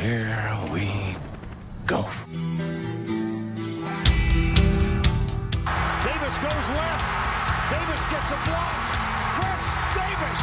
Here 0.00 0.56
we 0.72 0.88
go. 1.86 2.00
Davis 6.00 6.36
goes 6.40 6.68
left. 6.72 7.04
Davis 7.68 8.06
gets 8.08 8.30
a 8.32 8.40
block. 8.48 8.96
Chris 9.36 9.64
Davis, 9.92 10.42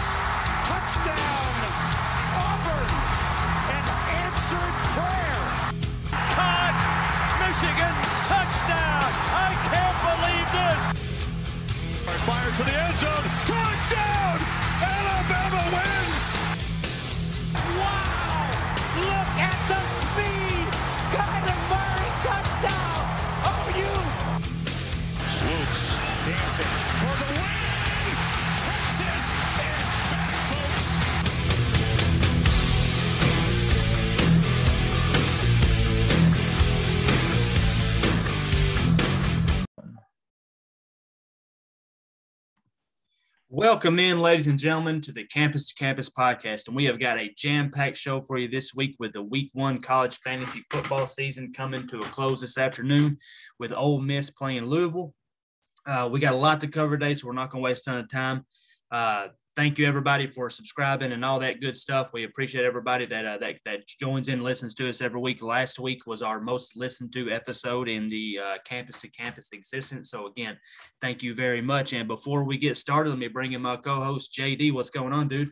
touchdown. 0.69 1.57
Auburn, 2.37 2.93
an 3.73 3.85
answered 4.21 4.77
prayer. 4.93 5.41
Caught! 6.37 6.77
Michigan, 7.41 7.95
touchdown! 8.29 9.09
I 9.33 9.57
can't 9.73 9.97
believe 10.05 10.47
this! 10.53 10.85
Fires 12.27 12.57
to 12.57 12.63
the 12.63 12.75
end 12.79 12.97
zone. 12.99 13.16
Welcome 43.69 43.99
in, 43.99 44.21
ladies 44.21 44.47
and 44.47 44.57
gentlemen, 44.57 45.01
to 45.01 45.11
the 45.11 45.25
Campus 45.25 45.67
to 45.67 45.75
Campus 45.75 46.09
podcast. 46.09 46.67
And 46.67 46.75
we 46.75 46.85
have 46.85 47.01
got 47.01 47.19
a 47.19 47.33
jam 47.35 47.69
packed 47.69 47.97
show 47.97 48.21
for 48.21 48.37
you 48.37 48.47
this 48.47 48.73
week 48.73 48.95
with 48.97 49.11
the 49.11 49.21
week 49.21 49.49
one 49.51 49.81
college 49.81 50.15
fantasy 50.19 50.63
football 50.71 51.05
season 51.05 51.51
coming 51.51 51.85
to 51.89 51.99
a 51.99 52.03
close 52.03 52.39
this 52.39 52.57
afternoon 52.57 53.17
with 53.59 53.73
Ole 53.73 53.99
Miss 53.99 54.29
playing 54.29 54.67
Louisville. 54.67 55.13
Uh, 55.85 56.07
we 56.09 56.21
got 56.21 56.33
a 56.33 56.37
lot 56.37 56.61
to 56.61 56.67
cover 56.67 56.97
today, 56.97 57.13
so 57.13 57.27
we're 57.27 57.33
not 57.33 57.49
going 57.49 57.61
to 57.61 57.65
waste 57.65 57.85
a 57.87 57.89
ton 57.89 57.99
of 57.99 58.09
time. 58.09 58.45
Uh, 58.89 59.27
thank 59.57 59.79
you, 59.79 59.87
everybody, 59.87 60.27
for 60.27 60.51
subscribing 60.51 61.11
and 61.11 61.25
all 61.25 61.39
that 61.39 61.59
good 61.59 61.75
stuff. 61.75 62.13
We 62.13 62.25
appreciate 62.25 62.63
everybody 62.63 63.07
that, 63.07 63.25
uh, 63.25 63.39
that, 63.39 63.55
that 63.65 63.87
joins 63.87 64.27
in 64.27 64.43
listens 64.43 64.75
to 64.75 64.87
us 64.87 65.01
every 65.01 65.19
week. 65.19 65.41
Last 65.41 65.79
week 65.79 66.05
was 66.05 66.21
our 66.21 66.39
most 66.39 66.77
listened 66.77 67.11
to 67.13 67.31
episode 67.31 67.89
in 67.89 68.07
the 68.07 68.39
uh, 68.39 68.57
Campus 68.65 68.99
to 68.99 69.07
Campus 69.07 69.49
existence. 69.53 70.11
So, 70.11 70.27
again, 70.27 70.59
thank 71.01 71.23
you 71.23 71.33
very 71.33 71.61
much. 71.61 71.93
And 71.93 72.07
before 72.07 72.43
we 72.43 72.59
get 72.59 72.77
started, 72.77 73.09
let 73.09 73.17
me 73.17 73.29
bring 73.29 73.53
in 73.53 73.61
my 73.63 73.77
co 73.77 73.95
host, 73.95 74.31
JD. 74.31 74.73
What's 74.73 74.91
going 74.91 75.11
on, 75.11 75.27
dude? 75.27 75.49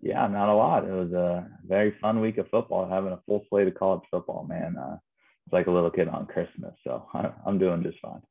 Yeah, 0.00 0.26
not 0.26 0.48
a 0.48 0.54
lot. 0.54 0.86
It 0.86 0.92
was 0.92 1.12
a 1.12 1.46
very 1.66 1.94
fun 2.00 2.22
week 2.22 2.38
of 2.38 2.48
football, 2.48 2.88
having 2.88 3.12
a 3.12 3.20
full 3.26 3.44
slate 3.50 3.68
of 3.68 3.74
college 3.74 4.04
football, 4.10 4.46
man. 4.48 4.74
Uh, 4.78 4.96
it's 5.44 5.52
like 5.52 5.66
a 5.66 5.70
little 5.70 5.90
kid 5.90 6.08
on 6.08 6.24
Christmas. 6.24 6.72
So 6.82 7.06
I'm 7.46 7.58
doing 7.58 7.82
just 7.82 7.98
fine. 8.00 8.22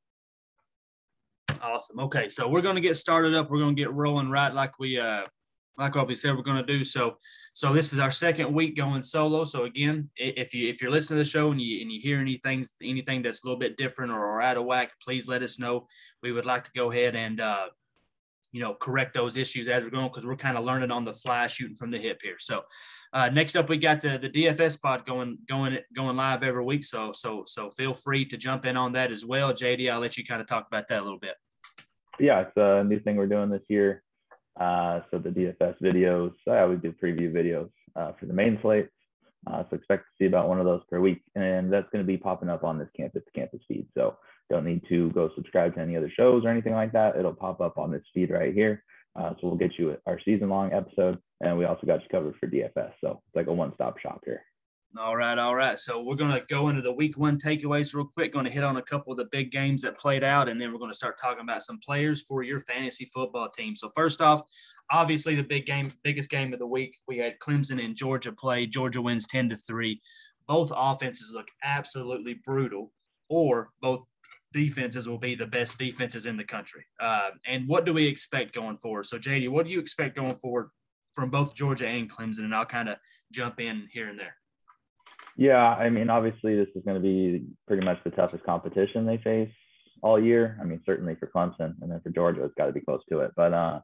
Awesome. 1.64 1.98
Okay, 1.98 2.28
so 2.28 2.50
we're 2.50 2.62
going 2.62 2.76
to 2.76 2.82
get 2.82 2.98
started 2.98 3.34
up. 3.34 3.50
We're 3.50 3.60
going 3.60 3.74
to 3.74 3.82
get 3.82 3.94
rolling 3.94 4.30
right 4.30 4.54
like 4.54 4.78
we 4.80 5.00
uh 5.00 5.24
like 5.78 5.96
what 5.96 6.08
we 6.08 6.14
said 6.14 6.36
we're 6.36 6.44
going 6.44 6.58
to 6.58 6.78
do. 6.78 6.84
So 6.84 7.18
so 7.54 7.72
this 7.72 7.94
is 7.94 8.00
our 8.00 8.12
second 8.12 8.54
week 8.54 8.76
going 8.76 9.02
solo. 9.02 9.46
So 9.46 9.64
again, 9.64 10.10
if 10.18 10.54
you 10.54 10.68
if 10.68 10.82
you're 10.82 10.92
listening 10.92 11.20
to 11.20 11.24
the 11.24 11.30
show 11.30 11.52
and 11.52 11.62
you 11.62 11.82
and 11.82 11.90
you 11.90 12.02
hear 12.02 12.20
anything 12.20 12.66
anything 12.84 13.22
that's 13.22 13.44
a 13.44 13.48
little 13.48 13.58
bit 13.58 13.78
different 13.78 14.12
or, 14.12 14.20
or 14.20 14.42
out 14.42 14.58
of 14.58 14.66
whack, 14.66 14.92
please 15.02 15.30
let 15.30 15.42
us 15.42 15.58
know. 15.58 15.88
We 16.22 16.34
would 16.34 16.46
like 16.46 16.66
to 16.66 16.72
go 16.76 16.92
ahead 16.92 17.16
and 17.16 17.40
uh 17.40 17.68
you 18.52 18.60
know 18.60 18.74
correct 18.74 19.14
those 19.14 19.38
issues 19.38 19.70
as 19.70 19.84
we're 19.84 19.90
going 19.90 20.10
because 20.10 20.26
we're 20.26 20.36
kind 20.36 20.58
of 20.58 20.66
learning 20.66 20.92
on 20.92 21.06
the 21.06 21.14
fly, 21.14 21.48
shooting 21.48 21.78
from 21.78 21.92
the 21.92 21.98
hip 21.98 22.20
here. 22.22 22.40
So 22.40 22.64
uh, 23.14 23.30
next 23.30 23.56
up, 23.56 23.70
we 23.70 23.78
got 23.78 24.02
the 24.02 24.18
the 24.18 24.30
DFS 24.30 24.82
pod 24.82 25.06
going 25.06 25.38
going 25.48 25.80
going 25.96 26.18
live 26.18 26.44
every 26.44 26.66
week. 26.66 26.84
So 26.84 27.14
so 27.14 27.46
so 27.48 27.70
feel 27.70 27.94
free 27.94 28.26
to 28.26 28.36
jump 28.36 28.66
in 28.66 28.76
on 28.76 28.92
that 28.94 29.14
as 29.14 29.26
well. 29.26 29.54
JD, 29.54 29.90
I'll 29.90 30.02
let 30.02 30.18
you 30.18 30.26
kind 30.26 30.42
of 30.42 30.48
talk 30.48 30.68
about 30.68 30.90
that 30.90 31.00
a 31.00 31.04
little 31.04 31.20
bit. 31.20 31.36
Yeah, 32.20 32.42
it's 32.42 32.58
a 32.58 32.84
new 32.84 33.00
thing 33.00 33.16
we're 33.16 33.28
doing 33.28 33.50
this 33.50 33.64
year. 33.68 34.04
Uh, 34.60 35.02
so 35.10 35.18
the 35.18 35.30
DFS 35.30 35.76
videos, 35.82 36.34
I 36.48 36.60
always 36.60 36.80
do 36.80 36.92
preview 36.92 37.32
videos 37.34 37.70
uh, 37.96 38.12
for 38.20 38.26
the 38.28 38.34
main 38.34 38.60
slate. 38.62 38.90
Uh, 39.46 39.64
so 39.70 39.76
expect 39.76 40.04
to 40.04 40.24
see 40.24 40.28
about 40.28 40.48
one 40.48 40.60
of 40.60 40.66
those 40.66 40.82
per 40.90 41.00
week, 41.00 41.22
and 41.36 41.72
that's 41.72 41.90
going 41.92 42.04
to 42.04 42.08
be 42.08 42.18
popping 42.18 42.50
up 42.50 42.64
on 42.64 42.78
this 42.78 42.88
campus 42.96 43.24
campus 43.36 43.60
feed. 43.68 43.88
So 43.94 44.16
don't 44.50 44.66
need 44.66 44.84
to 44.90 45.10
go 45.12 45.32
subscribe 45.36 45.76
to 45.76 45.82
any 45.82 45.98
other 45.98 46.12
shows 46.16 46.46
or 46.46 46.50
anything 46.50 46.74
like 46.74 46.94
that. 46.94 47.18
It'll 47.18 47.34
pop 47.34 47.60
up 47.60 47.78
on 47.78 47.92
this 47.92 48.04
feed 48.14 48.30
right 48.30 48.54
here. 48.54 48.84
Uh, 49.16 49.32
so 49.32 49.48
we'll 49.48 49.58
get 49.58 49.78
you 49.78 49.98
our 50.06 50.20
season 50.24 50.50
long 50.50 50.72
episode, 50.72 51.20
and 51.42 51.58
we 51.58 51.66
also 51.66 51.86
got 51.86 52.02
you 52.02 52.08
covered 52.10 52.36
for 52.40 52.48
DFS. 52.48 52.94
So 53.02 53.22
it's 53.28 53.36
like 53.36 53.48
a 53.48 53.54
one 53.54 53.74
stop 53.76 54.00
shop 54.00 54.22
here. 54.26 54.44
All 54.96 55.18
right, 55.18 55.40
all 55.40 55.56
right. 55.56 55.80
So 55.80 56.04
we're 56.04 56.16
going 56.16 56.34
to 56.34 56.46
go 56.48 56.70
into 56.70 56.84
the 56.84 56.92
week 56.92 57.18
one 57.18 57.40
takeaways 57.40 57.96
real 57.96 58.06
quick. 58.06 58.32
Going 58.32 58.46
to 58.46 58.52
hit 58.52 58.64
on 58.64 58.78
a 58.78 58.82
couple 58.82 59.12
of 59.12 59.18
the 59.18 59.26
big 59.32 59.50
games 59.52 59.82
that 59.82 59.98
played 59.98 60.24
out, 60.24 60.48
and 60.48 60.62
then 60.62 60.72
we're 60.72 60.78
going 60.78 60.92
to 60.92 60.96
start 60.96 61.20
talking 61.20 61.42
about 61.42 61.64
some 61.64 61.80
players 61.80 62.22
for 62.22 62.44
your 62.44 62.62
fantasy 62.62 63.06
football 63.06 63.50
team. 63.50 63.76
So 63.76 63.90
first 63.96 64.22
off, 64.22 64.44
obviously 64.92 65.34
the 65.34 65.44
big 65.44 65.66
game, 65.66 65.92
biggest 66.04 66.30
game 66.30 66.54
of 66.54 66.60
the 66.60 66.68
week, 66.68 66.96
we 67.08 67.18
had 67.18 67.40
Clemson 67.40 67.84
and 67.84 67.96
Georgia 67.96 68.32
play. 68.32 68.68
Georgia 68.68 69.02
wins 69.02 69.26
ten 69.26 69.50
to 69.50 69.58
three. 69.58 70.00
Both 70.48 70.72
offenses 70.76 71.32
look 71.34 71.48
absolutely 71.64 72.36
brutal, 72.46 72.92
or 73.30 73.72
both 73.82 74.06
defenses 74.52 75.10
will 75.10 75.18
be 75.18 75.34
the 75.34 75.48
best 75.48 75.80
defenses 75.80 76.28
in 76.28 76.38
the 76.38 76.44
country. 76.44 76.86
Uh, 77.00 77.32
and 77.48 77.68
what 77.68 77.84
do 77.86 77.94
we 77.94 78.06
expect 78.06 78.54
going 78.54 78.76
forward? 78.76 79.08
So 79.08 79.18
JD, 79.18 79.50
what 79.50 79.66
do 79.66 79.72
you 79.72 79.80
expect 79.80 80.16
going 80.16 80.36
forward 80.36 80.70
from 81.16 81.32
both 81.32 81.56
Georgia 81.56 81.88
and 81.88 82.08
Clemson? 82.08 82.44
And 82.44 82.54
I'll 82.54 82.64
kind 82.64 82.90
of 82.90 82.98
jump 83.32 83.60
in 83.60 83.88
here 83.92 84.08
and 84.08 84.20
there. 84.20 84.36
Yeah, 85.36 85.68
I 85.68 85.90
mean, 85.90 86.10
obviously, 86.10 86.56
this 86.56 86.68
is 86.76 86.84
going 86.84 86.96
to 86.96 87.02
be 87.02 87.46
pretty 87.68 87.84
much 87.84 87.98
the 88.04 88.12
toughest 88.12 88.44
competition 88.44 89.06
they 89.06 89.18
face 89.18 89.50
all 90.02 90.22
year. 90.22 90.58
I 90.62 90.64
mean, 90.64 90.82
certainly 90.86 91.16
for 91.16 91.28
Clemson, 91.28 91.76
and 91.82 91.92
then 91.92 92.02
for 92.02 92.12
Georgia, 92.12 92.44
it's 92.44 92.54
got 92.56 92.68
to 92.68 92.72
be 92.72 92.82
close 92.82 93.02
to 93.10 93.20
it. 93.20 93.32
But 93.36 93.54
uh, 93.54 93.80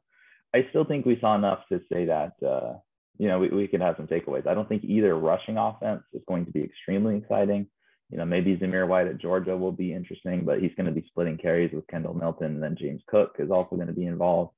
I 0.54 0.66
still 0.70 0.84
think 0.84 1.06
we 1.06 1.18
saw 1.20 1.34
enough 1.34 1.60
to 1.70 1.80
say 1.90 2.06
that 2.06 2.32
uh, 2.46 2.74
you 3.18 3.28
know 3.28 3.40
we, 3.40 3.48
we 3.48 3.66
could 3.66 3.80
have 3.80 3.96
some 3.96 4.06
takeaways. 4.06 4.46
I 4.46 4.54
don't 4.54 4.68
think 4.68 4.84
either 4.84 5.16
rushing 5.16 5.56
offense 5.56 6.02
is 6.12 6.22
going 6.28 6.46
to 6.46 6.52
be 6.52 6.62
extremely 6.62 7.16
exciting. 7.16 7.66
You 8.10 8.18
know, 8.18 8.24
maybe 8.24 8.56
Zamir 8.56 8.86
White 8.88 9.06
at 9.06 9.20
Georgia 9.20 9.56
will 9.56 9.72
be 9.72 9.92
interesting, 9.92 10.44
but 10.44 10.60
he's 10.60 10.74
going 10.76 10.86
to 10.86 10.92
be 10.92 11.06
splitting 11.08 11.38
carries 11.38 11.72
with 11.72 11.86
Kendall 11.86 12.14
Milton, 12.14 12.54
and 12.54 12.62
then 12.62 12.76
James 12.78 13.02
Cook 13.08 13.36
is 13.38 13.50
also 13.50 13.76
going 13.76 13.86
to 13.88 13.92
be 13.92 14.06
involved. 14.06 14.52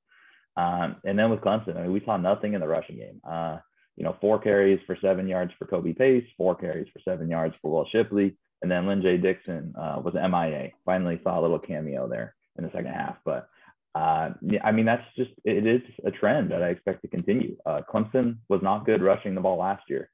Um, 0.57 0.97
and 1.05 1.19
then 1.19 1.31
with 1.31 1.41
Clemson, 1.41 1.77
I 1.77 1.83
mean, 1.83 1.93
we 1.93 2.03
saw 2.05 2.17
nothing 2.17 2.55
in 2.55 2.61
the 2.61 2.69
rushing 2.69 2.97
game. 2.97 3.21
Uh, 3.29 3.59
you 3.97 4.05
know, 4.05 4.17
four 4.21 4.39
carries 4.39 4.81
for 4.87 4.97
seven 5.01 5.29
yards 5.29 5.53
for 5.59 5.67
Kobe 5.67 5.93
Pace, 5.93 6.25
four 6.37 6.55
carries 6.55 6.89
for 6.93 7.01
seven 7.01 7.29
yards 7.29 7.55
for 7.61 7.71
Will 7.71 7.87
Shipley, 7.91 8.37
and 8.63 8.71
then 8.71 8.87
Lyn-J 8.87 9.19
Dixon 9.19 9.75
uh, 9.79 10.01
was 10.03 10.15
MIA. 10.15 10.71
Finally 10.85 11.21
saw 11.23 11.39
a 11.39 11.43
little 11.43 11.59
cameo 11.59 12.09
there 12.09 12.35
in 12.57 12.65
the 12.65 12.71
second 12.71 12.93
half. 12.93 13.17
But 13.25 13.49
uh, 13.95 14.31
yeah, 14.41 14.65
I 14.65 14.73
mean, 14.73 14.87
that's 14.87 15.05
just, 15.17 15.31
it 15.45 15.67
is 15.67 15.83
a 16.07 16.11
trend 16.11 16.51
that 16.53 16.63
I 16.63 16.69
expect 16.69 17.03
to 17.03 17.09
continue. 17.09 17.57
Uh, 17.67 17.81
Clemson 17.93 18.39
was 18.49 18.63
not 18.63 18.87
good 18.87 19.03
rushing 19.03 19.35
the 19.35 19.41
ball 19.41 19.59
last 19.59 19.83
year 19.89 20.09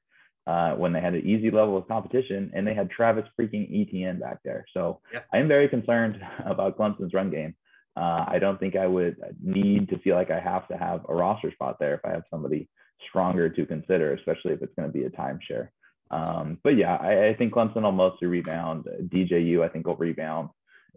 uh, 0.47 0.73
when 0.73 0.91
they 0.91 0.99
had 0.99 1.13
an 1.13 1.25
easy 1.25 1.51
level 1.51 1.77
of 1.77 1.87
competition 1.87 2.51
and 2.53 2.67
they 2.67 2.73
had 2.73 2.89
Travis 2.89 3.25
freaking 3.39 3.69
Etienne 3.71 4.19
back 4.19 4.39
there. 4.43 4.65
So 4.73 4.99
Yeah. 5.13 5.21
I 5.31 5.37
am 5.37 5.47
very 5.47 5.69
concerned 5.69 6.19
about 6.45 6.77
Clemson's 6.77 7.13
run 7.13 7.29
game. 7.29 7.55
Uh, 7.95 8.25
I 8.27 8.39
don't 8.39 8.59
think 8.59 8.75
I 8.75 8.87
would 8.87 9.17
need 9.41 9.89
to 9.89 9.99
feel 9.99 10.15
like 10.15 10.31
I 10.31 10.39
have 10.39 10.67
to 10.69 10.77
have 10.77 11.05
a 11.07 11.13
roster 11.13 11.51
spot 11.51 11.77
there 11.79 11.95
if 11.95 12.01
I 12.05 12.09
have 12.09 12.23
somebody 12.29 12.69
stronger 13.07 13.49
to 13.49 13.65
consider, 13.65 14.13
especially 14.13 14.53
if 14.53 14.61
it's 14.61 14.73
going 14.75 14.91
to 14.91 14.97
be 14.97 15.05
a 15.05 15.09
timeshare. 15.09 15.69
Um, 16.11 16.57
but 16.63 16.75
yeah, 16.75 16.95
I, 16.95 17.27
I 17.27 17.35
think 17.35 17.53
Clemson 17.53 17.83
will 17.83 17.91
mostly 17.91 18.27
rebound. 18.27 18.85
DJU, 19.07 19.63
I 19.63 19.69
think, 19.69 19.85
will 19.87 19.95
rebound. 19.95 20.49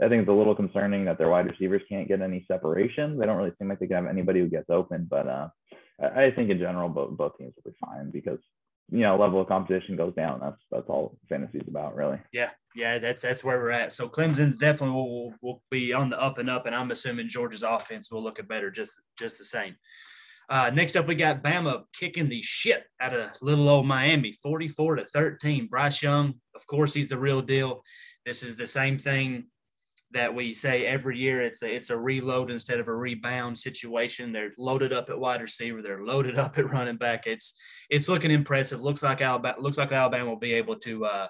I 0.03 0.09
think 0.09 0.23
it's 0.23 0.31
a 0.31 0.33
little 0.33 0.55
concerning 0.55 1.05
that 1.05 1.19
their 1.19 1.29
wide 1.29 1.47
receivers 1.47 1.83
can't 1.89 2.09
get 2.09 2.23
any 2.23 2.45
separation. 2.49 3.19
They 3.19 3.27
don't 3.27 3.37
really 3.37 3.53
seem 3.59 3.69
like 3.69 3.79
they 3.79 3.87
can 3.87 3.97
have 3.97 4.07
anybody 4.07 4.41
who 4.41 4.49
gets 4.49 4.71
open. 4.71 5.07
But 5.09 5.29
uh, 5.29 5.49
I 6.03 6.31
think 6.31 6.51
in 6.51 6.59
general, 6.59 6.89
both, 6.89 7.17
both 7.17 7.39
teams 7.39 7.53
will 7.57 7.71
be 7.71 7.77
fine 7.85 8.11
because 8.11 8.39
you 8.91 9.01
know 9.01 9.17
level 9.17 9.41
of 9.41 9.49
competition 9.49 9.97
goes 9.97 10.15
down. 10.15 10.41
That's 10.41 10.61
that's 10.71 10.89
all 10.89 11.19
fantasy 11.29 11.59
is 11.59 11.69
about, 11.69 11.95
really. 11.95 12.19
Yeah, 12.33 12.51
yeah, 12.75 12.99
that's 12.99 13.23
that's 13.23 13.45
where 13.45 13.59
we're 13.59 13.71
at. 13.71 13.93
So 13.93 14.09
Clemson's 14.09 14.57
definitely 14.57 14.95
will, 14.95 15.11
will, 15.11 15.35
will 15.43 15.63
be 15.71 15.93
on 15.93 16.11
the 16.11 16.21
up 16.21 16.39
and 16.39 16.49
up, 16.49 16.67
and 16.67 16.75
I'm 16.75 16.91
assuming 16.91 17.29
Georgia's 17.29 17.63
offense 17.63 18.11
will 18.11 18.23
look 18.23 18.45
better 18.49 18.71
just 18.71 18.93
just 19.19 19.39
the 19.39 19.45
same. 19.45 19.77
Uh, 20.49 20.71
next 20.71 20.97
up, 20.97 21.07
we 21.07 21.15
got 21.15 21.43
Bama 21.43 21.85
kicking 21.99 22.29
the 22.29 22.43
shit 22.43 22.85
out 23.01 23.15
of 23.15 23.31
little 23.41 23.69
old 23.69 23.87
Miami, 23.87 24.33
44 24.33 24.97
to 24.97 25.05
13. 25.07 25.69
Bryce 25.69 26.03
Young, 26.03 26.35
of 26.55 26.67
course, 26.67 26.93
he's 26.93 27.09
the 27.09 27.19
real 27.19 27.41
deal. 27.41 27.83
This 28.27 28.43
is 28.43 28.57
the 28.57 28.67
same 28.67 28.99
thing 28.99 29.47
that 30.13 30.35
we 30.35 30.53
say 30.55 30.87
every 30.87 31.19
year. 31.19 31.41
It's 31.41 31.63
a 31.63 31.75
it's 31.75 31.91
a 31.91 31.97
reload 31.97 32.51
instead 32.51 32.81
of 32.81 32.89
a 32.89 32.95
rebound 32.95 33.59
situation. 33.59 34.33
They're 34.33 34.53
loaded 34.59 34.93
up 34.93 35.11
at 35.11 35.19
wide 35.19 35.41
receiver. 35.41 35.83
They're 35.83 36.05
loaded 36.05 36.39
up 36.39 36.59
at 36.59 36.71
running 36.71 36.97
back. 36.97 37.27
It's 37.27 37.55
it's 37.91 38.09
looking 38.09 38.31
impressive. 38.31 38.83
Looks 38.83 39.03
like 39.03 39.21
Alabama 39.21 39.61
looks 39.61 39.79
like 39.79 39.93
Alabama 39.93 40.29
will 40.29 40.37
be 40.37 40.55
able 40.55 40.77
to 40.81 41.05
uh, 41.07 41.29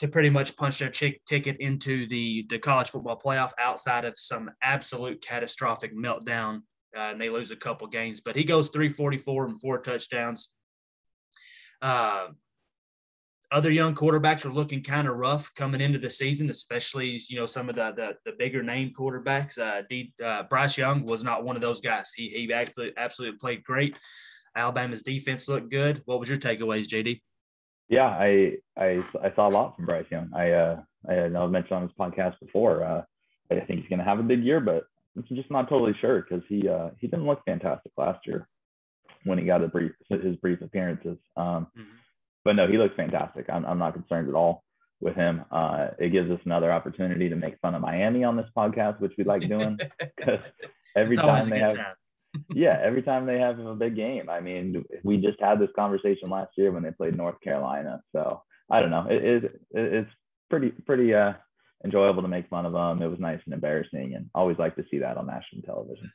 to 0.00 0.08
pretty 0.08 0.30
much 0.30 0.56
punch 0.56 0.78
their 0.78 0.90
chick 0.90 1.22
ticket 1.26 1.56
into 1.60 2.06
the 2.08 2.46
the 2.48 2.58
college 2.58 2.90
football 2.90 3.20
playoff 3.22 3.52
outside 3.58 4.04
of 4.04 4.14
some 4.16 4.50
absolute 4.62 5.22
catastrophic 5.22 5.96
meltdown 5.96 6.60
uh, 6.96 7.10
and 7.10 7.20
they 7.20 7.30
lose 7.30 7.50
a 7.50 7.56
couple 7.56 7.86
games. 7.86 8.20
But 8.20 8.36
he 8.36 8.44
goes 8.44 8.68
344 8.68 9.46
and 9.46 9.60
four 9.60 9.78
touchdowns. 9.78 10.50
Uh, 11.82 12.28
other 13.52 13.70
young 13.70 13.94
quarterbacks 13.94 14.44
are 14.44 14.52
looking 14.52 14.82
kind 14.82 15.08
of 15.08 15.16
rough 15.16 15.52
coming 15.54 15.80
into 15.80 15.98
the 15.98 16.10
season, 16.10 16.50
especially 16.50 17.20
you 17.28 17.36
know 17.36 17.46
some 17.46 17.68
of 17.68 17.74
the 17.74 17.92
the, 17.96 18.30
the 18.30 18.36
bigger 18.38 18.62
name 18.62 18.92
quarterbacks. 18.96 19.58
Uh, 19.58 19.82
D, 19.88 20.12
uh, 20.24 20.44
Bryce 20.44 20.78
Young 20.78 21.04
was 21.04 21.24
not 21.24 21.44
one 21.44 21.56
of 21.56 21.62
those 21.62 21.80
guys. 21.80 22.12
He 22.14 22.28
he 22.28 22.52
actually 22.52 22.92
absolutely 22.96 23.38
played 23.38 23.64
great. 23.64 23.96
Alabama's 24.54 25.02
defense 25.02 25.48
looked 25.48 25.70
good. 25.70 26.02
What 26.04 26.20
was 26.20 26.28
your 26.28 26.38
takeaways, 26.38 26.86
JD? 26.86 27.20
Yeah, 27.88 28.06
I 28.06 28.58
I 28.76 29.02
I 29.20 29.32
saw 29.34 29.48
a 29.48 29.50
lot 29.50 29.74
from 29.74 29.86
Bryce 29.86 30.06
Young. 30.10 30.30
I 30.34 30.52
uh 30.52 30.82
I 31.08 31.28
know 31.28 31.44
I've 31.44 31.50
mentioned 31.50 31.72
on 31.72 31.82
this 31.82 31.96
podcast 31.98 32.38
before. 32.40 32.84
Uh, 32.84 33.02
I 33.50 33.60
think 33.60 33.80
he's 33.80 33.88
going 33.88 33.98
to 33.98 34.04
have 34.04 34.20
a 34.20 34.22
big 34.22 34.44
year, 34.44 34.60
but 34.60 34.84
I'm 35.16 35.24
just 35.34 35.50
not 35.50 35.68
totally 35.68 35.94
sure 36.00 36.22
because 36.22 36.44
he 36.48 36.68
uh 36.68 36.90
he 36.98 37.06
didn't 37.06 37.26
look 37.26 37.42
fantastic 37.44 37.92
last 37.96 38.26
year 38.26 38.48
when 39.24 39.38
he 39.38 39.44
got 39.44 39.62
a 39.62 39.68
brief 39.68 39.92
his 40.08 40.36
brief 40.36 40.60
appearances. 40.62 41.18
Um, 41.36 41.66
mm-hmm. 41.76 41.82
but 42.44 42.56
no, 42.56 42.66
he 42.66 42.78
looks 42.78 42.96
fantastic. 42.96 43.46
I'm 43.52 43.64
I'm 43.66 43.78
not 43.78 43.94
concerned 43.94 44.28
at 44.28 44.34
all 44.34 44.64
with 45.00 45.16
him. 45.16 45.44
Uh, 45.50 45.88
it 45.98 46.10
gives 46.10 46.30
us 46.30 46.40
another 46.44 46.72
opportunity 46.72 47.28
to 47.28 47.36
make 47.36 47.58
fun 47.60 47.74
of 47.74 47.82
Miami 47.82 48.24
on 48.24 48.36
this 48.36 48.48
podcast, 48.56 49.00
which 49.00 49.12
we 49.18 49.24
like 49.24 49.48
doing 49.48 49.78
because 49.98 50.40
every 50.96 51.16
time 51.16 51.48
they 51.48 51.58
have. 51.58 51.74
Time 51.74 51.94
yeah, 52.54 52.78
every 52.82 53.02
time 53.02 53.26
they 53.26 53.38
have 53.38 53.58
a 53.58 53.74
big 53.74 53.96
game. 53.96 54.28
I 54.30 54.40
mean, 54.40 54.84
we 55.02 55.16
just 55.16 55.40
had 55.40 55.58
this 55.58 55.70
conversation 55.76 56.30
last 56.30 56.52
year 56.56 56.72
when 56.72 56.82
they 56.82 56.92
played 56.92 57.16
North 57.16 57.40
Carolina. 57.42 58.02
So 58.12 58.42
I 58.70 58.80
don't 58.80 58.90
know. 58.90 59.06
It 59.10 59.24
is 59.24 59.44
it, 59.44 59.54
it's 59.72 60.10
pretty 60.48 60.70
pretty 60.70 61.14
uh 61.14 61.34
enjoyable 61.84 62.22
to 62.22 62.28
make 62.28 62.48
fun 62.48 62.66
of 62.66 62.72
them. 62.72 63.02
It 63.02 63.08
was 63.08 63.20
nice 63.20 63.40
and 63.44 63.54
embarrassing, 63.54 64.14
and 64.14 64.30
always 64.34 64.58
like 64.58 64.76
to 64.76 64.84
see 64.90 64.98
that 64.98 65.16
on 65.16 65.26
national 65.26 65.62
television. 65.62 66.12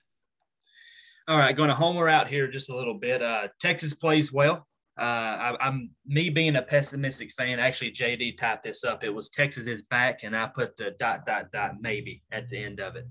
All 1.27 1.37
right, 1.37 1.55
going 1.55 1.69
to 1.69 1.75
homer 1.75 2.07
out 2.07 2.27
here 2.27 2.47
just 2.47 2.69
a 2.69 2.75
little 2.75 2.93
bit. 2.93 3.21
Uh, 3.21 3.47
Texas 3.59 3.93
plays 3.93 4.31
well. 4.31 4.67
Uh, 4.97 5.57
I, 5.59 5.67
am 5.67 5.89
me 6.05 6.29
being 6.29 6.55
a 6.55 6.61
pessimistic 6.61 7.31
fan. 7.33 7.59
Actually, 7.59 7.91
JD 7.91 8.37
typed 8.37 8.63
this 8.63 8.85
up. 8.85 9.03
It 9.03 9.09
was 9.09 9.29
Texas 9.29 9.67
is 9.67 9.81
back, 9.81 10.23
and 10.23 10.37
I 10.37 10.47
put 10.47 10.77
the 10.77 10.91
dot 10.91 11.25
dot 11.25 11.51
dot 11.51 11.73
maybe 11.81 12.23
at 12.31 12.47
the 12.47 12.63
end 12.63 12.79
of 12.79 12.95
it. 12.95 13.05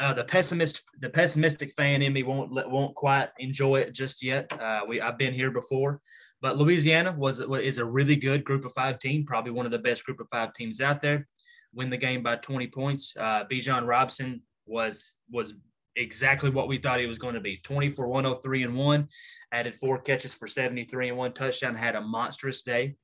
Uh, 0.00 0.14
the 0.14 0.24
pessimist, 0.24 0.82
the 1.00 1.10
pessimistic 1.10 1.72
fan 1.76 2.00
in 2.00 2.14
me 2.14 2.22
won't 2.22 2.50
won't 2.70 2.94
quite 2.94 3.28
enjoy 3.38 3.80
it 3.80 3.92
just 3.92 4.22
yet. 4.22 4.50
Uh, 4.58 4.82
we 4.88 5.02
I've 5.02 5.18
been 5.18 5.34
here 5.34 5.50
before, 5.50 6.00
but 6.40 6.56
Louisiana 6.56 7.12
was 7.12 7.40
is 7.40 7.76
a 7.76 7.84
really 7.84 8.16
good 8.16 8.42
group 8.42 8.64
of 8.64 8.72
five 8.72 8.98
team, 8.98 9.26
probably 9.26 9.52
one 9.52 9.66
of 9.66 9.72
the 9.72 9.78
best 9.78 10.06
group 10.06 10.18
of 10.18 10.28
five 10.32 10.54
teams 10.54 10.80
out 10.80 11.02
there. 11.02 11.28
Win 11.74 11.90
the 11.90 11.96
game 11.96 12.22
by 12.22 12.36
20 12.36 12.66
points. 12.68 13.14
Uh, 13.18 13.44
Bijan 13.44 13.86
Robinson 13.86 14.42
was 14.66 15.14
was 15.30 15.54
exactly 15.96 16.50
what 16.50 16.68
we 16.68 16.78
thought 16.78 17.00
he 17.00 17.06
was 17.06 17.18
going 17.18 17.34
to 17.34 17.40
be 17.40 17.56
24 17.58 18.06
103 18.08 18.62
and 18.62 18.76
1 18.76 19.08
added 19.52 19.76
four 19.76 20.00
catches 20.00 20.32
for 20.32 20.46
73 20.46 21.10
and 21.10 21.18
one 21.18 21.32
touchdown 21.32 21.74
had 21.74 21.96
a 21.96 22.00
monstrous 22.00 22.62
day. 22.62 22.96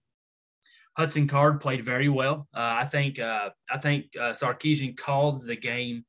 Hudson 0.96 1.28
Card 1.28 1.60
played 1.60 1.84
very 1.84 2.08
well. 2.08 2.48
Uh, 2.54 2.76
i 2.78 2.84
think 2.84 3.18
uh, 3.18 3.50
i 3.70 3.78
think 3.78 4.06
uh, 4.18 4.30
Sarkisian 4.32 4.96
called 4.96 5.46
the 5.46 5.56
game 5.56 6.04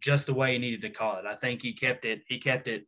just 0.00 0.26
the 0.26 0.34
way 0.34 0.52
he 0.52 0.58
needed 0.58 0.82
to 0.82 0.90
call 0.90 1.16
it. 1.16 1.24
I 1.26 1.34
think 1.34 1.62
he 1.62 1.72
kept 1.72 2.04
it 2.04 2.22
he 2.28 2.38
kept 2.38 2.68
it 2.68 2.86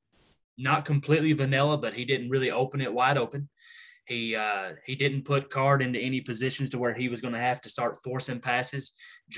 not 0.58 0.84
completely 0.84 1.32
vanilla 1.32 1.76
but 1.76 1.94
he 1.94 2.04
didn't 2.04 2.30
really 2.30 2.50
open 2.50 2.80
it 2.80 2.92
wide 2.92 3.18
open 3.18 3.48
he 4.06 4.36
uh, 4.36 4.72
he 4.84 4.94
didn't 4.94 5.24
put 5.24 5.50
Card 5.50 5.82
into 5.82 5.98
any 5.98 6.20
positions 6.20 6.70
to 6.70 6.78
where 6.78 6.94
he 6.94 7.08
was 7.08 7.20
going 7.20 7.34
to 7.34 7.40
have 7.40 7.60
to 7.62 7.68
start 7.68 7.96
forcing 8.02 8.40
passes. 8.40 8.92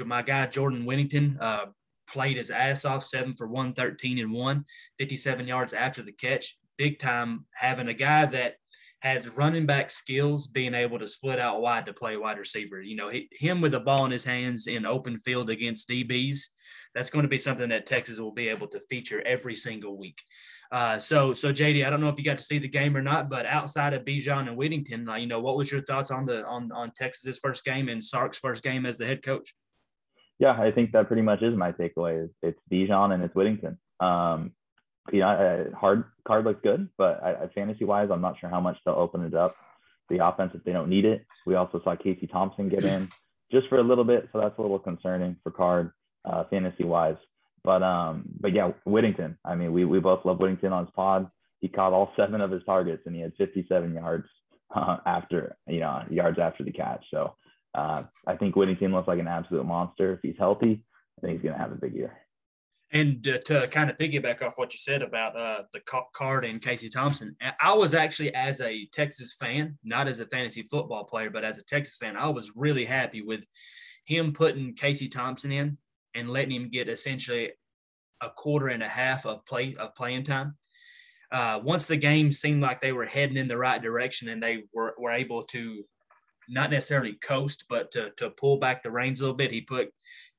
My 0.05 0.23
guy 0.23 0.47
Jordan 0.47 0.85
Whittington 0.85 1.39
uh, 1.41 1.67
played 2.09 2.37
his 2.37 2.51
ass 2.51 2.85
off, 2.85 3.05
seven 3.05 3.35
for 3.35 3.47
113 3.47 4.19
and 4.19 4.33
one, 4.33 4.65
57 4.99 5.47
yards 5.47 5.73
after 5.73 6.03
the 6.03 6.13
catch. 6.13 6.57
Big 6.77 6.99
time 6.99 7.47
having 7.55 7.89
a 7.89 7.95
guy 7.95 8.27
that 8.27 8.57
has 9.01 9.29
running 9.29 9.67
back 9.67 9.91
skills, 9.91 10.47
being 10.47 10.75
able 10.75 10.99
to 10.99 11.07
split 11.07 11.39
out 11.39 11.61
wide 11.61 11.87
to 11.87 11.93
play 11.93 12.17
wide 12.17 12.39
receiver. 12.39 12.83
You 12.83 12.97
know, 12.97 13.09
he, 13.09 13.29
him 13.33 13.61
with 13.61 13.75
a 13.75 13.81
ball 13.81 14.05
in 14.05 14.11
his 14.11 14.25
hands 14.25 14.67
in 14.67 14.85
open 14.85 15.19
field 15.19 15.51
against 15.51 15.89
DBs, 15.89 16.41
that's 16.95 17.11
going 17.11 17.23
to 17.23 17.29
be 17.29 17.39
something 17.39 17.69
that 17.69 17.87
Texas 17.87 18.19
will 18.19 18.33
be 18.33 18.49
able 18.49 18.67
to 18.69 18.81
feature 18.91 19.23
every 19.25 19.55
single 19.55 19.97
week. 19.97 20.21
Uh, 20.73 20.99
so, 20.99 21.33
so 21.33 21.53
JD, 21.53 21.87
I 21.87 21.91
don't 21.91 22.01
know 22.01 22.09
if 22.09 22.19
you 22.19 22.25
got 22.25 22.39
to 22.39 22.45
see 22.45 22.59
the 22.59 22.69
game 22.69 22.97
or 22.97 23.03
not, 23.03 23.31
but 23.31 23.47
outside 23.47 23.95
of 23.95 24.05
Bijan 24.05 24.49
and 24.49 24.57
Whittington, 24.57 25.09
uh, 25.09 25.15
you 25.15 25.27
know, 25.27 25.41
what 25.41 25.57
was 25.57 25.71
your 25.71 25.83
thoughts 25.83 26.11
on 26.11 26.25
the 26.25 26.45
on 26.45 26.71
on 26.73 26.93
Texas's 26.95 27.39
first 27.39 27.65
game 27.65 27.89
and 27.89 28.03
Sark's 28.03 28.39
first 28.39 28.63
game 28.63 28.85
as 28.85 28.99
the 28.99 29.07
head 29.07 29.23
coach? 29.23 29.55
yeah, 30.39 30.57
I 30.59 30.71
think 30.71 30.93
that 30.93 31.09
pretty 31.09 31.23
much 31.23 31.43
is 31.43 31.57
my 31.57 31.73
takeaway. 31.73 32.29
It's 32.43 32.59
Bijan 32.71 33.13
and 33.13 33.23
it's 33.25 33.35
Whittington. 33.35 33.79
Um, 34.01 34.53
you 35.13 35.21
know, 35.21 35.29
uh, 35.29 35.77
hard 35.77 36.05
card 36.27 36.45
looks 36.45 36.61
good, 36.63 36.89
but 36.97 37.23
I, 37.23 37.45
I, 37.45 37.49
fantasy 37.55 37.85
wise, 37.85 38.09
I'm 38.13 38.21
not 38.21 38.39
sure 38.39 38.51
how 38.51 38.61
much 38.61 38.77
they'll 38.85 38.95
open 38.95 39.25
it 39.25 39.35
up. 39.35 39.57
The 40.09 40.25
offense 40.25 40.53
if 40.55 40.65
they 40.65 40.73
don't 40.73 40.89
need 40.89 41.05
it. 41.05 41.27
We 41.45 41.55
also 41.55 41.81
saw 41.85 41.95
Casey 41.95 42.27
Thompson 42.27 42.69
get 42.69 42.85
in 42.85 43.09
just 43.53 43.69
for 43.69 43.79
a 43.79 43.83
little 43.83 44.05
bit, 44.05 44.29
so 44.33 44.41
that's 44.41 44.59
a 44.59 44.63
little 44.63 44.79
concerning 44.79 45.37
for 45.43 45.51
card 45.51 45.93
uh, 46.25 46.45
fantasy 46.51 46.85
wise. 46.85 47.17
But 47.65 47.83
um, 47.83 48.25
but 48.41 48.55
yeah, 48.55 48.73
Whittington. 48.87 49.37
I 49.45 49.55
mean, 49.55 49.73
we 49.73 49.85
we 49.85 50.01
both 50.01 50.25
love 50.25 50.39
Whittington 50.39 50.73
on 50.73 50.87
his 50.87 50.95
pod. 50.95 51.31
He 51.61 51.69
caught 51.69 51.93
all 51.93 52.13
seven 52.17 52.41
of 52.41 52.51
his 52.51 52.63
targets, 52.65 53.03
and 53.07 53.15
he 53.15 53.21
had 53.21 53.35
57 53.37 53.95
yards 53.95 54.27
uh, 54.75 54.99
after 55.05 55.57
you 55.67 55.81
know 55.81 56.03
yards 56.11 56.39
after 56.39 56.65
the 56.65 56.73
catch. 56.73 57.05
So 57.11 57.35
uh, 57.75 58.05
I 58.27 58.37
think 58.37 58.57
Whittington 58.57 58.93
looks 58.93 59.09
like 59.09 59.19
an 59.19 59.29
absolute 59.29 59.65
monster. 59.65 60.15
If 60.15 60.21
he's 60.23 60.39
healthy, 60.39 60.83
I 61.19 61.21
think 61.21 61.35
he's 61.35 61.43
going 61.43 61.55
to 61.55 61.61
have 61.61 61.73
a 61.73 61.77
big 61.77 61.95
year. 61.95 62.17
And 62.91 63.27
uh, 63.29 63.39
to 63.45 63.69
kind 63.69 63.91
of 63.91 63.99
piggyback 63.99 64.43
off 64.43 64.57
what 64.57 64.73
you 64.73 64.79
said 64.79 65.03
about 65.03 65.37
uh, 65.37 65.63
the 65.75 65.81
card 66.15 66.45
and 66.45 66.63
Casey 66.63 66.89
Thompson, 66.89 67.37
I 67.61 67.75
was 67.75 67.93
actually, 67.93 68.35
as 68.35 68.63
a 68.63 68.87
Texas 68.93 69.35
fan, 69.39 69.79
not 69.85 70.09
as 70.09 70.21
a 70.21 70.27
fantasy 70.27 70.63
football 70.63 71.05
player, 71.05 71.29
but 71.29 71.45
as 71.45 71.59
a 71.59 71.65
Texas 71.65 71.99
fan, 71.99 72.17
I 72.17 72.29
was 72.29 72.53
really 72.57 72.87
happy 72.87 73.21
with 73.21 73.45
him 74.05 74.33
putting 74.33 74.75
Casey 74.75 75.09
Thompson 75.09 75.53
in 75.53 75.77
and 76.15 76.31
letting 76.31 76.53
him 76.53 76.71
get 76.71 76.89
essentially 76.89 77.53
a 78.23 78.31
quarter 78.31 78.69
and 78.69 78.83
a 78.83 78.89
half 78.89 79.27
of 79.27 79.45
play 79.45 79.77
of 79.79 79.95
playing 79.95 80.25
time. 80.25 80.57
Uh, 81.31 81.61
once 81.63 81.85
the 81.85 81.97
game 81.97 82.33
seemed 82.33 82.63
like 82.63 82.81
they 82.81 82.93
were 82.93 83.05
heading 83.05 83.37
in 83.37 83.49
the 83.49 83.59
right 83.59 83.83
direction 83.83 84.31
and 84.31 84.43
they 84.43 84.65
were, 84.73 84.95
were 84.99 85.11
able 85.11 85.43
to 85.43 85.85
not 86.49 86.71
necessarily 86.71 87.13
coast, 87.23 87.67
but 87.69 87.91
to, 87.91 88.11
to 88.17 88.31
pull 88.31 88.59
back 88.59 88.83
the 88.83 88.91
reins 88.91 89.21
a 89.21 89.25
little 89.25 89.37
bit. 89.37 89.51
He 89.51 89.61
put 89.61 89.91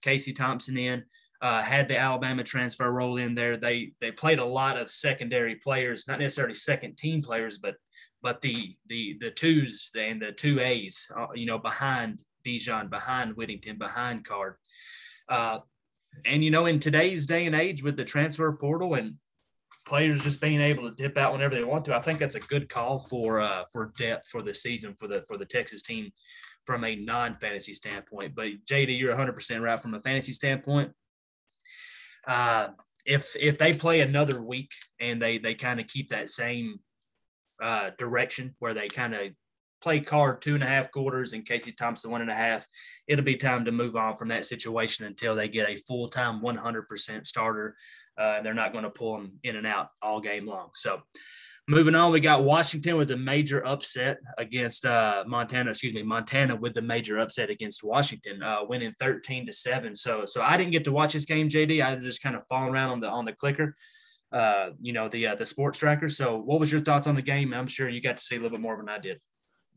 Casey 0.02 0.34
Thompson 0.34 0.78
in, 0.78 1.04
uh, 1.42 1.62
had 1.62 1.88
the 1.88 1.98
Alabama 1.98 2.44
transfer 2.44 2.92
roll 2.92 3.18
in 3.18 3.34
there. 3.34 3.58
They 3.58 3.94
they 4.02 4.12
played 4.12 4.40
a 4.40 4.46
lot 4.46 4.78
of 4.78 4.92
secondary 4.92 5.56
players, 5.56 6.08
not 6.08 6.20
necessarily 6.20 6.54
second 6.54 6.98
team 6.98 7.22
players, 7.22 7.58
but 7.58 7.76
but 8.22 8.42
the 8.42 8.76
the 8.88 9.18
the 9.20 9.32
twos 9.32 9.92
and 9.98 10.22
the 10.22 10.32
two 10.32 10.60
A's, 10.60 11.08
uh, 11.16 11.28
you 11.34 11.46
know, 11.46 11.58
behind 11.58 12.22
Bijan, 12.46 12.90
behind 12.90 13.36
Whittington, 13.36 13.78
behind 13.78 14.26
Card. 14.26 14.56
Uh, 15.30 15.60
and 16.26 16.44
you 16.44 16.52
know, 16.52 16.66
in 16.66 16.80
today's 16.80 17.26
day 17.26 17.46
and 17.46 17.56
age 17.56 17.84
with 17.84 17.96
the 17.96 18.04
transfer 18.04 18.52
portal 18.52 18.96
and 18.96 19.16
players 19.86 20.24
just 20.24 20.42
being 20.42 20.62
able 20.62 20.84
to 20.90 20.96
dip 20.96 21.18
out 21.18 21.32
whenever 21.32 21.56
they 21.56 21.64
want 21.64 21.86
to. 21.86 21.96
I 21.96 22.02
think 22.02 22.20
that's 22.20 22.36
a 22.36 22.40
good 22.40 22.70
call 22.70 23.00
for 23.00 23.40
uh, 23.40 23.64
for 23.72 23.94
depth 23.98 24.28
for 24.28 24.42
the 24.42 24.54
season 24.54 24.94
for 24.94 25.08
the 25.08 25.24
for 25.28 25.38
the 25.38 25.46
Texas 25.46 25.82
team 25.82 26.12
from 26.66 26.84
a 26.84 26.96
non-fantasy 26.96 27.74
standpoint. 27.74 28.36
But 28.36 28.50
JD, 28.70 29.00
you're 29.00 29.16
100% 29.16 29.62
right 29.62 29.82
from 29.82 29.96
a 29.96 30.02
fantasy 30.02 30.34
standpoint. 30.34 30.92
Uh, 32.28 32.70
if 33.06 33.36
if 33.40 33.58
they 33.58 33.74
play 33.74 34.02
another 34.02 34.42
week 34.42 34.72
and 35.00 35.22
they 35.22 35.38
they 35.38 35.54
kind 35.54 35.80
of 35.80 35.88
keep 35.88 36.10
that 36.10 36.30
same 36.30 36.80
uh, 37.62 37.92
direction 37.98 38.56
where 38.60 38.74
they 38.74 38.88
kind 38.88 39.14
of 39.14 39.32
play 39.82 40.00
card 40.00 40.42
two 40.42 40.56
and 40.56 40.64
a 40.64 40.68
half 40.68 40.92
quarters 40.92 41.34
and 41.34 41.46
Casey 41.46 41.72
Thompson 41.72 42.12
one 42.12 42.22
and 42.22 42.30
a 42.30 42.36
half, 42.36 42.66
it'll 43.08 43.26
be 43.26 43.36
time 43.36 43.66
to 43.66 43.72
move 43.72 43.96
on 43.96 44.16
from 44.16 44.28
that 44.30 44.46
situation 44.46 45.06
until 45.06 45.36
they 45.36 45.48
get 45.48 45.70
a 45.70 45.78
full 45.78 46.10
time 46.10 46.42
100% 46.42 47.26
starter 47.26 47.76
uh, 48.20 48.36
and 48.38 48.46
they're 48.46 48.54
not 48.54 48.74
going 48.74 48.84
to 48.84 48.90
pull 48.90 49.18
them 49.18 49.40
in 49.44 49.56
and 49.56 49.66
out 49.66 49.90
all 50.02 50.20
game 50.20 50.46
long. 50.46 50.70
So, 50.74 51.02
moving 51.70 51.94
on, 51.94 52.12
we 52.12 52.20
got 52.20 52.44
Washington 52.44 52.98
with 52.98 53.12
a 53.12 53.18
major 53.18 53.66
upset 53.66 54.18
against 54.38 54.86
uh, 54.86 55.24
Montana. 55.28 55.70
Excuse 55.70 55.94
me, 55.94 56.04
Montana 56.04 56.56
with 56.56 56.74
the 56.74 56.82
major 56.82 57.20
upset 57.20 57.50
against 57.50 57.84
Washington, 57.84 58.42
uh, 58.42 58.60
winning 58.68 58.92
thirteen 59.00 59.46
to 59.46 59.54
seven. 59.54 59.96
So, 59.96 60.26
so 60.26 60.42
I 60.42 60.58
didn't 60.58 60.72
get 60.72 60.84
to 60.86 60.92
watch 60.92 61.14
this 61.14 61.26
game, 61.26 61.48
JD. 61.48 61.84
I 61.84 61.96
was 61.96 62.04
just 62.04 62.24
kind 62.24 62.36
of 62.36 62.44
falling 62.50 62.74
around 62.74 62.90
on 62.90 63.00
the 63.00 63.10
on 63.10 63.26
the 63.26 63.34
clicker. 63.34 63.76
Uh, 64.32 64.72
you 64.82 64.94
know 64.94 65.08
the 65.10 65.28
uh, 65.28 65.36
the 65.36 65.46
sports 65.46 65.80
tracker. 65.80 66.10
So, 66.10 66.38
what 66.38 66.60
was 66.60 66.72
your 66.72 66.82
thoughts 66.82 67.08
on 67.08 67.16
the 67.16 67.22
game? 67.22 67.54
I'm 67.54 67.68
sure 67.68 67.88
you 67.88 68.02
got 68.02 68.18
to 68.18 68.24
see 68.24 68.36
a 68.36 68.40
little 68.40 68.58
bit 68.58 68.62
more 68.62 68.78
than 68.78 68.90
I 68.90 68.98
did. 68.98 69.20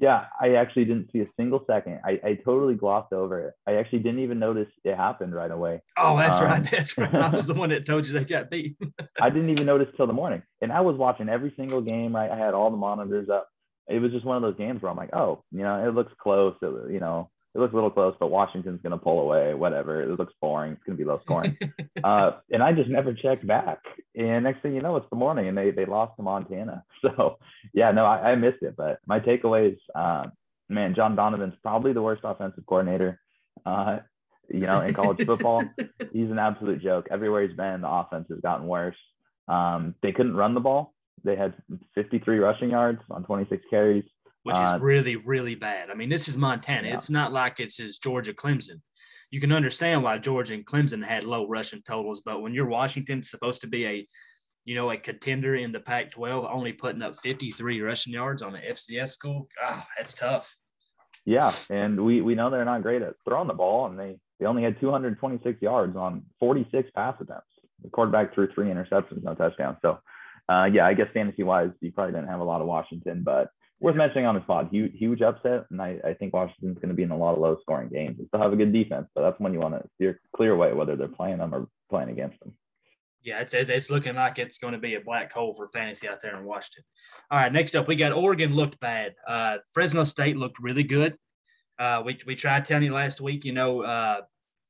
Yeah, 0.03 0.25
I 0.41 0.55
actually 0.55 0.85
didn't 0.85 1.11
see 1.13 1.21
a 1.21 1.29
single 1.39 1.65
second. 1.65 2.01
I, 2.05 2.19
I 2.25 2.35
totally 2.35 2.75
glossed 2.75 3.13
over 3.13 3.39
it. 3.39 3.55
I 3.69 3.75
actually 3.75 4.01
didn't 4.01 4.19
even 4.19 4.41
notice 4.41 4.67
it 4.83 4.97
happened 4.97 5.33
right 5.33 5.51
away. 5.51 5.81
Oh, 5.97 6.17
that's 6.17 6.41
um, 6.41 6.47
right. 6.47 6.71
That's 6.73 6.99
right. 6.99 7.15
I 7.15 7.29
was 7.29 7.47
the 7.47 7.55
one 7.55 7.71
that 7.71 7.87
told 7.87 8.09
you 8.09 8.13
they 8.13 8.25
got 8.25 8.51
beat. 8.51 8.77
I 9.21 9.31
didn't 9.31 9.51
even 9.51 9.65
notice 9.65 9.87
till 9.97 10.09
the 10.09 10.13
morning. 10.13 10.43
And 10.61 10.73
I 10.73 10.81
was 10.81 10.97
watching 10.97 11.29
every 11.29 11.55
single 11.57 11.81
game. 11.81 12.17
I, 12.17 12.29
I 12.33 12.37
had 12.37 12.53
all 12.53 12.73
the 12.73 12.77
monitors 12.77 13.29
up. 13.29 13.49
It 13.89 14.01
was 14.01 14.11
just 14.11 14.25
one 14.25 14.37
of 14.37 14.43
those 14.43 14.59
games 14.59 14.83
where 14.83 14.91
I'm 14.91 14.97
like, 14.97 15.15
oh, 15.15 15.45
you 15.53 15.63
know, 15.63 15.87
it 15.87 15.95
looks 15.95 16.13
close. 16.21 16.57
It, 16.63 16.93
you 16.93 16.99
know, 16.99 17.31
it 17.55 17.59
looks 17.59 17.73
a 17.73 17.77
little 17.77 17.91
close, 17.91 18.15
but 18.19 18.31
Washington's 18.31 18.81
going 18.81 18.93
to 18.93 18.99
pull 18.99 19.21
away, 19.21 19.53
whatever. 19.53 20.03
It 20.03 20.19
looks 20.19 20.33
boring. 20.41 20.73
It's 20.73 20.83
going 20.85 20.97
to 20.97 21.05
be 21.05 21.09
low 21.09 21.21
scoring. 21.23 21.59
uh, 22.05 22.33
and 22.51 22.63
I 22.63 22.73
just 22.73 22.89
never 22.89 23.13
checked 23.13 23.47
back. 23.47 23.81
And 24.17 24.45
next 24.45 24.63
thing 24.63 24.75
you 24.75 24.81
know, 24.81 24.97
it's 24.97 25.09
the 25.11 25.17
morning 25.17 25.49
and 25.49 25.57
they, 25.57 25.71
they 25.71 25.85
lost 25.85 26.17
to 26.17 26.23
Montana. 26.23 26.85
So, 27.03 27.39
yeah, 27.75 27.91
no, 27.91 28.05
I, 28.07 28.31
I 28.31 28.35
missed 28.37 28.63
it. 28.63 28.77
But 28.77 29.01
my 29.07 29.19
takeaways, 29.19 29.77
uh, 29.93 30.29
man, 30.69 30.95
John 30.95 31.17
Donovan's 31.17 31.55
probably 31.61 31.93
the 31.93 32.01
worst 32.01 32.21
offensive 32.23 32.65
coordinator, 32.65 33.21
uh, 33.67 33.99
you 34.49 34.61
know, 34.61 34.81
in 34.83 34.95
college 34.95 35.27
football. 35.27 35.65
he's 36.13 36.31
an 36.31 36.39
absolute 36.39 36.81
joke. 36.81 37.09
Everywhere 37.11 37.43
he's 37.43 37.57
been, 37.57 37.81
the 37.81 37.91
offense 37.91 38.27
has 38.31 38.39
gotten 38.39 38.69
worse. 38.69 38.97
Um, 39.49 39.97
they 40.01 40.13
couldn't 40.13 40.37
run 40.37 40.55
the 40.55 40.61
ball. 40.61 40.95
They 41.25 41.35
had 41.35 41.55
53 41.97 42.39
rushing 42.39 42.71
yards 42.71 43.01
on 43.11 43.25
26 43.25 43.65
carries, 43.69 44.05
which 44.43 44.57
is 44.57 44.73
uh, 44.73 44.79
really, 44.81 45.17
really 45.17 45.55
bad. 45.55 45.91
I 45.91 45.95
mean, 45.95 46.09
this 46.09 46.29
is 46.29 46.37
Montana. 46.37 46.89
Yeah. 46.89 46.95
It's 46.95 47.11
not 47.11 47.33
like 47.33 47.61
it's 47.61 47.79
as 47.81 47.99
Georgia 47.99 48.33
Clemson. 48.33 48.81
You 49.31 49.41
can 49.41 49.53
understand 49.53 50.03
why 50.03 50.19
Georgia 50.19 50.55
and 50.55 50.67
Clemson 50.67 51.05
had 51.05 51.25
low 51.25 51.49
rushing 51.49 51.83
totals, 51.83 52.21
but 52.25 52.43
when 52.43 52.53
you're 52.53 52.69
Washington, 52.69 53.23
supposed 53.23 53.63
to 53.63 53.67
be 53.67 53.87
a 53.87 54.07
you 54.65 54.75
know, 54.75 54.91
a 54.91 54.97
contender 54.97 55.57
in 55.57 55.73
the 55.73 55.81
Pac 55.81 56.13
12, 56.13 56.47
only 56.51 56.73
putting 56.73 57.03
up 57.03 57.17
53 57.17 57.81
rushing 57.81 58.13
yards 58.13 58.43
on 58.43 58.55
an 58.55 58.63
FCS 58.63 59.11
school. 59.11 59.49
Ah, 59.63 59.87
that's 59.97 60.15
tough. 60.15 60.57
Yeah. 61.25 61.53
And 61.71 62.05
we, 62.05 62.21
we 62.21 62.35
know 62.35 62.51
they're 62.51 62.65
not 62.65 62.83
great 62.83 63.03
at 63.03 63.15
throwing 63.27 63.49
the 63.49 63.55
ball, 63.55 63.87
and 63.87 63.99
they, 63.99 64.19
they 64.39 64.47
only 64.47 64.63
had 64.63 64.79
226 64.81 65.61
yards 65.63 65.97
on 65.97 66.23
46 66.39 66.91
pass 66.95 67.15
attempts. 67.21 67.47
The 67.83 67.91
quarterback 67.91 68.35
threw 68.35 68.53
three 68.53 68.69
interceptions, 68.69 69.25
no 69.25 69.35
touchdowns. 69.35 69.79
So, 69.83 69.99
uh, 70.49 70.69
yeah, 70.73 70.87
I 70.87 70.95
guess 70.95 71.09
fantasy 71.13 71.43
wise, 71.43 71.71
you 71.81 71.91
probably 71.91 72.13
didn't 72.13 72.29
have 72.29 72.41
a 72.41 72.45
lot 72.45 72.61
of 72.61 72.69
Washington, 72.69 73.23
but 73.25 73.51
worth 73.83 73.97
mentioning 73.97 74.27
on 74.27 74.35
the 74.35 74.43
spot, 74.43 74.69
huge, 74.71 74.93
huge 74.95 75.23
upset. 75.23 75.67
And 75.71 75.83
I, 75.83 75.99
I 76.05 76.15
think 76.15 76.33
Washington's 76.33 76.77
going 76.77 76.89
to 76.89 76.95
be 76.95 77.03
in 77.03 77.11
a 77.11 77.17
lot 77.17 77.35
of 77.35 77.41
low 77.41 77.57
scoring 77.63 77.89
games. 77.89 78.17
They 78.19 78.27
still 78.27 78.41
have 78.41 78.53
a 78.53 78.57
good 78.57 78.73
defense, 78.73 79.09
but 79.15 79.23
that's 79.23 79.41
when 79.41 79.53
you 79.53 79.61
want 79.61 79.75
to 79.75 79.89
steer 79.97 80.21
clear 80.35 80.53
away 80.53 80.73
whether 80.73 80.97
they're 80.97 81.09
playing 81.09 81.39
them 81.39 81.55
or 81.55 81.69
playing 81.91 82.11
against 82.11 82.39
them 82.41 82.55
yeah, 83.25 83.41
it's 83.41 83.55
it's 83.55 83.91
looking 83.91 84.17
like 84.17 84.39
it's 84.39 84.59
going 84.59 84.73
to 84.73 84.79
be 84.79 84.95
a 84.95 85.01
black 85.01 85.33
hole 85.33 85.55
for 85.55 85.69
fantasy 85.69 86.09
out 86.09 86.21
there 86.21 86.37
in 86.37 86.45
Washington. 86.45 86.85
All 87.31 87.39
right, 87.39 87.53
next 87.53 87.77
up 87.77 87.87
we 87.87 87.97
got 87.97 88.13
Oregon 88.13 88.55
looked 88.55 88.81
bad. 88.81 89.15
Uh, 89.27 89.59
Fresno 89.73 90.05
State 90.05 90.37
looked 90.37 90.59
really 90.59 90.83
good. 90.83 91.17
Uh, 91.79 92.03
we 92.05 92.19
we 92.27 92.35
tried 92.35 92.65
telling 92.65 92.85
you 92.85 92.93
last 92.93 93.21
week, 93.21 93.45
you 93.45 93.53
know, 93.53 93.83
uh, 93.83 94.23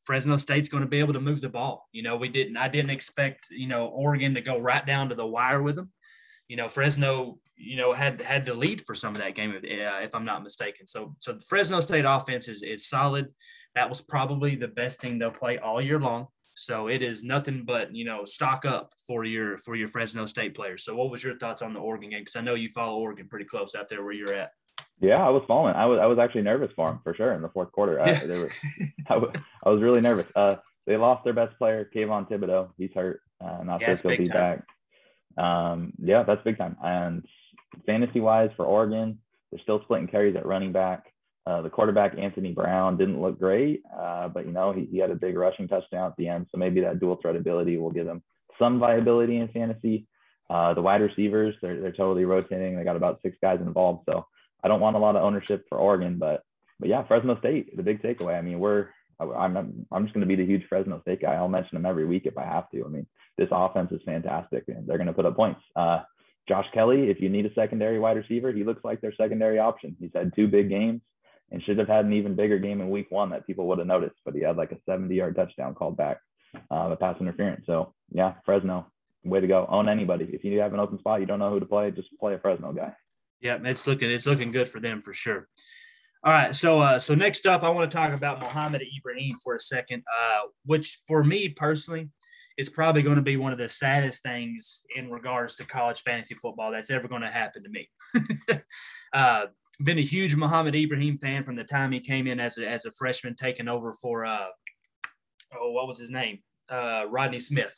Fresno 0.05 0.37
State's 0.37 0.69
going 0.69 0.83
to 0.83 0.89
be 0.89 0.99
able 0.99 1.15
to 1.15 1.21
move 1.21 1.41
the 1.41 1.49
ball. 1.49 1.89
You 1.93 2.03
know, 2.03 2.17
we 2.17 2.29
didn't. 2.29 2.57
I 2.57 2.69
didn't 2.69 2.91
expect 2.91 3.47
you 3.51 3.69
know 3.69 3.87
Oregon 3.87 4.35
to 4.35 4.41
go 4.43 4.59
right 4.59 4.85
down 4.85 5.09
to 5.09 5.15
the 5.15 5.27
wire 5.27 5.63
with 5.63 5.77
them. 5.77 5.91
You 6.49 6.57
know, 6.57 6.69
Fresno, 6.69 7.39
you 7.57 7.77
know, 7.77 7.93
had 7.93 8.21
had 8.23 8.45
the 8.45 8.55
lead 8.55 8.81
for 8.81 8.95
some 8.95 9.15
of 9.15 9.21
that 9.21 9.35
game, 9.35 9.53
uh, 9.53 10.01
if 10.01 10.15
I'm 10.15 10.25
not 10.25 10.43
mistaken. 10.43 10.87
So 10.87 11.13
so 11.21 11.33
the 11.33 11.41
Fresno 11.41 11.81
State 11.81 12.05
offense 12.07 12.49
is 12.49 12.63
is 12.63 12.89
solid. 12.89 13.29
That 13.75 13.89
was 13.89 14.01
probably 14.01 14.55
the 14.57 14.69
best 14.69 15.01
team 15.01 15.19
they'll 15.19 15.31
play 15.31 15.59
all 15.59 15.81
year 15.81 16.01
long. 16.01 16.29
So 16.55 16.89
it 16.89 17.03
is 17.03 17.25
nothing 17.25 17.65
but 17.65 17.95
you 17.95 18.05
know 18.05 18.25
stock 18.25 18.65
up 18.65 18.93
for 19.07 19.25
your 19.25 19.59
for 19.59 19.75
your 19.75 19.89
Fresno 19.89 20.27
State 20.27 20.55
players. 20.55 20.85
So 20.85 20.95
what 20.95 21.11
was 21.11 21.25
your 21.25 21.37
thoughts 21.39 21.63
on 21.63 21.73
the 21.73 21.81
Oregon 21.81 22.11
game? 22.11 22.21
Because 22.21 22.37
I 22.37 22.41
know 22.43 22.55
you 22.55 22.69
follow 22.69 23.01
Oregon 23.01 23.29
pretty 23.29 23.47
close 23.47 23.75
out 23.75 23.89
there 23.89 24.03
where 24.03 24.13
you're 24.13 24.35
at. 24.35 24.51
Yeah, 25.01 25.25
I 25.25 25.31
was 25.31 25.43
following. 25.49 25.75
I 25.75 25.87
was 25.87 25.99
I 26.01 26.07
was 26.07 26.19
actually 26.19 26.43
nervous 26.43 26.71
for 26.77 26.91
him 26.91 27.01
for 27.03 27.15
sure 27.15 27.33
in 27.33 27.43
the 27.43 27.49
fourth 27.49 27.73
quarter. 27.73 28.01
Yeah. 28.05 28.21
I, 28.23 28.27
were, 28.27 28.51
I, 29.09 29.17
was, 29.17 29.31
I 29.65 29.71
was 29.71 29.83
really 29.83 30.01
nervous. 30.01 30.31
Uh, 30.37 30.57
they 30.87 30.97
lost 30.97 31.25
their 31.25 31.33
best 31.33 31.57
player, 31.59 31.89
Kayvon 31.95 32.29
Thibodeaux. 32.29 32.71
He's 32.77 32.93
hurt. 32.95 33.21
Uh, 33.41 33.63
not 33.65 33.81
yeah, 33.81 33.95
sure 33.95 33.95
if 33.95 34.03
he'll 34.03 34.27
be 34.27 34.29
time. 34.29 34.63
back. 35.37 35.45
Um, 35.45 35.93
yeah, 35.99 36.23
that's 36.23 36.43
big 36.43 36.59
time. 36.59 36.77
And 36.83 37.25
fantasy 37.87 38.21
wise 38.21 38.51
for 38.57 38.65
Oregon, 38.65 39.19
they're 39.51 39.61
still 39.63 39.83
splitting 39.85 40.09
carries 40.09 40.37
at 40.37 40.47
running 40.47 40.73
back. 40.73 41.07
Uh, 41.45 41.61
the 41.61 41.71
quarterback 41.71 42.17
Anthony 42.17 42.53
Brown 42.53 42.97
didn't 42.97 43.21
look 43.21 43.39
great, 43.39 43.83
uh, 43.99 44.29
but 44.29 44.47
you 44.47 44.53
know 44.53 44.73
he, 44.73 44.87
he 44.87 44.99
had 44.99 45.11
a 45.11 45.17
big 45.17 45.37
rushing 45.37 45.67
touchdown 45.67 46.09
at 46.09 46.17
the 46.17 46.29
end, 46.29 46.47
so 46.51 46.59
maybe 46.59 46.81
that 46.81 47.01
dual 47.01 47.19
threat 47.21 47.35
ability 47.35 47.77
will 47.77 47.91
give 47.91 48.07
him 48.07 48.23
some 48.59 48.79
viability 48.79 49.39
in 49.39 49.49
fantasy. 49.49 50.07
Uh, 50.49 50.73
the 50.75 50.83
wide 50.83 51.01
receivers 51.01 51.55
they're 51.61 51.81
they're 51.81 51.93
totally 51.93 52.25
rotating. 52.25 52.77
They 52.77 52.85
got 52.85 52.97
about 52.97 53.21
six 53.23 53.37
guys 53.43 53.61
involved, 53.61 54.05
so 54.09 54.27
I 54.63 54.69
don't 54.69 54.81
want 54.81 54.95
a 54.97 55.01
lot 55.01 55.17
of 55.17 55.25
ownership 55.25 55.65
for 55.69 55.79
Oregon, 55.79 56.17
but 56.17 56.45
but 56.79 56.89
yeah, 56.89 57.03
Fresno 57.05 57.37
State 57.39 57.77
the 57.77 57.83
big 57.83 58.03
takeaway. 58.03 58.39
I 58.39 58.43
mean 58.43 58.61
we're 58.61 58.91
I'm 59.19 59.87
I'm 59.91 60.05
just 60.05 60.15
going 60.15 60.27
to 60.27 60.37
be 60.37 60.37
the 60.37 60.47
huge 60.47 60.67
Fresno 60.69 61.01
State 61.01 61.23
guy. 61.23 61.35
I'll 61.35 61.49
mention 61.49 61.77
them 61.77 61.87
every 61.87 62.07
week 62.07 62.27
if 62.27 62.39
I 62.39 62.45
have 62.45 62.71
to. 62.71 62.85
I 62.85 62.89
mean 62.89 63.07
this 63.39 63.49
offense 63.51 63.91
is 63.93 64.01
fantastic 64.05 64.65
and 64.69 64.87
they're 64.87 64.99
going 64.99 65.07
to 65.09 65.13
put 65.13 65.27
up 65.27 65.35
points. 65.37 65.61
Uh, 65.75 66.03
Josh 66.49 66.67
Kelly, 66.75 67.09
if 67.09 67.21
you 67.21 67.29
need 67.29 67.47
a 67.47 67.55
secondary 67.55 67.99
wide 67.99 68.17
receiver, 68.17 68.53
he 68.53 68.65
looks 68.65 68.85
like 68.85 69.01
their 69.01 69.15
secondary 69.15 69.59
option. 69.59 69.97
He's 70.01 70.11
had 70.15 70.35
two 70.35 70.49
big 70.49 70.69
games 70.69 71.01
and 71.51 71.63
should 71.63 71.79
have 71.79 71.89
had 71.89 72.05
an 72.05 72.13
even 72.13 72.35
bigger 72.35 72.59
game 72.59 72.81
in 72.81 72.91
week 72.91 73.11
one 73.11 73.31
that 73.31 73.47
people 73.47 73.67
would 73.69 73.79
have 73.79 73.87
noticed, 73.87 74.17
but 74.25 74.35
he 74.35 74.41
had 74.41 74.57
like 74.57 74.73
a 74.73 74.79
70 74.89 75.15
yard 75.15 75.37
touchdown 75.37 75.75
called 75.75 75.97
back, 75.97 76.19
uh, 76.71 76.89
the 76.89 76.97
pass 76.97 77.21
interference. 77.21 77.65
So 77.67 77.95
yeah, 78.11 78.35
Fresno, 78.45 78.87
way 79.23 79.41
to 79.41 79.47
go. 79.47 79.67
Own 79.69 79.89
anybody. 79.89 80.29
If 80.33 80.45
you 80.45 80.59
have 80.61 80.75
an 80.75 80.81
open 80.81 80.99
spot, 80.99 81.21
you 81.21 81.27
don't 81.27 81.39
know 81.39 81.51
who 81.51 81.61
to 81.61 81.67
play, 81.67 81.91
just 81.91 82.09
play 82.19 82.35
a 82.35 82.39
Fresno 82.39 82.73
guy. 82.73 82.95
Yeah, 83.41 83.59
it's 83.65 83.87
looking 83.87 84.11
it's 84.11 84.27
looking 84.27 84.51
good 84.51 84.69
for 84.69 84.81
them 84.81 85.03
for 85.03 85.13
sure. 85.13 85.49
All 86.25 86.33
right, 86.33 86.55
so 86.55 86.81
uh, 86.81 86.99
so 86.99 87.15
next 87.15 87.47
up, 87.47 87.65
I 87.65 87.69
want 87.71 87.91
to 87.91 87.97
talk 87.97 88.13
about 88.13 88.41
Mohamed 88.41 88.83
Ibrahim 88.97 89.37
for 89.43 89.57
a 89.57 89.61
second, 89.61 90.05
uh, 90.17 90.43
which 90.65 91.01
for 91.07 91.25
me 91.25 91.49
personally 91.49 92.11
is 92.59 92.69
probably 92.69 93.03
going 93.03 93.17
to 93.17 93.23
be 93.23 93.37
one 93.37 93.53
of 93.53 93.59
the 93.59 93.69
saddest 93.69 94.23
things 94.23 94.83
in 94.97 95.11
regards 95.11 95.57
to 95.57 95.65
college 95.65 96.03
fantasy 96.03 96.35
football 96.35 96.71
that's 96.71 96.91
ever 96.91 97.09
going 97.09 97.23
to 97.23 97.31
happen 97.31 97.63
to 97.63 97.71
me. 97.71 97.89
uh, 99.15 99.47
been 99.83 99.99
a 99.99 100.03
huge 100.03 100.37
Mohamed 100.37 100.75
Ibrahim 100.75 101.17
fan 101.17 101.45
from 101.45 101.57
the 101.57 101.65
time 101.65 101.93
he 101.93 102.01
came 102.01 102.27
in 102.27 102.39
as 102.39 102.59
a, 102.59 102.67
as 102.67 102.85
a 102.85 102.93
freshman, 102.93 103.35
taking 103.35 103.69
over 103.69 103.93
for 103.93 104.25
uh, 104.25 104.47
oh, 105.59 105.73
what 105.73 105.89
was 105.89 105.99
his 105.99 106.11
name? 106.11 106.39
Uh, 106.69 107.05
Rodney 107.09 107.41
Smith. 107.41 107.75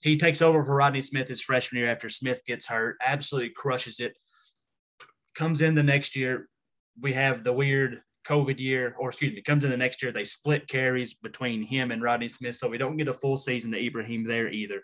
He 0.00 0.16
takes 0.16 0.42
over 0.42 0.62
for 0.62 0.76
Rodney 0.76 1.02
Smith 1.02 1.28
his 1.28 1.40
freshman 1.40 1.80
year 1.80 1.90
after 1.90 2.08
Smith 2.08 2.42
gets 2.46 2.66
hurt, 2.66 2.96
absolutely 3.04 3.50
crushes 3.50 4.00
it. 4.00 4.16
Comes 5.34 5.60
in 5.60 5.74
the 5.74 5.82
next 5.82 6.16
year, 6.16 6.48
we 7.00 7.12
have 7.12 7.44
the 7.44 7.52
weird 7.52 8.00
COVID 8.28 8.58
year, 8.58 8.94
or 8.98 9.08
excuse 9.08 9.34
me, 9.34 9.40
comes 9.40 9.64
in 9.64 9.70
the 9.70 9.76
next 9.76 10.02
year. 10.02 10.12
They 10.12 10.24
split 10.24 10.68
carries 10.68 11.14
between 11.14 11.62
him 11.62 11.90
and 11.90 12.02
Rodney 12.02 12.28
Smith, 12.28 12.56
so 12.56 12.68
we 12.68 12.78
don't 12.78 12.96
get 12.96 13.08
a 13.08 13.12
full 13.12 13.36
season 13.36 13.72
to 13.72 13.84
Ibrahim 13.84 14.24
there 14.24 14.48
either. 14.48 14.82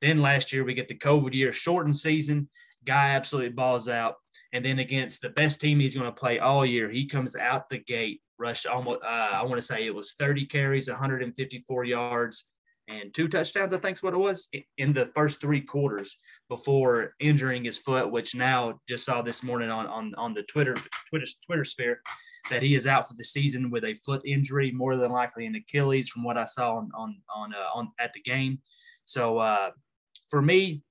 Then 0.00 0.20
last 0.20 0.52
year 0.52 0.64
we 0.64 0.74
get 0.74 0.88
the 0.88 0.98
COVID 0.98 1.32
year, 1.32 1.52
shortened 1.52 1.96
season. 1.96 2.48
Guy 2.84 3.10
absolutely 3.10 3.52
balls 3.52 3.88
out. 3.88 4.16
And 4.52 4.64
then 4.64 4.80
against 4.80 5.22
the 5.22 5.30
best 5.30 5.60
team 5.60 5.78
he's 5.78 5.94
going 5.94 6.06
to 6.06 6.12
play 6.12 6.40
all 6.40 6.66
year, 6.66 6.90
he 6.90 7.06
comes 7.06 7.36
out 7.36 7.70
the 7.70 7.78
gate, 7.78 8.20
rush 8.36 8.66
almost, 8.66 9.00
uh, 9.04 9.06
I 9.06 9.42
want 9.44 9.56
to 9.56 9.62
say 9.62 9.86
it 9.86 9.94
was 9.94 10.14
30 10.14 10.46
carries, 10.46 10.88
154 10.88 11.84
yards, 11.84 12.44
and 12.88 13.14
two 13.14 13.28
touchdowns, 13.28 13.72
I 13.72 13.78
think 13.78 13.96
is 13.96 14.02
what 14.02 14.12
it 14.12 14.18
was 14.18 14.48
in 14.76 14.92
the 14.92 15.06
first 15.06 15.40
three 15.40 15.60
quarters 15.60 16.16
before 16.48 17.14
injuring 17.20 17.64
his 17.64 17.78
foot, 17.78 18.10
which 18.10 18.34
now 18.34 18.80
just 18.88 19.04
saw 19.04 19.22
this 19.22 19.44
morning 19.44 19.70
on, 19.70 19.86
on, 19.86 20.14
on 20.16 20.34
the 20.34 20.42
Twitter, 20.42 20.74
Twitter, 21.08 21.26
Twitter 21.46 21.64
sphere 21.64 22.00
that 22.50 22.62
he 22.62 22.74
is 22.74 22.86
out 22.86 23.08
for 23.08 23.14
the 23.14 23.24
season 23.24 23.70
with 23.70 23.84
a 23.84 23.94
foot 23.94 24.22
injury, 24.26 24.72
more 24.72 24.96
than 24.96 25.12
likely 25.12 25.46
an 25.46 25.54
Achilles 25.54 26.08
from 26.08 26.24
what 26.24 26.36
I 26.36 26.44
saw 26.44 26.76
on, 26.76 26.90
on, 26.94 27.16
on, 27.34 27.54
uh, 27.54 27.78
on 27.78 27.92
at 28.00 28.12
the 28.12 28.20
game. 28.20 28.58
So 29.04 29.38
uh, 29.38 29.70
for 30.28 30.42
me, 30.42 30.82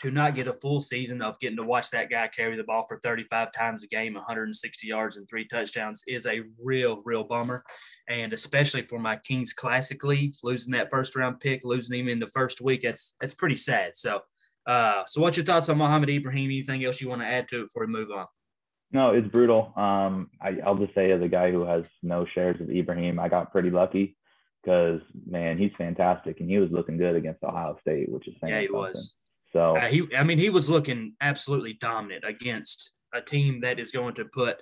to 0.00 0.10
not 0.10 0.34
get 0.34 0.46
a 0.46 0.52
full 0.52 0.80
season 0.80 1.20
of 1.20 1.38
getting 1.40 1.58
to 1.58 1.62
watch 1.62 1.90
that 1.90 2.08
guy 2.10 2.26
carry 2.28 2.56
the 2.56 2.64
ball 2.64 2.84
for 2.88 2.98
35 3.02 3.52
times 3.52 3.84
a 3.84 3.86
game, 3.86 4.14
160 4.14 4.86
yards 4.86 5.16
and 5.16 5.28
three 5.28 5.46
touchdowns 5.46 6.02
is 6.06 6.26
a 6.26 6.40
real, 6.62 7.02
real 7.04 7.22
bummer. 7.22 7.62
And 8.08 8.32
especially 8.32 8.82
for 8.82 8.98
my 8.98 9.16
Kings 9.16 9.52
Classic 9.52 10.02
League, 10.02 10.34
losing 10.42 10.72
that 10.72 10.90
first 10.90 11.14
round 11.16 11.40
pick, 11.40 11.60
losing 11.64 11.98
him 11.98 12.08
in 12.08 12.18
the 12.18 12.26
first 12.28 12.60
week, 12.62 12.82
that's 12.82 13.14
that's 13.20 13.34
pretty 13.34 13.56
sad. 13.56 13.96
So, 13.96 14.20
uh, 14.66 15.02
so 15.06 15.20
what's 15.20 15.36
your 15.36 15.44
thoughts 15.44 15.68
on 15.68 15.78
Mohamed 15.78 16.08
Ibrahim? 16.08 16.46
Anything 16.46 16.84
else 16.84 17.00
you 17.00 17.08
want 17.08 17.20
to 17.20 17.28
add 17.28 17.48
to 17.48 17.60
it 17.60 17.64
before 17.64 17.84
we 17.84 17.92
move 17.92 18.10
on? 18.10 18.26
No, 18.92 19.10
it's 19.10 19.28
brutal. 19.28 19.72
Um, 19.76 20.30
I, 20.40 20.58
I'll 20.64 20.76
just 20.76 20.94
say 20.94 21.12
as 21.12 21.22
a 21.22 21.28
guy 21.28 21.52
who 21.52 21.64
has 21.64 21.84
no 22.02 22.26
shares 22.34 22.60
of 22.60 22.70
Ibrahim, 22.70 23.18
I 23.20 23.28
got 23.28 23.52
pretty 23.52 23.70
lucky 23.70 24.16
because 24.62 25.00
man, 25.26 25.58
he's 25.58 25.72
fantastic 25.78 26.40
and 26.40 26.50
he 26.50 26.58
was 26.58 26.70
looking 26.70 26.96
good 26.96 27.16
against 27.16 27.42
Ohio 27.44 27.78
State, 27.80 28.10
which 28.10 28.26
is 28.26 28.34
yeah, 28.42 28.60
he 28.60 28.66
something. 28.66 28.80
was. 28.80 29.14
So 29.52 29.76
uh, 29.76 29.86
he, 29.86 30.06
I 30.16 30.22
mean, 30.22 30.38
he 30.38 30.50
was 30.50 30.68
looking 30.68 31.14
absolutely 31.20 31.74
dominant 31.74 32.24
against 32.26 32.92
a 33.14 33.20
team 33.20 33.60
that 33.60 33.78
is 33.80 33.90
going 33.90 34.14
to 34.14 34.24
put 34.24 34.56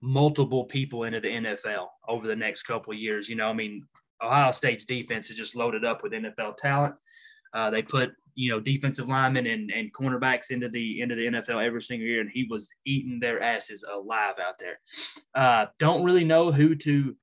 multiple 0.00 0.64
people 0.64 1.04
into 1.04 1.20
the 1.20 1.28
NFL 1.28 1.86
over 2.08 2.26
the 2.26 2.36
next 2.36 2.64
couple 2.64 2.92
of 2.92 2.98
years. 2.98 3.28
You 3.28 3.36
know, 3.36 3.48
I 3.48 3.52
mean, 3.52 3.82
Ohio 4.22 4.52
State's 4.52 4.84
defense 4.84 5.30
is 5.30 5.36
just 5.36 5.56
loaded 5.56 5.84
up 5.84 6.02
with 6.02 6.12
NFL 6.12 6.56
talent. 6.56 6.94
Uh, 7.52 7.70
they 7.70 7.82
put 7.82 8.12
you 8.36 8.50
know 8.50 8.60
defensive 8.60 9.08
linemen 9.08 9.46
and, 9.46 9.72
and 9.72 9.92
cornerbacks 9.92 10.50
into 10.50 10.68
the 10.68 11.00
into 11.00 11.14
the 11.14 11.26
NFL 11.26 11.64
every 11.64 11.80
single 11.80 12.06
year, 12.06 12.20
and 12.20 12.30
he 12.30 12.46
was 12.48 12.68
eating 12.84 13.18
their 13.18 13.42
asses 13.42 13.84
alive 13.90 14.34
out 14.38 14.58
there. 14.58 14.78
Uh, 15.34 15.66
don't 15.80 16.04
really 16.04 16.24
know 16.24 16.52
who 16.52 16.76
to 16.76 17.16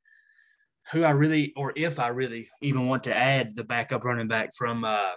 who 0.91 1.03
I 1.03 1.11
really 1.11 1.53
or 1.55 1.71
if 1.75 1.99
I 1.99 2.07
really 2.09 2.49
even 2.61 2.87
want 2.87 3.03
to 3.05 3.15
add 3.15 3.55
the 3.55 3.63
backup 3.63 4.03
running 4.03 4.27
back 4.27 4.53
from 4.55 4.83
uh, 4.83 5.11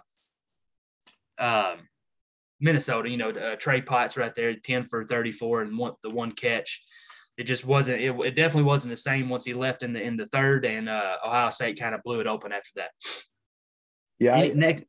um, 1.39 1.89
Minnesota. 2.61 3.09
You 3.09 3.17
know, 3.17 3.31
uh, 3.31 3.57
Trey 3.57 3.81
Potts 3.81 4.17
right 4.17 4.35
there, 4.35 4.55
ten 4.55 4.85
for 4.85 5.07
thirty 5.07 5.33
four 5.33 5.63
and 5.63 5.77
one, 5.77 5.95
the 6.03 6.11
one 6.11 6.33
catch. 6.33 6.85
It 7.39 7.45
just 7.45 7.65
wasn't. 7.65 8.01
It, 8.01 8.15
it, 8.21 8.37
definitely 8.37 8.65
wasn't 8.65 8.93
the 8.93 8.97
same 8.97 9.29
once 9.29 9.45
he 9.45 9.55
left 9.55 9.83
in 9.83 9.95
the 9.95 10.03
in 10.03 10.17
the 10.17 10.27
third, 10.27 10.67
and 10.67 10.89
uh, 10.89 11.17
Ohio 11.25 11.51
State 11.51 11.79
kind 11.79 11.95
of 11.95 12.03
blew 12.03 12.21
it 12.21 12.27
open 12.27 12.53
after 12.53 12.71
that. 12.77 12.91
Yeah. 14.19 14.35
I, 14.35 14.49
next, 14.49 14.85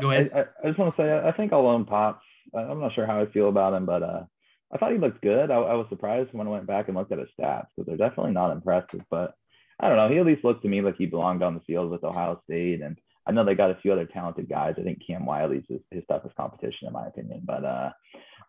go 0.00 0.10
ahead. 0.10 0.30
I, 0.34 0.40
I, 0.62 0.68
just 0.68 0.78
want 0.78 0.96
to 0.96 1.02
say 1.02 1.28
I 1.28 1.32
think 1.32 1.52
I'll 1.52 1.66
own 1.66 1.84
Potts. 1.84 2.22
I'm 2.54 2.80
not 2.80 2.94
sure 2.94 3.06
how 3.06 3.20
I 3.20 3.26
feel 3.26 3.48
about 3.48 3.74
him, 3.74 3.86
but 3.86 4.02
uh, 4.02 4.24
I 4.72 4.78
thought 4.78 4.92
he 4.92 4.98
looked 4.98 5.22
good. 5.22 5.50
I, 5.50 5.54
I 5.54 5.74
was 5.74 5.86
surprised 5.88 6.30
when 6.32 6.46
I 6.46 6.50
went 6.50 6.66
back 6.66 6.88
and 6.88 6.96
looked 6.96 7.12
at 7.12 7.18
his 7.18 7.28
stats 7.38 7.66
because 7.76 7.86
they're 7.86 8.08
definitely 8.08 8.32
not 8.32 8.52
impressive. 8.52 9.02
But 9.10 9.34
I 9.80 9.88
don't 9.88 9.96
know. 9.96 10.08
He 10.08 10.18
at 10.18 10.26
least 10.26 10.44
looked 10.44 10.62
to 10.62 10.68
me 10.68 10.80
like 10.80 10.96
he 10.96 11.06
belonged 11.06 11.42
on 11.42 11.54
the 11.54 11.60
field 11.60 11.90
with 11.90 12.04
Ohio 12.04 12.40
State, 12.44 12.82
and 12.82 12.98
I 13.26 13.32
know 13.32 13.44
they 13.44 13.54
got 13.54 13.70
a 13.70 13.78
few 13.80 13.92
other 13.92 14.06
talented 14.06 14.48
guys. 14.48 14.74
I 14.78 14.82
think 14.82 15.02
Cam 15.06 15.24
Wiley's 15.24 15.64
his, 15.68 15.80
his 15.90 16.02
toughest 16.08 16.36
competition 16.36 16.88
in 16.88 16.92
my 16.92 17.06
opinion. 17.06 17.42
But 17.44 17.64
uh, 17.64 17.90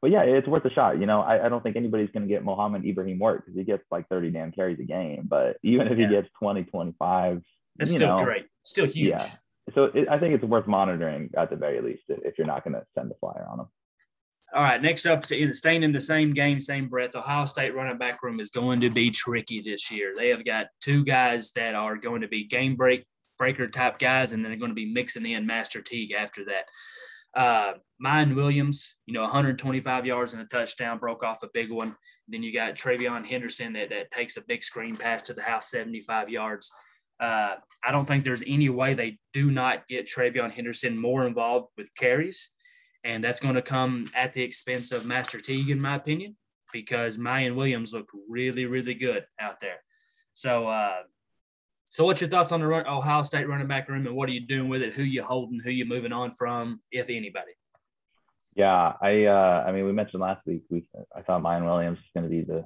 but 0.01 0.11
yeah, 0.11 0.21
it's 0.21 0.47
worth 0.47 0.65
a 0.65 0.69
shot. 0.71 0.99
You 0.99 1.05
know, 1.05 1.21
I, 1.21 1.45
I 1.45 1.49
don't 1.49 1.63
think 1.63 1.75
anybody's 1.75 2.11
going 2.11 2.27
to 2.27 2.33
get 2.33 2.43
Mohamed 2.43 2.85
Ibrahim 2.85 3.19
work 3.19 3.45
because 3.45 3.57
he 3.57 3.63
gets 3.63 3.83
like 3.91 4.07
30 4.09 4.31
damn 4.31 4.51
carries 4.51 4.79
a 4.79 4.83
game. 4.83 5.25
But 5.27 5.57
even 5.63 5.87
if 5.87 5.97
he 5.97 6.07
gets 6.07 6.27
20, 6.39 6.63
25, 6.63 7.41
that's 7.77 7.91
still 7.91 8.19
know, 8.19 8.23
great. 8.23 8.45
Still 8.63 8.85
huge. 8.85 9.09
Yeah. 9.09 9.27
So 9.73 9.85
it, 9.85 10.07
I 10.09 10.19
think 10.19 10.35
it's 10.35 10.43
worth 10.43 10.67
monitoring 10.67 11.31
at 11.35 11.49
the 11.49 11.55
very 11.55 11.81
least 11.81 12.03
if 12.07 12.37
you're 12.37 12.47
not 12.47 12.63
going 12.63 12.75
to 12.75 12.85
send 12.93 13.09
the 13.09 13.15
flyer 13.15 13.47
on 13.49 13.57
them. 13.57 13.67
All 14.53 14.63
right, 14.63 14.81
next 14.81 15.05
up, 15.05 15.25
staying 15.25 15.83
in 15.83 15.91
the 15.91 15.99
same 15.99 16.33
game, 16.33 16.61
same 16.61 16.87
breath, 16.87 17.15
Ohio 17.15 17.45
State 17.45 17.75
running 17.75 17.97
back 17.97 18.23
room 18.23 18.39
is 18.39 18.51
going 18.51 18.79
to 18.81 18.89
be 18.89 19.09
tricky 19.09 19.61
this 19.61 19.91
year. 19.91 20.13
They 20.15 20.29
have 20.29 20.45
got 20.45 20.67
two 20.81 21.03
guys 21.03 21.51
that 21.55 21.75
are 21.75 21.97
going 21.97 22.21
to 22.21 22.27
be 22.27 22.45
game 22.45 22.75
break 22.75 23.05
breaker 23.37 23.67
type 23.67 23.99
guys, 23.99 24.31
and 24.31 24.43
then 24.43 24.51
they're 24.51 24.59
going 24.59 24.71
to 24.71 24.75
be 24.75 24.93
mixing 24.93 25.25
in 25.25 25.45
Master 25.45 25.81
Teague 25.81 26.13
after 26.13 26.45
that. 26.45 26.65
Uh, 27.35 27.73
Miyan 28.03 28.35
Williams, 28.35 28.95
you 29.05 29.13
know, 29.13 29.23
125 29.23 30.05
yards 30.05 30.33
and 30.33 30.41
a 30.41 30.45
touchdown, 30.45 30.99
broke 30.99 31.23
off 31.23 31.43
a 31.43 31.49
big 31.53 31.71
one. 31.71 31.95
Then 32.27 32.41
you 32.41 32.53
got 32.53 32.75
TreVeyon 32.75 33.25
Henderson 33.25 33.73
that, 33.73 33.89
that 33.89 34.11
takes 34.11 34.37
a 34.37 34.41
big 34.41 34.63
screen 34.63 34.95
pass 34.95 35.21
to 35.23 35.33
the 35.33 35.41
house, 35.41 35.69
75 35.69 36.29
yards. 36.29 36.71
Uh, 37.19 37.55
I 37.83 37.91
don't 37.91 38.05
think 38.05 38.23
there's 38.23 38.43
any 38.45 38.69
way 38.69 38.93
they 38.93 39.19
do 39.33 39.51
not 39.51 39.87
get 39.87 40.07
TreVeyon 40.07 40.51
Henderson 40.51 40.97
more 40.97 41.27
involved 41.27 41.69
with 41.77 41.93
carries. 41.95 42.49
And 43.03 43.23
that's 43.23 43.39
going 43.39 43.55
to 43.55 43.61
come 43.61 44.07
at 44.15 44.33
the 44.33 44.41
expense 44.41 44.91
of 44.91 45.05
Master 45.05 45.39
Teague, 45.39 45.69
in 45.69 45.79
my 45.79 45.95
opinion, 45.95 46.35
because 46.73 47.17
Miyan 47.17 47.55
Williams 47.55 47.93
looked 47.93 48.11
really, 48.27 48.65
really 48.65 48.95
good 48.95 49.25
out 49.39 49.59
there. 49.59 49.77
So, 50.33 50.67
uh, 50.67 51.03
so 51.91 52.03
what's 52.03 52.19
your 52.19 52.29
thoughts 52.29 52.51
on 52.51 52.59
the 52.59 52.67
run, 52.67 52.87
Ohio 52.87 53.23
State 53.23 53.47
running 53.47 53.67
back 53.67 53.87
room, 53.87 54.05
and 54.07 54.15
what 54.15 54.27
are 54.27 54.33
you 54.33 54.45
doing 54.45 54.67
with 54.67 54.81
it? 54.81 54.93
Who 54.93 55.03
you 55.03 55.23
holding? 55.23 55.59
Who 55.59 55.69
you 55.69 55.85
moving 55.85 56.11
on 56.11 56.31
from, 56.31 56.81
if 56.91 57.09
anybody? 57.09 57.51
Yeah, 58.55 58.93
I 59.01 59.25
uh, 59.25 59.63
I 59.65 59.71
mean, 59.71 59.85
we 59.85 59.91
mentioned 59.93 60.21
last 60.21 60.45
week. 60.45 60.63
We 60.69 60.87
I 61.15 61.21
thought 61.21 61.41
Miyan 61.41 61.65
Williams 61.65 61.99
was 61.99 62.09
going 62.13 62.29
to 62.29 62.35
be 62.35 62.41
the 62.43 62.65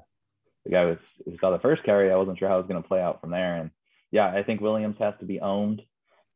the 0.65 0.71
guy 0.71 0.85
who 0.85 1.37
saw 1.39 1.51
the 1.51 1.59
first 1.59 1.83
carry. 1.83 2.11
I 2.11 2.15
wasn't 2.15 2.39
sure 2.39 2.47
how 2.47 2.55
it 2.55 2.61
was 2.61 2.67
going 2.67 2.81
to 2.81 2.87
play 2.87 3.01
out 3.01 3.21
from 3.21 3.31
there, 3.31 3.55
and 3.55 3.71
yeah, 4.11 4.27
I 4.27 4.43
think 4.43 4.61
Williams 4.61 4.97
has 4.99 5.13
to 5.19 5.25
be 5.25 5.39
owned. 5.39 5.81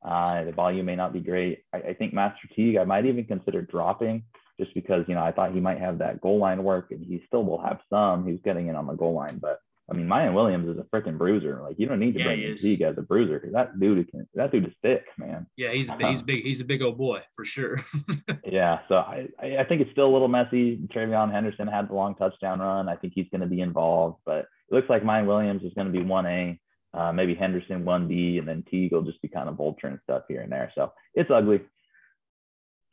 Uh, 0.04 0.44
the 0.44 0.52
volume 0.52 0.86
may 0.86 0.96
not 0.96 1.14
be 1.14 1.22
great. 1.22 1.64
I, 1.74 1.78
I, 1.78 1.94
think 1.94 2.14
Master 2.14 2.48
Teague, 2.54 2.76
I 2.76 2.84
might 2.84 3.06
even 3.06 3.24
consider 3.24 3.62
dropping 3.62 4.24
just 4.60 4.74
because, 4.74 5.06
you 5.08 5.16
know, 5.16 5.24
I 5.24 5.32
thought 5.32 5.54
he 5.54 5.62
might 5.62 5.80
have 5.80 6.00
that 6.00 6.20
goal 6.20 6.40
line 6.40 6.62
work 6.64 6.92
and 6.92 7.06
he 7.06 7.24
still 7.26 7.46
will 7.46 7.62
have 7.62 7.80
some. 7.90 8.28
He's 8.28 8.42
getting 8.44 8.68
in 8.68 8.76
on 8.76 8.86
the 8.86 8.96
goal 8.96 9.14
line, 9.14 9.40
but 9.42 9.60
I 9.90 9.94
mean, 9.94 10.08
Miyan 10.08 10.34
Williams 10.34 10.70
is 10.70 10.78
a 10.78 10.84
freaking 10.96 11.18
bruiser. 11.18 11.60
Like 11.62 11.78
you 11.78 11.88
don't 11.88 12.00
need 12.00 12.14
to 12.14 12.20
yeah, 12.20 12.28
bring 12.28 12.42
in 12.42 12.56
Teague 12.56 12.82
as 12.82 12.98
a 12.98 13.02
bruiser 13.02 13.40
because 13.40 13.54
that 13.54 13.80
dude 13.80 14.10
can 14.10 14.28
that 14.34 14.52
dude 14.52 14.66
is 14.66 14.74
thick, 14.82 15.06
man. 15.18 15.46
Yeah, 15.58 15.72
he's 15.72 15.90
a 15.90 15.96
big, 15.96 16.08
he's 16.08 16.22
big. 16.22 16.44
He's 16.44 16.62
a 16.62 16.66
big 16.66 16.82
old 16.82 16.98
boy 16.98 17.22
for 17.36 17.44
sure. 17.44 17.78
yeah, 18.46 18.80
so 18.88 18.96
I 18.96 19.28
I 19.42 19.66
think 19.66 19.82
it's 19.82 19.92
still 19.92 20.08
a 20.08 20.14
little 20.14 20.30
messy. 20.30 20.78
TreVeyon 20.88 21.32
Henderson 21.32 21.68
had 21.68 21.90
the 21.90 21.96
long 21.96 22.16
touchdown 22.16 22.60
run. 22.60 22.88
I 22.88 22.96
think 22.96 23.12
he's 23.14 23.28
going 23.30 23.42
to 23.42 23.48
be 23.48 23.60
involved, 23.60 24.20
but 24.26 24.40
it 24.40 24.72
looks 24.72 24.90
like 24.90 25.04
Miyan 25.04 25.28
Williams 25.28 25.64
is 25.64 25.74
going 25.74 25.92
to 25.92 25.94
be 25.94 26.04
one 26.04 26.26
A. 26.28 26.60
Uh, 26.94 27.12
maybe 27.12 27.34
Henderson 27.34 27.84
1B, 27.84 28.38
and 28.38 28.48
then 28.48 28.64
Teague 28.70 28.92
will 28.92 29.02
just 29.02 29.22
be 29.22 29.28
kind 29.28 29.50
of 29.50 29.56
vulturing 29.56 30.02
stuff 30.04 30.24
here 30.28 30.42
and 30.42 30.52
there. 30.52 30.72
So 30.76 30.94
it's 31.16 31.32
ugly. 31.32 31.62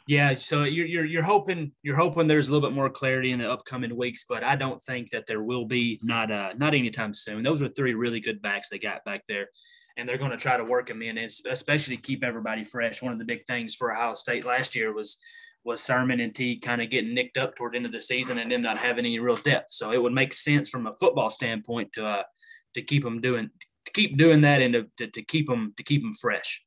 Yeah, 0.06 0.34
so 0.34 0.64
you're, 0.64 0.86
you're 0.86 1.04
you're 1.04 1.22
hoping 1.22 1.72
you're 1.82 1.96
hoping 1.96 2.26
there's 2.26 2.48
a 2.48 2.52
little 2.52 2.68
bit 2.68 2.74
more 2.74 2.90
clarity 2.90 3.30
in 3.30 3.38
the 3.38 3.50
upcoming 3.50 3.94
weeks, 3.94 4.24
but 4.28 4.42
I 4.42 4.56
don't 4.56 4.82
think 4.82 5.10
that 5.10 5.26
there 5.26 5.42
will 5.42 5.66
be 5.66 6.00
not 6.02 6.32
uh 6.32 6.52
not 6.56 6.74
anytime 6.74 7.14
soon. 7.14 7.42
Those 7.42 7.62
are 7.62 7.68
three 7.68 7.94
really 7.94 8.20
good 8.20 8.42
backs 8.42 8.70
they 8.70 8.78
got 8.78 9.04
back 9.04 9.22
there, 9.28 9.48
and 9.96 10.08
they're 10.08 10.18
going 10.18 10.30
to 10.30 10.36
try 10.36 10.56
to 10.56 10.64
work 10.64 10.88
them 10.88 11.02
in, 11.02 11.18
especially 11.18 11.96
keep 11.96 12.24
everybody 12.24 12.64
fresh. 12.64 13.02
One 13.02 13.12
of 13.12 13.18
the 13.18 13.24
big 13.24 13.46
things 13.46 13.74
for 13.74 13.92
Ohio 13.92 14.14
State 14.14 14.44
last 14.44 14.74
year 14.74 14.92
was 14.92 15.18
was 15.62 15.82
Sermon 15.82 16.20
and 16.20 16.34
T 16.34 16.58
kind 16.58 16.80
of 16.80 16.90
getting 16.90 17.14
nicked 17.14 17.36
up 17.36 17.54
toward 17.54 17.74
the 17.74 17.76
end 17.76 17.86
of 17.86 17.92
the 17.92 18.00
season 18.00 18.38
and 18.38 18.50
then 18.50 18.62
not 18.62 18.78
having 18.78 19.04
any 19.04 19.18
real 19.18 19.36
depth. 19.36 19.70
So 19.70 19.92
it 19.92 20.02
would 20.02 20.14
make 20.14 20.32
sense 20.32 20.70
from 20.70 20.86
a 20.86 20.92
football 20.92 21.30
standpoint 21.30 21.92
to 21.92 22.04
uh 22.04 22.22
to 22.74 22.82
keep 22.82 23.04
them 23.04 23.20
doing 23.20 23.50
keep 23.92 24.16
doing 24.16 24.40
that 24.42 24.62
and 24.62 24.74
to, 24.74 24.86
to, 24.98 25.06
to 25.08 25.22
keep 25.22 25.46
them 25.48 25.74
to 25.76 25.82
keep 25.82 26.02
them 26.02 26.14
fresh. 26.14 26.62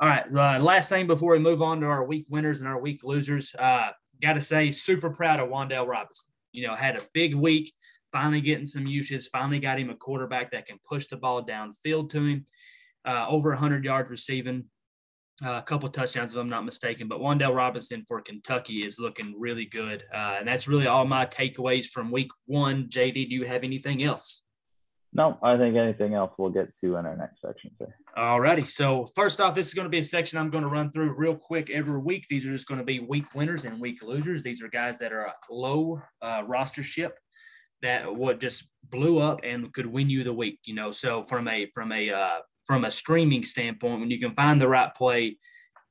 All 0.00 0.08
right, 0.08 0.24
uh, 0.34 0.58
last 0.58 0.88
thing 0.88 1.06
before 1.06 1.32
we 1.32 1.38
move 1.38 1.62
on 1.62 1.80
to 1.80 1.86
our 1.86 2.04
week 2.04 2.26
winners 2.28 2.60
and 2.60 2.68
our 2.68 2.80
week 2.80 3.04
losers, 3.04 3.54
uh, 3.58 3.90
got 4.20 4.34
to 4.34 4.40
say, 4.40 4.70
super 4.70 5.10
proud 5.10 5.40
of 5.40 5.48
Wan'Dale 5.48 5.86
Robinson. 5.86 6.28
You 6.52 6.66
know, 6.66 6.74
had 6.74 6.96
a 6.96 7.02
big 7.12 7.34
week, 7.34 7.72
finally 8.12 8.40
getting 8.40 8.66
some 8.66 8.86
uses, 8.86 9.28
finally 9.28 9.58
got 9.58 9.78
him 9.78 9.90
a 9.90 9.94
quarterback 9.94 10.50
that 10.52 10.66
can 10.66 10.78
push 10.88 11.06
the 11.06 11.16
ball 11.16 11.44
downfield 11.44 12.10
to 12.10 12.24
him. 12.24 12.46
Uh, 13.04 13.26
over 13.28 13.50
100 13.50 13.84
yards 13.84 14.08
receiving, 14.08 14.64
uh, 15.44 15.52
a 15.52 15.62
couple 15.62 15.88
touchdowns, 15.88 16.32
if 16.32 16.40
I'm 16.40 16.48
not 16.48 16.64
mistaken. 16.64 17.06
But 17.08 17.20
Wan'Dale 17.20 17.54
Robinson 17.54 18.02
for 18.04 18.20
Kentucky 18.20 18.84
is 18.84 18.98
looking 18.98 19.34
really 19.38 19.66
good. 19.66 20.04
Uh, 20.12 20.36
and 20.38 20.48
that's 20.48 20.68
really 20.68 20.86
all 20.86 21.04
my 21.04 21.26
takeaways 21.26 21.86
from 21.86 22.10
week 22.10 22.30
one. 22.46 22.88
JD, 22.88 23.28
do 23.28 23.34
you 23.34 23.44
have 23.44 23.64
anything 23.64 24.02
else? 24.02 24.43
No, 25.16 25.38
I 25.42 25.56
think 25.56 25.76
anything 25.76 26.14
else 26.14 26.32
we'll 26.36 26.50
get 26.50 26.68
to 26.80 26.96
in 26.96 27.06
our 27.06 27.16
next 27.16 27.40
section. 27.40 27.70
All 28.16 28.40
righty. 28.40 28.66
So 28.66 29.06
first 29.14 29.40
off, 29.40 29.54
this 29.54 29.68
is 29.68 29.74
going 29.74 29.84
to 29.84 29.90
be 29.90 29.98
a 29.98 30.04
section 30.04 30.38
I'm 30.38 30.50
going 30.50 30.64
to 30.64 30.70
run 30.70 30.90
through 30.90 31.14
real 31.16 31.36
quick 31.36 31.70
every 31.70 32.00
week. 32.00 32.26
These 32.28 32.44
are 32.46 32.52
just 32.52 32.66
going 32.66 32.80
to 32.80 32.84
be 32.84 32.98
week 32.98 33.32
winners 33.32 33.64
and 33.64 33.80
week 33.80 34.02
losers. 34.02 34.42
These 34.42 34.60
are 34.60 34.68
guys 34.68 34.98
that 34.98 35.12
are 35.12 35.32
low 35.48 36.02
uh, 36.20 36.42
rostership 36.42 37.12
that 37.82 38.12
would 38.12 38.40
just 38.40 38.64
blew 38.90 39.20
up 39.20 39.40
and 39.44 39.72
could 39.72 39.86
win 39.86 40.10
you 40.10 40.24
the 40.24 40.32
week. 40.32 40.58
You 40.64 40.74
know, 40.74 40.90
so 40.90 41.22
from 41.22 41.46
a 41.46 41.70
from 41.72 41.92
a 41.92 42.10
uh, 42.10 42.38
from 42.66 42.84
a 42.84 42.90
streaming 42.90 43.44
standpoint, 43.44 44.00
when 44.00 44.10
you 44.10 44.18
can 44.18 44.34
find 44.34 44.60
the 44.60 44.68
right 44.68 44.92
play, 44.94 45.36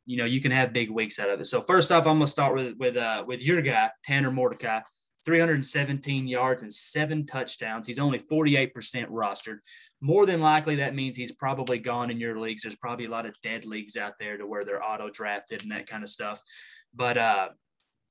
you 0.06 0.18
know 0.18 0.26
you 0.26 0.42
can 0.42 0.52
have 0.52 0.74
big 0.74 0.90
weeks 0.90 1.18
out 1.18 1.30
of 1.30 1.40
it. 1.40 1.46
So 1.46 1.62
first 1.62 1.94
off, 1.94 2.08
I'm 2.08 2.18
going 2.18 2.26
to 2.26 2.28
start 2.28 2.56
with 2.56 2.76
with 2.78 2.98
uh, 2.98 3.24
with 3.26 3.42
your 3.42 3.62
guy 3.62 3.92
Tanner 4.04 4.32
Mordecai. 4.32 4.82
317 5.26 6.28
yards 6.28 6.62
and 6.62 6.72
seven 6.72 7.26
touchdowns. 7.26 7.88
He's 7.88 8.00
only 8.00 8.20
48% 8.20 8.74
rostered. 9.10 9.60
More 10.02 10.26
than 10.26 10.42
likely, 10.42 10.76
that 10.78 10.96
means 10.96 11.16
he's 11.16 11.32
probably 11.32 11.80
gone 11.80 12.12
in 12.12 12.20
your 12.20 12.40
leagues. 12.40 12.64
There's 12.64 12.76
probably 12.76 13.06
a 13.06 13.10
lot 13.10 13.26
of 13.26 13.40
dead 13.42 13.66
leagues 13.66 13.96
out 13.96 14.14
there 14.20 14.38
to 14.38 14.46
where 14.46 14.64
they're 14.64 14.84
auto 14.84 15.10
drafted 15.10 15.64
and 15.64 15.72
that 15.72 15.88
kind 15.88 16.04
of 16.04 16.10
stuff. 16.10 16.42
But 16.94 17.18
uh, 17.18 17.50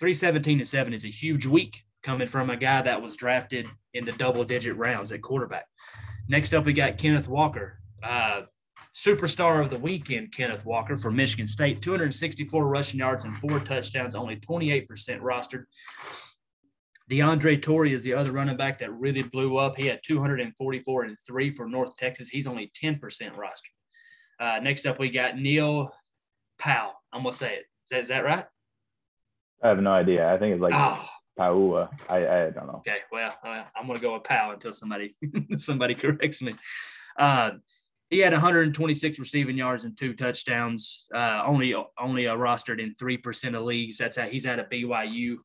317 0.01 0.59
and 0.59 0.68
seven 0.68 0.94
is 0.94 1.05
a 1.05 1.09
huge 1.09 1.46
week 1.46 1.83
coming 2.03 2.27
from 2.27 2.51
a 2.51 2.57
guy 2.57 2.83
that 2.83 3.01
was 3.01 3.16
drafted 3.16 3.66
in 3.94 4.05
the 4.05 4.12
double 4.12 4.44
digit 4.44 4.77
rounds 4.77 5.12
at 5.12 5.22
quarterback. 5.22 5.66
Next 6.29 6.55
up, 6.55 6.64
we 6.64 6.72
got 6.72 6.98
Kenneth 6.98 7.29
Walker. 7.29 7.79
Uh, 8.03 8.42
superstar 8.94 9.61
of 9.61 9.70
the 9.70 9.79
weekend, 9.79 10.33
Kenneth 10.33 10.64
Walker 10.64 10.96
from 10.96 11.16
Michigan 11.16 11.46
State, 11.46 11.83
264 11.83 12.66
rushing 12.66 13.01
yards 13.01 13.25
and 13.25 13.37
four 13.37 13.59
touchdowns, 13.61 14.14
only 14.14 14.37
28% 14.37 14.87
rostered. 15.20 15.64
DeAndre 17.12 17.61
Torrey 17.61 17.92
is 17.92 18.03
the 18.03 18.14
other 18.14 18.33
running 18.33 18.57
back 18.57 18.79
that 18.79 18.90
really 18.90 19.22
blew 19.22 19.59
up. 19.59 19.77
He 19.77 19.87
had 19.87 20.01
244 20.03 21.03
and 21.03 21.16
three 21.27 21.51
for 21.51 21.68
North 21.68 21.94
Texas. 21.96 22.31
He's 22.31 22.46
only 22.46 22.72
10% 22.83 23.37
roster. 23.37 23.70
Uh, 24.40 24.61
next 24.62 24.87
up, 24.87 24.98
we 24.98 25.11
got 25.11 25.37
Neil 25.37 25.92
Powell. 26.59 26.94
I'm 27.12 27.22
gonna 27.22 27.35
say 27.35 27.57
it. 27.57 27.66
Is 27.85 27.90
that, 27.90 28.01
is 28.01 28.09
that 28.09 28.25
right? 28.25 28.46
I 29.62 29.68
have 29.68 29.81
no 29.81 29.92
idea. 29.92 30.33
I 30.33 30.38
think 30.38 30.55
it's 30.55 30.62
like 30.62 30.72
oh. 30.75 31.07
Paua. 31.38 31.90
I, 32.09 32.16
I 32.16 32.51
don't 32.51 32.66
know. 32.66 32.83
Okay, 32.87 33.01
well, 33.12 33.37
uh, 33.44 33.64
I'm 33.77 33.87
gonna 33.87 33.98
go 33.98 34.14
with 34.14 34.25
Powell 34.25 34.53
until 34.53 34.72
somebody 34.72 35.14
somebody 35.59 35.94
corrects 35.94 36.40
me. 36.40 36.55
Uh, 37.18 37.51
he 38.09 38.20
had 38.20 38.33
126 38.33 39.18
receiving 39.18 39.59
yards 39.59 39.85
and 39.85 39.96
two 39.98 40.14
touchdowns. 40.14 41.07
Uh, 41.14 41.42
only 41.44 41.75
only 42.01 42.27
uh, 42.27 42.37
rostered 42.37 42.81
in 42.81 42.94
three 42.94 43.18
percent 43.18 43.55
of 43.55 43.64
leagues. 43.64 43.98
That's 43.98 44.16
how 44.16 44.25
he's 44.25 44.46
at 44.46 44.59
a 44.59 44.64
BYU. 44.64 45.37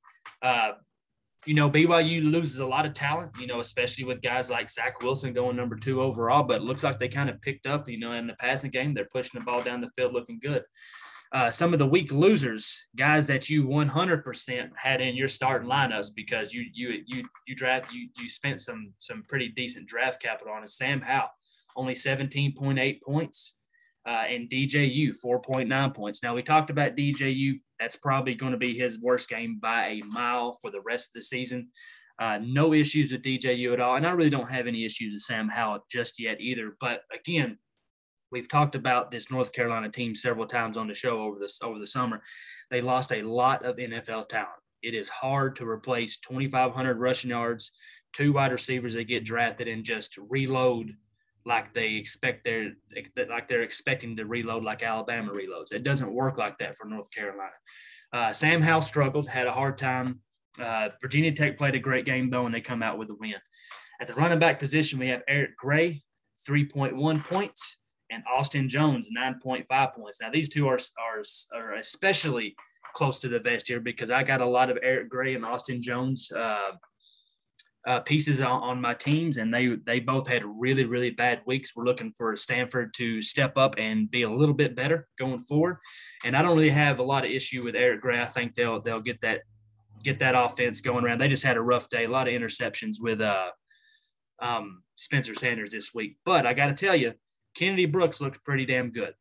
You 1.48 1.54
know, 1.54 1.70
BYU 1.70 2.30
loses 2.30 2.60
a 2.60 2.66
lot 2.66 2.86
of 2.86 2.94
talent, 2.94 3.32
you 3.40 3.48
know, 3.48 3.62
especially 3.62 4.04
with 4.04 4.22
guys 4.22 4.50
like 4.50 4.70
Zach 4.70 5.02
Wilson 5.02 5.32
going 5.32 5.56
number 5.56 5.78
two 5.78 6.02
overall, 6.02 6.44
but 6.44 6.58
it 6.58 6.64
looks 6.64 6.84
like 6.84 7.00
they 7.00 7.08
kind 7.08 7.30
of 7.30 7.42
picked 7.42 7.66
up, 7.66 7.88
you 7.88 7.98
know, 7.98 8.12
in 8.12 8.28
the 8.28 8.34
passing 8.34 8.70
game. 8.70 8.94
They're 8.94 9.06
pushing 9.06 9.40
the 9.40 9.46
ball 9.46 9.64
down 9.64 9.80
the 9.80 9.90
field 9.96 10.12
looking 10.12 10.40
good. 10.40 10.64
Uh, 11.32 11.50
some 11.50 11.72
of 11.72 11.80
the 11.80 11.88
weak 11.88 12.12
losers, 12.12 12.86
guys 12.98 13.28
that 13.28 13.50
you 13.50 13.66
100% 13.66 14.70
had 14.76 15.00
in 15.00 15.16
your 15.16 15.30
starting 15.30 15.70
lineups 15.70 16.10
because 16.14 16.54
you 16.54 16.66
you 16.74 17.04
you 17.06 17.24
you 17.48 17.56
draft 17.56 17.94
you 17.94 18.10
you 18.20 18.30
spent 18.30 18.60
some 18.60 18.94
some 18.98 19.24
pretty 19.24 19.48
decent 19.50 19.88
draft 19.88 20.22
capital 20.22 20.54
on 20.54 20.64
it. 20.64 20.70
Sam 20.70 21.02
Howell, 21.02 21.30
only 21.78 21.94
17.8 21.94 23.02
points, 23.02 23.56
uh, 24.06 24.26
and 24.30 24.50
DJU 24.50 25.14
4.9 25.26 25.96
points. 25.96 26.24
Now 26.24 26.36
we 26.36 26.44
talked 26.44 26.70
about 26.70 26.96
DJU. 26.96 27.60
That's 27.80 27.96
probably 27.96 28.36
going 28.36 28.54
to 28.54 28.58
be 28.58 28.78
his 28.78 29.00
worst 29.00 29.30
game 29.30 29.60
by 29.62 29.88
a 29.88 30.04
mile 30.04 30.58
for 30.62 30.72
the 30.72 30.82
rest 30.82 31.10
of 31.10 31.14
the 31.14 31.22
season. 31.22 31.70
Uh, 32.20 32.40
no 32.42 32.74
issues 32.74 33.12
with 33.12 33.22
DJU 33.22 33.74
at 33.74 33.80
all, 33.80 33.96
and 33.96 34.08
I 34.08 34.12
really 34.12 34.32
don't 34.32 34.50
have 34.50 34.66
any 34.66 34.86
issues 34.86 35.14
with 35.14 35.22
Sam 35.22 35.50
Howell 35.50 35.86
just 35.90 36.20
yet 36.20 36.42
either. 36.42 36.76
But 36.80 37.02
again, 37.14 37.60
we've 38.32 38.50
talked 38.50 38.76
about 38.76 39.12
this 39.12 39.30
North 39.30 39.54
Carolina 39.54 39.90
team 39.90 40.16
several 40.16 40.48
times 40.48 40.78
on 40.78 40.88
the 40.88 40.96
show 40.96 41.22
over 41.22 41.38
this 41.40 41.60
over 41.62 41.78
the 41.78 41.86
summer. 41.88 42.22
They 42.72 42.82
lost 42.82 43.12
a 43.12 43.22
lot 43.22 43.64
of 43.64 43.78
NFL 43.78 44.30
talent. 44.30 44.50
It 44.82 44.96
is 44.96 45.10
hard 45.10 45.56
to 45.58 45.68
replace 45.68 46.18
2,500 46.18 47.00
rushing 47.00 47.32
yards, 47.32 47.72
two 48.14 48.34
wide 48.34 48.52
receivers 48.52 48.94
that 48.94 49.06
get 49.06 49.24
drafted 49.24 49.68
and 49.68 49.84
just 49.84 50.18
reload 50.18 50.96
like 51.48 51.74
they 51.74 51.94
expect 51.94 52.44
they're 52.44 52.74
like 53.30 53.48
they're 53.48 53.62
expecting 53.62 54.18
to 54.18 54.26
reload 54.26 54.64
like 54.64 54.84
Alabama 54.84 55.32
reloads. 55.32 55.72
It 55.72 55.84
doesn't 55.84 56.14
work 56.14 56.38
like 56.38 56.58
that 56.60 56.76
for 56.76 56.86
North 56.86 57.10
Carolina. 57.10 57.50
Uh, 58.12 58.34
Sam 58.34 58.62
Howell 58.62 58.82
struggled, 58.82 59.30
had 59.30 59.48
a 59.48 59.52
hard 59.52 59.78
time. 59.78 60.20
Uh, 60.60 60.90
Virginia 61.02 61.32
Tech 61.32 61.58
played 61.58 61.76
a 61.76 61.80
great 61.80 62.06
game 62.06 62.30
though, 62.30 62.46
and 62.46 62.54
they 62.54 62.62
come 62.62 62.84
out 62.84 62.98
with 62.98 63.10
a 63.10 63.16
win. 63.16 63.36
At 64.02 64.08
the 64.08 64.14
running 64.14 64.40
back 64.40 64.60
position, 64.60 65.00
we 65.00 65.08
have 65.08 65.24
Eric 65.28 65.58
Gray, 65.58 66.04
3.1 66.48 67.24
points, 67.24 67.78
and 68.12 68.24
Austin 68.32 68.68
Jones, 68.68 69.10
9.5 69.18 69.94
points. 69.96 70.20
Now 70.22 70.30
these 70.30 70.50
two 70.50 70.68
are, 70.68 70.80
are 71.00 71.24
are 71.58 71.74
especially 71.76 72.56
close 72.94 73.20
to 73.20 73.30
the 73.30 73.40
vest 73.40 73.70
here 73.70 73.80
because 73.80 74.10
I 74.10 74.24
got 74.24 74.42
a 74.42 74.46
lot 74.46 74.70
of 74.70 74.78
Eric 74.84 75.10
Gray 75.10 75.36
and 75.36 75.46
Austin 75.46 75.82
Jones 75.82 76.30
uh, 76.32 76.72
uh, 77.88 78.02
pieces 78.02 78.42
on, 78.42 78.62
on, 78.62 78.82
my 78.82 78.94
teams, 78.94 79.38
and 79.38 79.52
they 79.54 79.78
they 79.86 80.02
both 80.02 80.28
had 80.28 80.44
really 80.46 80.84
really 80.84 81.10
bad 81.10 81.42
weeks. 81.46 81.72
We're 81.74 81.86
looking 81.86 82.12
for 82.12 82.36
Stanford 82.36 82.94
to 82.96 83.22
step 83.22 83.56
up 83.56 83.76
and 83.78 84.12
be 84.12 84.24
a 84.24 84.30
little 84.30 84.54
bit 84.54 84.76
better 84.76 85.08
going 85.18 85.40
forward. 85.40 85.78
And 86.26 86.36
I 86.36 86.42
don't 86.42 86.56
really 86.56 86.70
have 86.70 87.00
a 87.00 87.04
lot 87.04 87.24
of 87.24 87.32
issue 87.32 87.64
with 87.64 87.76
Eric 87.76 88.02
Gray. 88.02 88.22
I 88.22 88.26
think 88.26 88.56
they'll 88.56 88.82
they'll 88.82 89.00
get 89.00 89.22
that 89.22 89.42
get 90.04 90.20
that 90.20 90.36
offense 90.36 90.82
going 90.82 91.06
around. 91.06 91.20
They 91.20 91.30
just 91.30 91.46
had 91.46 91.56
a 91.56 91.62
rough 91.62 91.90
day, 91.90 92.04
a 92.04 92.10
lot 92.10 92.28
of 92.28 92.34
interceptions 92.34 92.96
with 93.00 93.22
uh, 93.22 93.52
um, 94.42 94.84
Spencer 94.96 95.34
Sanders 95.34 95.72
this 95.72 95.94
week. 95.94 96.18
But 96.26 96.46
I 96.46 96.54
got 96.54 96.68
to 96.68 96.86
tell 96.86 96.96
you, 96.96 97.14
Kennedy 97.56 97.86
Brooks 97.86 98.20
looked 98.20 98.44
pretty 98.44 98.66
damn 98.66 98.92
good. 98.92 99.14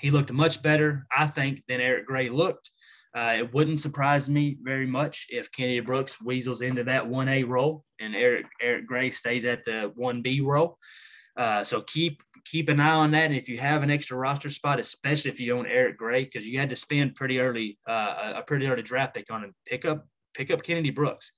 He 0.00 0.10
looked 0.10 0.32
much 0.32 0.62
better, 0.62 1.06
I 1.14 1.26
think, 1.26 1.62
than 1.66 1.80
Eric 1.80 2.06
Gray 2.06 2.28
looked. 2.28 2.70
Uh, 3.16 3.34
it 3.38 3.52
wouldn't 3.52 3.78
surprise 3.78 4.30
me 4.30 4.56
very 4.62 4.86
much 4.86 5.26
if 5.30 5.50
Kennedy 5.50 5.80
Brooks 5.80 6.20
weasels 6.20 6.60
into 6.60 6.84
that 6.84 7.04
1A 7.04 7.48
role 7.48 7.84
and 7.98 8.14
Eric 8.14 8.46
Eric 8.62 8.86
Gray 8.86 9.10
stays 9.10 9.44
at 9.44 9.64
the 9.64 9.92
1B 9.98 10.44
role. 10.44 10.78
Uh, 11.36 11.64
so 11.64 11.80
keep 11.82 12.22
keep 12.44 12.68
an 12.68 12.80
eye 12.80 12.94
on 12.94 13.10
that. 13.12 13.26
And 13.26 13.34
if 13.34 13.48
you 13.48 13.58
have 13.58 13.82
an 13.82 13.90
extra 13.90 14.16
roster 14.16 14.50
spot, 14.50 14.78
especially 14.78 15.30
if 15.30 15.40
you 15.40 15.56
own 15.56 15.66
Eric 15.66 15.98
Gray, 15.98 16.24
because 16.24 16.46
you 16.46 16.58
had 16.58 16.70
to 16.70 16.76
spend 16.76 17.14
pretty 17.14 17.40
early 17.40 17.78
uh, 17.88 18.34
a 18.36 18.42
pretty 18.42 18.66
early 18.66 18.82
draft 18.82 19.14
pick 19.14 19.30
on 19.32 19.44
him, 19.44 19.54
pick 19.66 19.84
up 19.84 20.06
pick 20.34 20.50
up 20.50 20.62
Kennedy 20.62 20.90
Brooks. 20.90 21.32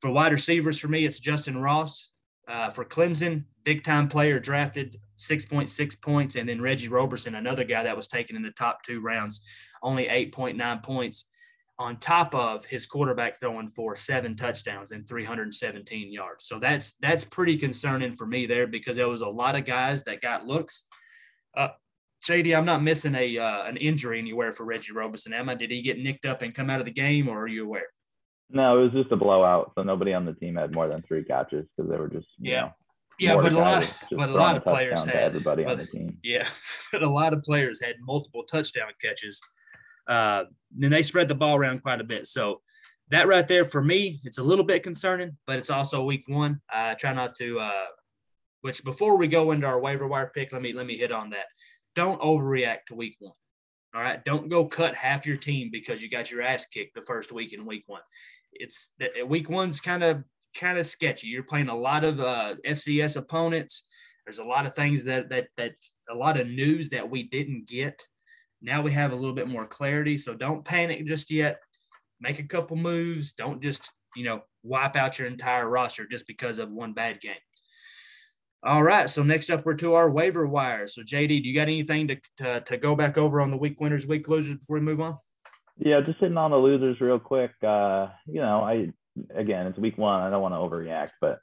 For 0.00 0.10
wide 0.10 0.32
receivers, 0.32 0.78
for 0.78 0.88
me, 0.88 1.04
it's 1.06 1.20
Justin 1.20 1.58
Ross. 1.58 2.10
Uh, 2.46 2.68
for 2.68 2.84
Clemson, 2.84 3.44
big 3.64 3.84
time 3.84 4.08
player 4.08 4.38
drafted 4.38 4.98
6.6 5.16 6.00
points. 6.02 6.36
And 6.36 6.48
then 6.48 6.60
Reggie 6.60 6.88
Roberson, 6.88 7.34
another 7.34 7.64
guy 7.64 7.82
that 7.82 7.96
was 7.96 8.08
taken 8.08 8.36
in 8.36 8.42
the 8.42 8.50
top 8.50 8.82
two 8.82 9.00
rounds, 9.00 9.40
only 9.82 10.06
8.9 10.06 10.82
points 10.82 11.26
on 11.78 11.96
top 11.96 12.34
of 12.34 12.64
his 12.66 12.86
quarterback 12.86 13.40
throwing 13.40 13.68
for 13.68 13.96
seven 13.96 14.36
touchdowns 14.36 14.92
and 14.92 15.08
317 15.08 16.12
yards. 16.12 16.46
So 16.46 16.58
that's 16.58 16.94
that's 17.00 17.24
pretty 17.24 17.56
concerning 17.56 18.12
for 18.12 18.26
me 18.26 18.46
there 18.46 18.66
because 18.66 18.96
there 18.96 19.08
was 19.08 19.22
a 19.22 19.28
lot 19.28 19.56
of 19.56 19.64
guys 19.64 20.04
that 20.04 20.20
got 20.20 20.46
looks. 20.46 20.84
Uh, 21.56 21.68
JD, 22.24 22.56
I'm 22.56 22.64
not 22.64 22.82
missing 22.82 23.14
a 23.14 23.38
uh, 23.38 23.64
an 23.64 23.76
injury 23.76 24.18
anywhere 24.18 24.52
for 24.52 24.64
Reggie 24.64 24.92
Roberson, 24.92 25.32
am 25.32 25.48
I? 25.48 25.54
Did 25.54 25.70
he 25.70 25.82
get 25.82 25.98
nicked 25.98 26.24
up 26.24 26.42
and 26.42 26.54
come 26.54 26.70
out 26.70 26.80
of 26.80 26.86
the 26.86 26.92
game, 26.92 27.28
or 27.28 27.40
are 27.40 27.48
you 27.48 27.64
aware? 27.64 27.86
No, 28.50 28.78
it 28.78 28.82
was 28.84 28.92
just 28.92 29.12
a 29.12 29.16
blowout. 29.16 29.72
So 29.74 29.82
nobody 29.82 30.14
on 30.14 30.24
the 30.24 30.32
team 30.32 30.56
had 30.56 30.74
more 30.74 30.88
than 30.88 31.02
three 31.02 31.24
catches 31.24 31.66
because 31.76 31.90
they 31.90 31.98
were 31.98 32.08
just 32.08 32.28
yeah. 32.38 32.60
Know, 32.60 32.72
yeah, 33.18 33.36
but 33.36 33.52
a 33.52 33.58
lot, 33.58 33.94
but 34.10 34.28
a 34.28 34.32
lot 34.32 34.56
of 34.56 34.64
players 34.64 35.04
had 35.04 35.16
everybody 35.16 35.64
but, 35.64 35.72
on 35.72 35.78
the 35.78 35.86
team. 35.86 36.18
Yeah, 36.22 36.46
but 36.92 37.02
a 37.02 37.10
lot 37.10 37.32
of 37.32 37.42
players 37.42 37.80
had 37.80 37.96
multiple 38.00 38.44
touchdown 38.44 38.88
catches. 39.00 39.40
Uh, 40.08 40.44
then 40.76 40.90
they 40.90 41.02
spread 41.02 41.28
the 41.28 41.34
ball 41.34 41.56
around 41.56 41.82
quite 41.82 42.00
a 42.00 42.04
bit. 42.04 42.26
So 42.26 42.60
that 43.08 43.28
right 43.28 43.46
there 43.46 43.64
for 43.64 43.82
me, 43.82 44.20
it's 44.24 44.38
a 44.38 44.42
little 44.42 44.64
bit 44.64 44.82
concerning, 44.82 45.36
but 45.46 45.58
it's 45.58 45.70
also 45.70 46.04
week 46.04 46.24
one. 46.26 46.60
I 46.70 46.94
try 46.94 47.12
not 47.12 47.34
to. 47.36 47.60
Uh, 47.60 47.86
which 48.62 48.82
before 48.82 49.18
we 49.18 49.26
go 49.26 49.50
into 49.52 49.66
our 49.66 49.78
waiver 49.78 50.08
wire 50.08 50.32
pick, 50.34 50.50
let 50.50 50.62
me 50.62 50.72
let 50.72 50.86
me 50.86 50.96
hit 50.96 51.12
on 51.12 51.30
that. 51.30 51.46
Don't 51.94 52.20
overreact 52.20 52.86
to 52.88 52.94
week 52.94 53.16
one. 53.18 53.34
All 53.94 54.00
right, 54.00 54.24
don't 54.24 54.48
go 54.48 54.64
cut 54.64 54.94
half 54.94 55.26
your 55.26 55.36
team 55.36 55.68
because 55.70 56.02
you 56.02 56.10
got 56.10 56.30
your 56.30 56.42
ass 56.42 56.66
kicked 56.66 56.94
the 56.94 57.02
first 57.02 57.30
week 57.30 57.52
in 57.52 57.66
week 57.66 57.84
one. 57.86 58.00
It's 58.52 58.90
week 59.26 59.50
one's 59.50 59.80
kind 59.80 60.02
of 60.02 60.24
kind 60.54 60.78
of 60.78 60.86
sketchy. 60.86 61.28
You're 61.28 61.42
playing 61.42 61.68
a 61.68 61.76
lot 61.76 62.04
of 62.04 62.20
uh, 62.20 62.54
FCS 62.66 63.16
opponents. 63.16 63.84
There's 64.24 64.38
a 64.38 64.44
lot 64.44 64.66
of 64.66 64.74
things 64.74 65.04
that 65.04 65.28
that 65.30 65.48
that 65.56 65.72
a 66.10 66.14
lot 66.14 66.38
of 66.40 66.48
news 66.48 66.90
that 66.90 67.08
we 67.08 67.24
didn't 67.24 67.68
get. 67.68 68.02
Now 68.62 68.80
we 68.80 68.92
have 68.92 69.12
a 69.12 69.16
little 69.16 69.34
bit 69.34 69.48
more 69.48 69.66
clarity. 69.66 70.16
So 70.16 70.34
don't 70.34 70.64
panic 70.64 71.04
just 71.06 71.30
yet. 71.30 71.60
Make 72.20 72.38
a 72.38 72.44
couple 72.44 72.76
moves. 72.76 73.32
Don't 73.32 73.62
just 73.62 73.90
you 74.16 74.24
know 74.24 74.42
wipe 74.62 74.96
out 74.96 75.18
your 75.18 75.28
entire 75.28 75.68
roster 75.68 76.06
just 76.06 76.26
because 76.26 76.58
of 76.58 76.70
one 76.70 76.92
bad 76.94 77.20
game. 77.20 77.34
All 78.66 78.82
right. 78.82 79.10
So 79.10 79.22
next 79.22 79.50
up, 79.50 79.66
we're 79.66 79.74
to 79.74 79.92
our 79.92 80.10
waiver 80.10 80.46
wire. 80.46 80.86
So 80.86 81.02
JD, 81.02 81.28
do 81.28 81.48
you 81.48 81.54
got 81.54 81.62
anything 81.62 82.08
to, 82.08 82.16
to, 82.38 82.60
to 82.60 82.76
go 82.78 82.96
back 82.96 83.18
over 83.18 83.42
on 83.42 83.50
the 83.50 83.58
week 83.58 83.78
winners, 83.78 84.06
week 84.06 84.26
losers 84.26 84.56
before 84.56 84.78
we 84.78 84.80
move 84.80 85.02
on? 85.02 85.18
Yeah, 85.76 86.00
just 86.00 86.18
hitting 86.18 86.38
on 86.38 86.50
the 86.50 86.56
losers 86.56 86.98
real 86.98 87.18
quick. 87.18 87.50
Uh, 87.62 88.08
you 88.26 88.40
know, 88.40 88.62
I 88.62 88.90
again, 89.34 89.66
it's 89.66 89.78
week 89.78 89.98
one. 89.98 90.20
I 90.20 90.30
don't 90.30 90.42
want 90.42 90.54
to 90.54 90.58
overreact, 90.58 91.10
but 91.20 91.40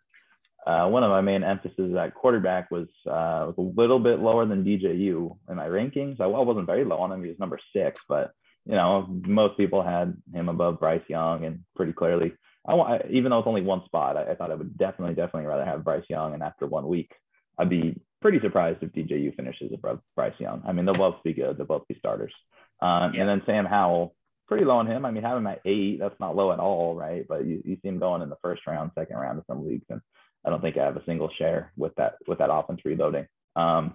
uh, 0.65 0.87
one 0.87 1.03
of 1.03 1.09
my 1.09 1.21
main 1.21 1.43
emphases 1.43 1.95
at 1.95 2.13
quarterback 2.13 2.69
was, 2.69 2.87
uh, 3.07 3.49
was 3.49 3.55
a 3.57 3.81
little 3.81 3.99
bit 3.99 4.19
lower 4.19 4.45
than 4.45 4.63
DJU 4.63 5.37
in 5.49 5.55
my 5.55 5.67
rankings. 5.67 6.19
I, 6.19 6.25
I 6.25 6.41
wasn't 6.41 6.67
very 6.67 6.85
low 6.85 6.97
on 6.97 7.11
him. 7.11 7.23
He 7.23 7.29
was 7.29 7.39
number 7.39 7.59
six, 7.75 7.99
but 8.07 8.31
you 8.65 8.75
know, 8.75 9.07
most 9.25 9.57
people 9.57 9.81
had 9.81 10.15
him 10.33 10.49
above 10.49 10.79
Bryce 10.79 11.01
Young, 11.07 11.45
and 11.45 11.63
pretty 11.75 11.93
clearly, 11.93 12.33
I 12.67 12.75
want 12.75 13.03
even 13.09 13.31
though 13.31 13.39
it's 13.39 13.47
only 13.47 13.63
one 13.63 13.83
spot, 13.85 14.17
I, 14.17 14.31
I 14.31 14.35
thought 14.35 14.51
I 14.51 14.55
would 14.55 14.77
definitely, 14.77 15.15
definitely 15.15 15.47
rather 15.47 15.65
have 15.65 15.83
Bryce 15.83 16.05
Young. 16.09 16.33
And 16.33 16.43
after 16.43 16.67
one 16.67 16.87
week, 16.87 17.11
I'd 17.57 17.69
be 17.69 17.99
pretty 18.21 18.39
surprised 18.39 18.83
if 18.83 18.91
DJU 18.91 19.35
finishes 19.35 19.71
above 19.73 19.99
Bryce 20.15 20.39
Young. 20.39 20.61
I 20.65 20.71
mean, 20.73 20.85
they'll 20.85 20.93
both 20.93 21.23
be 21.23 21.33
good. 21.33 21.57
They'll 21.57 21.65
both 21.65 21.87
be 21.87 21.97
starters. 21.97 22.33
Um, 22.81 23.13
yeah. 23.13 23.21
And 23.21 23.29
then 23.29 23.41
Sam 23.45 23.65
Howell, 23.65 24.15
pretty 24.51 24.65
low 24.65 24.75
on 24.75 24.87
him. 24.87 25.05
I 25.05 25.11
mean, 25.11 25.23
having 25.23 25.37
him 25.37 25.47
at 25.47 25.61
eight, 25.63 25.99
that's 26.01 26.19
not 26.19 26.35
low 26.35 26.51
at 26.51 26.59
all, 26.59 26.93
right? 26.93 27.25
But 27.25 27.45
you, 27.45 27.61
you 27.63 27.77
see 27.81 27.87
him 27.87 27.99
going 27.99 28.21
in 28.21 28.27
the 28.27 28.35
first 28.41 28.67
round, 28.67 28.91
second 28.93 29.15
round 29.15 29.39
of 29.39 29.45
some 29.47 29.65
leagues, 29.65 29.85
and 29.89 30.01
I 30.45 30.49
don't 30.49 30.59
think 30.59 30.75
I 30.75 30.83
have 30.83 30.97
a 30.97 31.05
single 31.05 31.29
share 31.37 31.71
with 31.77 31.95
that 31.95 32.15
with 32.27 32.39
that 32.39 32.51
offense 32.51 32.81
reloading. 32.83 33.27
Um, 33.55 33.93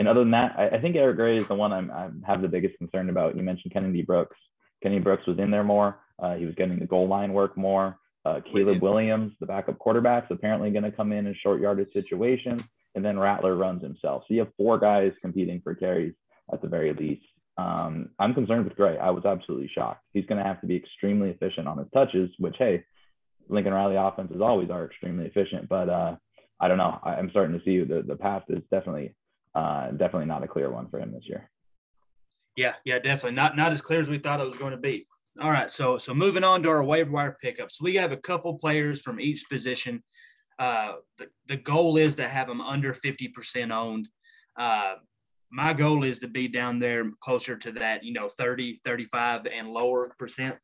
and 0.00 0.08
other 0.08 0.18
than 0.18 0.32
that, 0.32 0.56
I, 0.58 0.70
I, 0.70 0.80
think 0.80 0.96
Eric 0.96 1.16
Gray 1.16 1.36
is 1.36 1.46
the 1.46 1.54
one 1.54 1.72
I'm, 1.72 1.92
I 1.92 2.08
have 2.26 2.42
the 2.42 2.48
biggest 2.48 2.78
concern 2.78 3.10
about. 3.10 3.36
You 3.36 3.44
mentioned 3.44 3.72
Kennedy 3.72 4.02
Brooks. 4.02 4.36
Kennedy 4.82 5.00
Brooks 5.00 5.24
was 5.28 5.38
in 5.38 5.52
there 5.52 5.62
more. 5.62 6.00
Uh, 6.20 6.34
he 6.34 6.46
was 6.46 6.56
getting 6.56 6.80
the 6.80 6.86
goal 6.86 7.06
line 7.06 7.32
work 7.32 7.56
more. 7.56 7.96
Uh, 8.24 8.40
Caleb 8.52 8.82
Williams, 8.82 9.34
the 9.38 9.46
backup 9.46 9.78
quarterback, 9.78 10.24
is 10.24 10.30
apparently 10.32 10.70
going 10.70 10.82
to 10.82 10.90
come 10.90 11.12
in 11.12 11.28
in 11.28 11.36
short 11.40 11.60
yardage 11.60 11.92
situations. 11.92 12.60
And 12.96 13.04
then 13.04 13.20
Rattler 13.20 13.54
runs 13.54 13.84
himself. 13.84 14.24
So 14.26 14.34
you 14.34 14.40
have 14.40 14.52
four 14.56 14.80
guys 14.80 15.12
competing 15.20 15.60
for 15.62 15.76
carries 15.76 16.14
at 16.52 16.60
the 16.60 16.68
very 16.68 16.92
least. 16.92 17.26
Um, 17.58 18.10
I'm 18.18 18.34
concerned 18.34 18.64
with 18.64 18.76
Gray. 18.76 18.98
I 18.98 19.10
was 19.10 19.24
absolutely 19.24 19.70
shocked. 19.74 20.04
He's 20.12 20.26
going 20.26 20.38
to 20.38 20.48
have 20.48 20.60
to 20.62 20.66
be 20.66 20.76
extremely 20.76 21.30
efficient 21.30 21.68
on 21.68 21.78
his 21.78 21.88
touches, 21.92 22.30
which, 22.38 22.56
hey, 22.58 22.84
Lincoln 23.48 23.74
Riley 23.74 23.96
offenses 23.96 24.40
always 24.40 24.70
are 24.70 24.86
extremely 24.86 25.26
efficient. 25.26 25.68
But 25.68 25.88
uh, 25.88 26.16
I 26.60 26.68
don't 26.68 26.78
know. 26.78 26.98
I, 27.02 27.18
am 27.18 27.30
starting 27.30 27.58
to 27.58 27.64
see 27.64 27.82
the, 27.82 28.02
the 28.02 28.16
path 28.16 28.44
is 28.48 28.62
definitely 28.70 29.14
uh, 29.54 29.90
definitely 29.90 30.26
not 30.26 30.42
a 30.42 30.48
clear 30.48 30.70
one 30.70 30.88
for 30.88 30.98
him 30.98 31.12
this 31.12 31.24
year. 31.26 31.50
Yeah, 32.56 32.74
yeah, 32.84 32.98
definitely 32.98 33.36
not 33.36 33.56
not 33.56 33.72
as 33.72 33.82
clear 33.82 34.00
as 34.00 34.08
we 34.08 34.18
thought 34.18 34.40
it 34.40 34.46
was 34.46 34.56
going 34.56 34.72
to 34.72 34.76
be. 34.76 35.06
All 35.40 35.50
right, 35.50 35.70
so 35.70 35.98
so 35.98 36.14
moving 36.14 36.44
on 36.44 36.62
to 36.62 36.68
our 36.68 36.84
waiver 36.84 37.10
wire 37.10 37.36
pickups, 37.40 37.80
we 37.80 37.96
have 37.96 38.12
a 38.12 38.16
couple 38.16 38.58
players 38.58 39.00
from 39.00 39.20
each 39.20 39.48
position. 39.50 40.02
Uh, 40.58 40.94
the, 41.18 41.28
the 41.48 41.56
goal 41.56 41.96
is 41.96 42.14
to 42.16 42.28
have 42.28 42.46
them 42.46 42.60
under 42.60 42.92
50% 42.92 43.72
owned. 43.72 44.08
Uh, 44.56 44.94
my 45.52 45.74
goal 45.74 46.02
is 46.02 46.18
to 46.20 46.28
be 46.28 46.48
down 46.48 46.78
there 46.78 47.10
closer 47.20 47.56
to 47.56 47.72
that, 47.72 48.02
you 48.02 48.12
know, 48.14 48.26
30, 48.26 48.80
35 48.84 49.46
and 49.46 49.68
lower 49.68 50.14
percent 50.18 50.56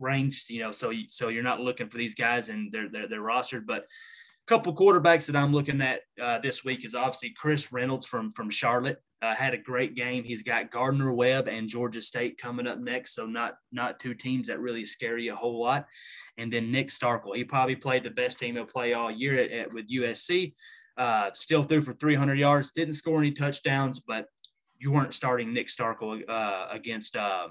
range, 0.00 0.46
you 0.48 0.60
know, 0.60 0.72
so 0.72 0.88
you, 0.90 1.04
so 1.08 1.28
you're 1.28 1.42
not 1.42 1.60
looking 1.60 1.86
for 1.88 1.98
these 1.98 2.14
guys 2.14 2.48
and 2.48 2.72
they're, 2.72 2.88
they're, 2.88 3.08
they're 3.08 3.22
rostered, 3.22 3.66
but 3.66 3.82
a 3.82 4.46
couple 4.46 4.74
quarterbacks 4.74 5.26
that 5.26 5.36
I'm 5.36 5.52
looking 5.52 5.82
at 5.82 6.00
uh, 6.20 6.38
this 6.38 6.64
week 6.64 6.84
is 6.84 6.94
obviously 6.94 7.34
Chris 7.36 7.72
Reynolds 7.72 8.06
from, 8.06 8.32
from 8.32 8.48
Charlotte. 8.48 9.02
Uh, 9.20 9.34
had 9.34 9.54
a 9.54 9.58
great 9.58 9.94
game. 9.94 10.24
He's 10.24 10.42
got 10.42 10.70
Gardner 10.70 11.12
Webb 11.12 11.48
and 11.48 11.68
Georgia 11.68 12.02
State 12.02 12.38
coming 12.38 12.66
up 12.66 12.78
next, 12.78 13.14
so 13.14 13.24
not 13.24 13.54
not 13.72 13.98
two 13.98 14.12
teams 14.12 14.46
that 14.46 14.60
really 14.60 14.84
scare 14.84 15.16
you 15.16 15.32
a 15.32 15.36
whole 15.36 15.58
lot. 15.58 15.86
And 16.36 16.52
then 16.52 16.70
Nick 16.70 16.88
Starkel, 16.88 17.34
he 17.34 17.42
probably 17.42 17.76
played 17.76 18.02
the 18.02 18.10
best 18.10 18.38
team 18.38 18.56
he'll 18.56 18.66
play 18.66 18.92
all 18.92 19.10
year 19.10 19.38
at, 19.38 19.50
at, 19.52 19.72
with 19.72 19.90
USC. 19.90 20.52
Uh, 20.96 21.30
still 21.34 21.62
threw 21.62 21.82
for 21.82 21.92
300 21.92 22.38
yards, 22.38 22.70
didn't 22.70 22.94
score 22.94 23.18
any 23.18 23.32
touchdowns, 23.32 24.00
but 24.00 24.26
you 24.78 24.92
weren't 24.92 25.14
starting 25.14 25.52
Nick 25.52 25.68
Starkel 25.68 26.22
uh, 26.28 26.66
against 26.70 27.16
uh, 27.16 27.48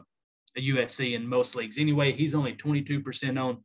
a 0.58 0.62
USC 0.62 1.14
in 1.14 1.28
most 1.28 1.56
leagues 1.56 1.78
anyway. 1.78 2.12
He's 2.12 2.36
only 2.36 2.54
22% 2.54 3.38
owned. 3.38 3.60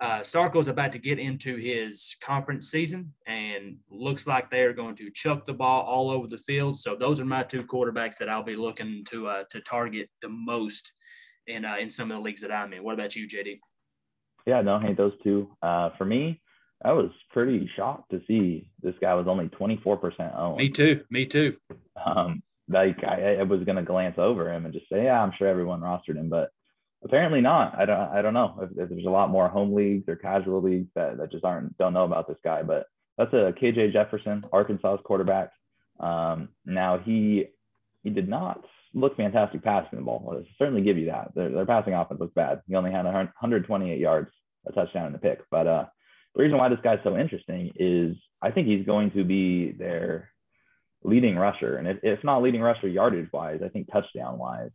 Uh, 0.00 0.18
is 0.20 0.68
about 0.68 0.90
to 0.90 0.98
get 0.98 1.20
into 1.20 1.54
his 1.54 2.16
conference 2.20 2.68
season 2.68 3.12
and 3.28 3.76
looks 3.88 4.26
like 4.26 4.50
they 4.50 4.62
are 4.62 4.72
going 4.72 4.96
to 4.96 5.08
chuck 5.10 5.46
the 5.46 5.54
ball 5.54 5.82
all 5.82 6.10
over 6.10 6.26
the 6.26 6.38
field. 6.38 6.76
So 6.76 6.96
those 6.96 7.20
are 7.20 7.24
my 7.24 7.44
two 7.44 7.62
quarterbacks 7.62 8.16
that 8.16 8.28
I'll 8.28 8.42
be 8.42 8.56
looking 8.56 9.04
to 9.10 9.28
uh, 9.28 9.44
to 9.50 9.60
target 9.60 10.08
the 10.20 10.28
most 10.28 10.92
in 11.46 11.64
uh, 11.64 11.76
in 11.76 11.88
some 11.88 12.10
of 12.10 12.16
the 12.16 12.22
leagues 12.22 12.40
that 12.40 12.50
I'm 12.50 12.72
in. 12.72 12.82
What 12.82 12.94
about 12.94 13.14
you, 13.14 13.28
JD? 13.28 13.60
Yeah, 14.44 14.60
no, 14.60 14.80
hey, 14.80 14.92
those 14.92 15.12
two. 15.22 15.48
Uh, 15.62 15.90
for 15.96 16.04
me, 16.04 16.40
I 16.84 16.92
was 16.92 17.10
pretty 17.30 17.70
shocked 17.76 18.10
to 18.10 18.20
see 18.26 18.68
this 18.82 18.94
guy 19.00 19.14
was 19.14 19.26
only 19.28 19.48
24% 19.48 20.38
owned. 20.38 20.58
Me 20.58 20.68
too. 20.68 21.04
Me 21.10 21.26
too. 21.26 21.56
Um, 22.04 22.42
like 22.68 23.02
I, 23.04 23.36
I 23.36 23.42
was 23.42 23.64
gonna 23.64 23.82
glance 23.82 24.16
over 24.18 24.52
him 24.52 24.64
and 24.64 24.74
just 24.74 24.88
say, 24.88 25.04
yeah, 25.04 25.20
I'm 25.22 25.32
sure 25.36 25.48
everyone 25.48 25.80
rostered 25.80 26.16
him, 26.16 26.28
but 26.28 26.50
apparently 27.04 27.40
not. 27.40 27.78
I 27.78 27.84
don't 27.84 28.10
I 28.10 28.22
don't 28.22 28.34
know 28.34 28.58
if, 28.62 28.70
if, 28.78 28.88
there's 28.88 29.06
a 29.06 29.10
lot 29.10 29.30
more 29.30 29.48
home 29.48 29.74
leagues 29.74 30.08
or 30.08 30.16
casual 30.16 30.62
leagues 30.62 30.88
that, 30.94 31.18
that 31.18 31.30
just 31.30 31.44
aren't 31.44 31.76
don't 31.78 31.92
know 31.92 32.04
about 32.04 32.28
this 32.28 32.38
guy. 32.44 32.62
But 32.62 32.86
that's 33.18 33.32
a 33.32 33.52
KJ 33.60 33.92
Jefferson, 33.92 34.44
Arkansas's 34.52 35.04
quarterback. 35.04 35.50
Um, 36.00 36.48
now 36.64 36.98
he 36.98 37.46
he 38.02 38.10
did 38.10 38.28
not 38.28 38.64
look 38.94 39.16
fantastic 39.16 39.62
passing 39.62 39.98
the 39.98 40.04
ball. 40.04 40.28
I'll 40.30 40.44
certainly 40.58 40.82
give 40.82 40.98
you 40.98 41.06
that. 41.06 41.34
Their, 41.34 41.50
their 41.50 41.66
passing 41.66 41.94
offense 41.94 42.20
looks 42.20 42.34
bad. 42.34 42.60
He 42.66 42.74
only 42.74 42.90
had 42.90 43.04
128 43.04 43.98
yards, 43.98 44.30
a 44.66 44.72
touchdown 44.72 45.06
in 45.06 45.12
the 45.12 45.18
pick. 45.18 45.40
But 45.50 45.66
uh, 45.66 45.84
the 46.34 46.42
reason 46.42 46.58
why 46.58 46.68
this 46.68 46.78
guy's 46.82 47.00
so 47.04 47.16
interesting 47.16 47.72
is 47.76 48.16
I 48.40 48.50
think 48.50 48.66
he's 48.66 48.86
going 48.86 49.10
to 49.12 49.24
be 49.24 49.72
their 49.72 50.30
leading 51.04 51.36
rusher, 51.36 51.76
and 51.76 51.88
if, 51.88 51.98
if 52.02 52.24
not 52.24 52.42
leading 52.42 52.60
rusher 52.62 52.88
yardage 52.88 53.28
wise, 53.32 53.60
I 53.64 53.68
think 53.68 53.90
touchdown 53.90 54.38
wise. 54.38 54.70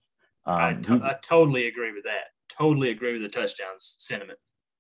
Um, 0.46 0.56
I, 0.56 0.74
to- 0.74 1.02
I 1.04 1.16
totally 1.22 1.68
agree 1.68 1.92
with 1.92 2.04
that. 2.04 2.28
Totally 2.58 2.90
agree 2.90 3.14
with 3.14 3.22
the 3.22 3.30
touchdowns 3.30 3.96
sentiment. 3.98 4.40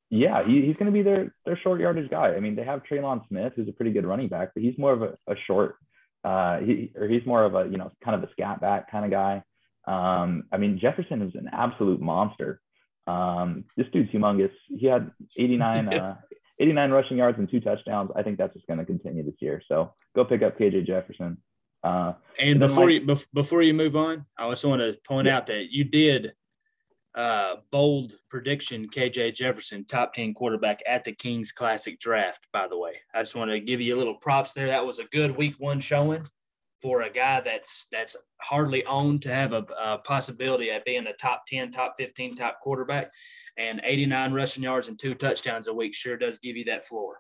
Yeah, 0.10 0.42
he, 0.42 0.66
he's 0.66 0.78
going 0.78 0.86
to 0.86 0.92
be 0.92 1.02
their 1.02 1.34
their 1.46 1.58
short 1.58 1.82
yardage 1.82 2.10
guy. 2.10 2.34
I 2.34 2.40
mean, 2.40 2.56
they 2.56 2.64
have 2.64 2.82
Trelon 2.84 3.28
Smith, 3.28 3.54
who's 3.56 3.68
a 3.68 3.74
pretty 3.74 3.92
good 3.92 4.06
running 4.06 4.30
back, 4.30 4.52
but 4.54 4.64
he's 4.64 4.78
more 4.78 4.94
of 4.94 5.02
a, 5.02 5.18
a 5.28 5.36
short. 5.46 5.76
Uh, 6.24 6.60
he 6.60 6.92
or 6.96 7.08
he's 7.08 7.26
more 7.26 7.44
of 7.44 7.56
a 7.56 7.68
you 7.70 7.78
know 7.78 7.92
kind 8.04 8.16
of 8.16 8.28
a 8.28 8.32
scat 8.32 8.62
back 8.62 8.90
kind 8.90 9.04
of 9.04 9.12
guy. 9.12 9.44
Um, 9.86 10.44
I 10.52 10.58
mean, 10.58 10.80
Jefferson 10.80 11.22
is 11.22 11.36
an 11.36 11.50
absolute 11.52 12.02
monster. 12.02 12.62
Um, 13.06 13.66
this 13.76 13.88
dude's 13.94 14.12
humongous. 14.12 14.52
He 14.68 14.86
had 14.86 15.12
89, 15.38 15.94
uh, 15.94 16.18
89 16.60 16.92
rushing 16.92 17.18
yards 17.18 17.38
and 17.38 17.50
two 17.50 17.60
touchdowns. 17.60 18.12
I 18.16 18.24
think 18.24 18.38
that's 18.38 18.54
just 18.54 18.68
going 18.68 18.80
to 18.80 18.86
continue 18.86 19.24
this 19.24 19.36
year. 19.40 19.62
So 19.68 19.94
go 20.16 20.26
pick 20.26 20.42
up 20.42 20.58
KJ 20.58 20.86
Jefferson. 20.88 21.38
Uh, 21.84 22.14
and 22.40 22.60
before 22.60 22.90
you 22.90 23.16
before 23.34 23.62
you 23.62 23.74
move 23.74 23.96
on, 23.96 24.26
I 24.38 24.50
just 24.50 24.66
want 24.66 24.82
to 24.82 24.98
point 25.08 25.28
yeah. 25.28 25.38
out 25.38 25.48
that 25.48 25.72
you 25.72 25.84
did 25.84 26.34
uh, 27.16 27.56
bold 27.72 28.16
prediction 28.30 28.88
KJ 28.88 29.36
Jefferson 29.36 29.86
top 29.86 30.14
10 30.14 30.34
quarterback 30.34 30.82
at 30.88 31.04
the 31.04 31.12
Kings 31.12 31.52
Classic 31.52 32.00
draft, 32.00 32.48
by 32.54 32.68
the 32.68 32.78
way. 32.78 32.94
I 33.14 33.22
just 33.22 33.36
want 33.36 33.52
to 33.52 33.60
give 33.60 33.82
you 33.82 33.96
a 33.96 33.98
little 33.98 34.16
props 34.16 34.54
there. 34.54 34.68
That 34.68 34.86
was 34.86 35.00
a 35.00 35.06
good 35.06 35.36
week 35.36 35.56
one 35.58 35.80
showing 35.80 36.28
for 36.82 37.02
a 37.02 37.10
guy 37.10 37.42
that's 37.42 37.88
that's 37.92 38.16
hardly 38.42 38.86
owned 38.86 39.22
to 39.24 39.34
have 39.34 39.54
a, 39.54 39.66
a 39.82 39.98
possibility 40.00 40.70
at 40.70 40.86
being 40.86 41.08
a 41.08 41.14
top 41.14 41.46
10, 41.48 41.72
top 41.72 41.96
15, 41.98 42.36
top 42.36 42.60
quarterback. 42.62 43.12
And 43.58 43.82
89 43.84 44.34
rushing 44.34 44.64
yards 44.64 44.88
and 44.88 45.00
two 45.00 45.16
touchdowns 45.16 45.68
a 45.68 45.74
week 45.74 45.96
sure 45.96 46.16
does 46.16 46.38
give 46.38 46.56
you 46.56 46.66
that 46.66 46.86
floor 46.86 47.18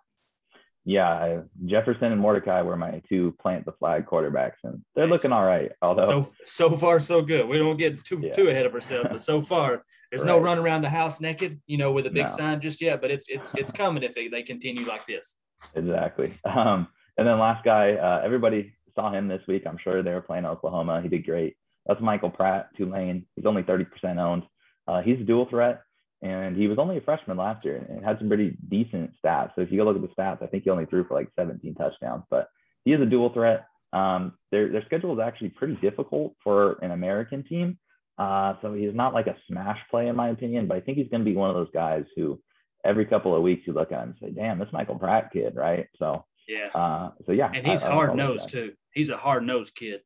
yeah, 0.87 1.41
Jefferson 1.65 2.13
and 2.13 2.21
Mordecai 2.21 2.61
were 2.61 2.77
my 2.77 3.01
two 3.09 3.35
plant 3.41 3.65
the 3.65 3.73
flag 3.73 4.05
quarterbacks, 4.05 4.55
and 4.63 4.81
they're 4.95 5.05
looking 5.05 5.33
all 5.33 5.43
right. 5.43 5.69
Although 5.81 6.21
so 6.21 6.31
so 6.45 6.77
far 6.77 7.01
so 7.01 7.21
good. 7.21 7.45
We 7.45 7.57
don't 7.57 7.75
get 7.75 8.05
too 8.05 8.21
yeah. 8.23 8.31
too 8.31 8.47
ahead 8.47 8.65
of 8.65 8.73
ourselves, 8.73 9.09
but 9.11 9.21
so 9.21 9.41
far 9.53 9.83
there's 10.09 10.21
right. 10.21 10.29
no 10.29 10.39
run 10.39 10.57
around 10.57 10.83
the 10.83 10.89
house 10.89 11.19
naked, 11.19 11.59
you 11.67 11.77
know, 11.77 11.91
with 11.91 12.07
a 12.07 12.09
big 12.09 12.29
no. 12.29 12.35
sign 12.37 12.61
just 12.61 12.79
yet. 12.79 13.01
But 13.01 13.11
it's 13.11 13.25
it's 13.27 13.53
it's 13.55 13.71
coming 13.73 14.01
if 14.01 14.15
they, 14.15 14.29
they 14.29 14.43
continue 14.43 14.85
like 14.85 15.05
this. 15.05 15.35
Exactly. 15.75 16.33
Um, 16.45 16.87
and 17.17 17.27
then 17.27 17.37
last 17.37 17.65
guy, 17.65 17.95
uh, 17.95 18.21
everybody 18.23 18.71
saw 18.97 19.13
him 19.13 19.29
this 19.29 19.41
week. 19.47 19.63
I'm 19.65 19.77
sure 19.81 20.03
they 20.03 20.11
were 20.11 20.21
playing 20.21 20.45
Oklahoma. 20.45 21.01
He 21.01 21.07
did 21.07 21.25
great. 21.25 21.55
That's 21.85 22.01
Michael 22.01 22.29
Pratt, 22.29 22.69
Tulane. 22.75 23.25
He's 23.35 23.45
only 23.45 23.63
30% 23.63 23.85
owned. 24.17 24.43
Uh, 24.87 25.01
he's 25.01 25.19
a 25.21 25.23
dual 25.23 25.47
threat 25.49 25.83
and 26.21 26.57
he 26.57 26.67
was 26.67 26.79
only 26.79 26.97
a 26.97 27.01
freshman 27.01 27.37
last 27.37 27.63
year 27.63 27.85
and 27.89 28.03
had 28.03 28.17
some 28.17 28.27
pretty 28.27 28.57
decent 28.69 29.11
stats. 29.23 29.51
So 29.55 29.61
if 29.61 29.71
you 29.71 29.77
go 29.77 29.83
look 29.83 29.95
at 29.95 30.01
the 30.01 30.21
stats, 30.21 30.41
I 30.41 30.47
think 30.47 30.63
he 30.63 30.69
only 30.69 30.85
threw 30.85 31.05
for 31.05 31.13
like 31.13 31.29
17 31.37 31.75
touchdowns, 31.75 32.23
but 32.29 32.49
he 32.85 32.93
is 32.93 33.01
a 33.01 33.05
dual 33.05 33.31
threat. 33.31 33.65
Um, 33.93 34.33
their, 34.51 34.71
their 34.71 34.83
schedule 34.85 35.13
is 35.13 35.23
actually 35.23 35.49
pretty 35.49 35.75
difficult 35.75 36.33
for 36.43 36.73
an 36.81 36.91
American 36.91 37.43
team. 37.43 37.77
Uh, 38.17 38.55
so 38.61 38.73
he's 38.73 38.95
not 38.95 39.13
like 39.13 39.27
a 39.27 39.37
smash 39.47 39.79
play 39.91 40.07
in 40.07 40.15
my 40.15 40.29
opinion, 40.29 40.67
but 40.67 40.77
I 40.77 40.81
think 40.81 40.97
he's 40.97 41.09
going 41.09 41.21
to 41.21 41.29
be 41.29 41.35
one 41.35 41.51
of 41.51 41.55
those 41.55 41.71
guys 41.71 42.03
who 42.15 42.41
every 42.83 43.05
couple 43.05 43.35
of 43.35 43.43
weeks 43.43 43.67
you 43.67 43.73
look 43.73 43.91
at 43.91 44.01
him 44.01 44.15
and 44.19 44.29
say, 44.35 44.35
damn, 44.35 44.57
this 44.57 44.69
Michael 44.73 44.97
Pratt 44.97 45.31
kid, 45.31 45.55
right? 45.55 45.87
So, 45.99 46.25
yeah. 46.47 46.69
Uh, 46.73 47.11
so 47.25 47.31
yeah. 47.31 47.51
And 47.53 47.67
he's 47.67 47.83
hard 47.83 48.15
nosed 48.15 48.49
too. 48.49 48.73
He's 48.97 49.09
a 49.11 49.17
hard 49.17 49.45
nosed 49.45 49.75
kid. 49.75 50.01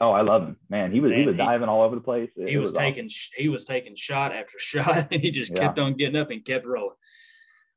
Oh, 0.00 0.12
I 0.12 0.20
love 0.20 0.42
him, 0.42 0.56
man. 0.68 0.92
He 0.92 1.00
was 1.00 1.10
man, 1.10 1.20
he 1.20 1.26
was 1.26 1.36
diving 1.36 1.68
all 1.68 1.82
over 1.82 1.94
the 1.94 2.00
place. 2.00 2.30
It, 2.36 2.48
he 2.48 2.58
was, 2.58 2.72
was 2.72 2.78
taking 2.78 3.06
awesome. 3.06 3.32
he 3.36 3.48
was 3.48 3.64
taking 3.64 3.96
shot 3.96 4.32
after 4.32 4.54
shot, 4.58 5.08
and 5.10 5.22
he 5.22 5.30
just 5.30 5.52
yeah. 5.52 5.60
kept 5.60 5.78
on 5.78 5.94
getting 5.94 6.16
up 6.16 6.30
and 6.30 6.44
kept 6.44 6.66
rolling. 6.66 6.96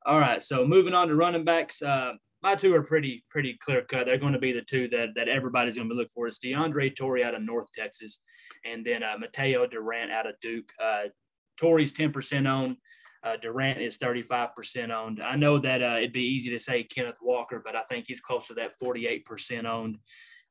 All 0.05 0.19
right, 0.19 0.41
so 0.41 0.65
moving 0.65 0.93
on 0.93 1.07
to 1.07 1.15
running 1.15 1.43
backs. 1.43 1.81
Uh, 1.81 2.13
my 2.43 2.55
two 2.55 2.75
are 2.75 2.83
pretty 2.83 3.23
pretty 3.29 3.57
clear 3.59 3.81
cut. 3.81 4.05
They're 4.05 4.17
going 4.17 4.33
to 4.33 4.39
be 4.39 4.51
the 4.51 4.61
two 4.61 4.87
that 4.89 5.09
that 5.15 5.27
everybody's 5.27 5.77
going 5.77 5.89
to 5.89 5.93
be 5.93 5.97
looking 5.97 6.11
for. 6.13 6.27
It's 6.27 6.39
DeAndre 6.39 6.95
Torrey 6.95 7.23
out 7.23 7.35
of 7.35 7.41
North 7.41 7.69
Texas, 7.73 8.19
and 8.63 8.85
then 8.85 9.01
uh, 9.01 9.17
Mataeo 9.17 9.69
Durant 9.69 10.11
out 10.11 10.27
of 10.27 10.35
Duke. 10.39 10.71
Uh, 10.81 11.05
Torrey's 11.57 11.91
ten 11.91 12.11
percent 12.11 12.47
owned. 12.47 12.77
Uh, 13.21 13.35
Durant 13.35 13.81
is 13.81 13.97
35% 13.97 14.91
owned. 14.91 15.21
I 15.21 15.35
know 15.35 15.57
that 15.59 15.83
uh, 15.83 15.95
it'd 15.97 16.13
be 16.13 16.23
easy 16.23 16.49
to 16.51 16.59
say 16.59 16.83
Kenneth 16.83 17.17
Walker, 17.21 17.61
but 17.63 17.75
I 17.75 17.81
think 17.83 18.05
he's 18.07 18.21
closer 18.21 18.53
to 18.53 18.61
that 18.61 18.79
48% 18.81 19.65
owned. 19.65 19.97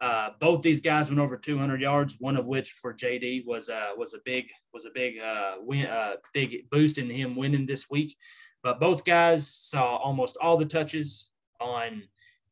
Uh, 0.00 0.30
both 0.40 0.62
these 0.62 0.80
guys 0.80 1.08
went 1.08 1.20
over 1.20 1.36
200 1.36 1.80
yards. 1.80 2.16
One 2.20 2.36
of 2.36 2.46
which 2.46 2.72
for 2.72 2.94
JD 2.94 3.44
was 3.46 3.68
uh, 3.68 3.90
was 3.96 4.14
a 4.14 4.18
big 4.24 4.46
was 4.72 4.84
a 4.84 4.90
big 4.90 5.18
uh, 5.18 5.56
win, 5.60 5.86
uh, 5.86 6.16
big 6.32 6.70
boost 6.70 6.98
in 6.98 7.10
him 7.10 7.34
winning 7.34 7.66
this 7.66 7.90
week. 7.90 8.16
But 8.62 8.80
both 8.80 9.04
guys 9.04 9.48
saw 9.48 9.96
almost 9.96 10.36
all 10.40 10.56
the 10.56 10.66
touches 10.66 11.30
on 11.60 12.04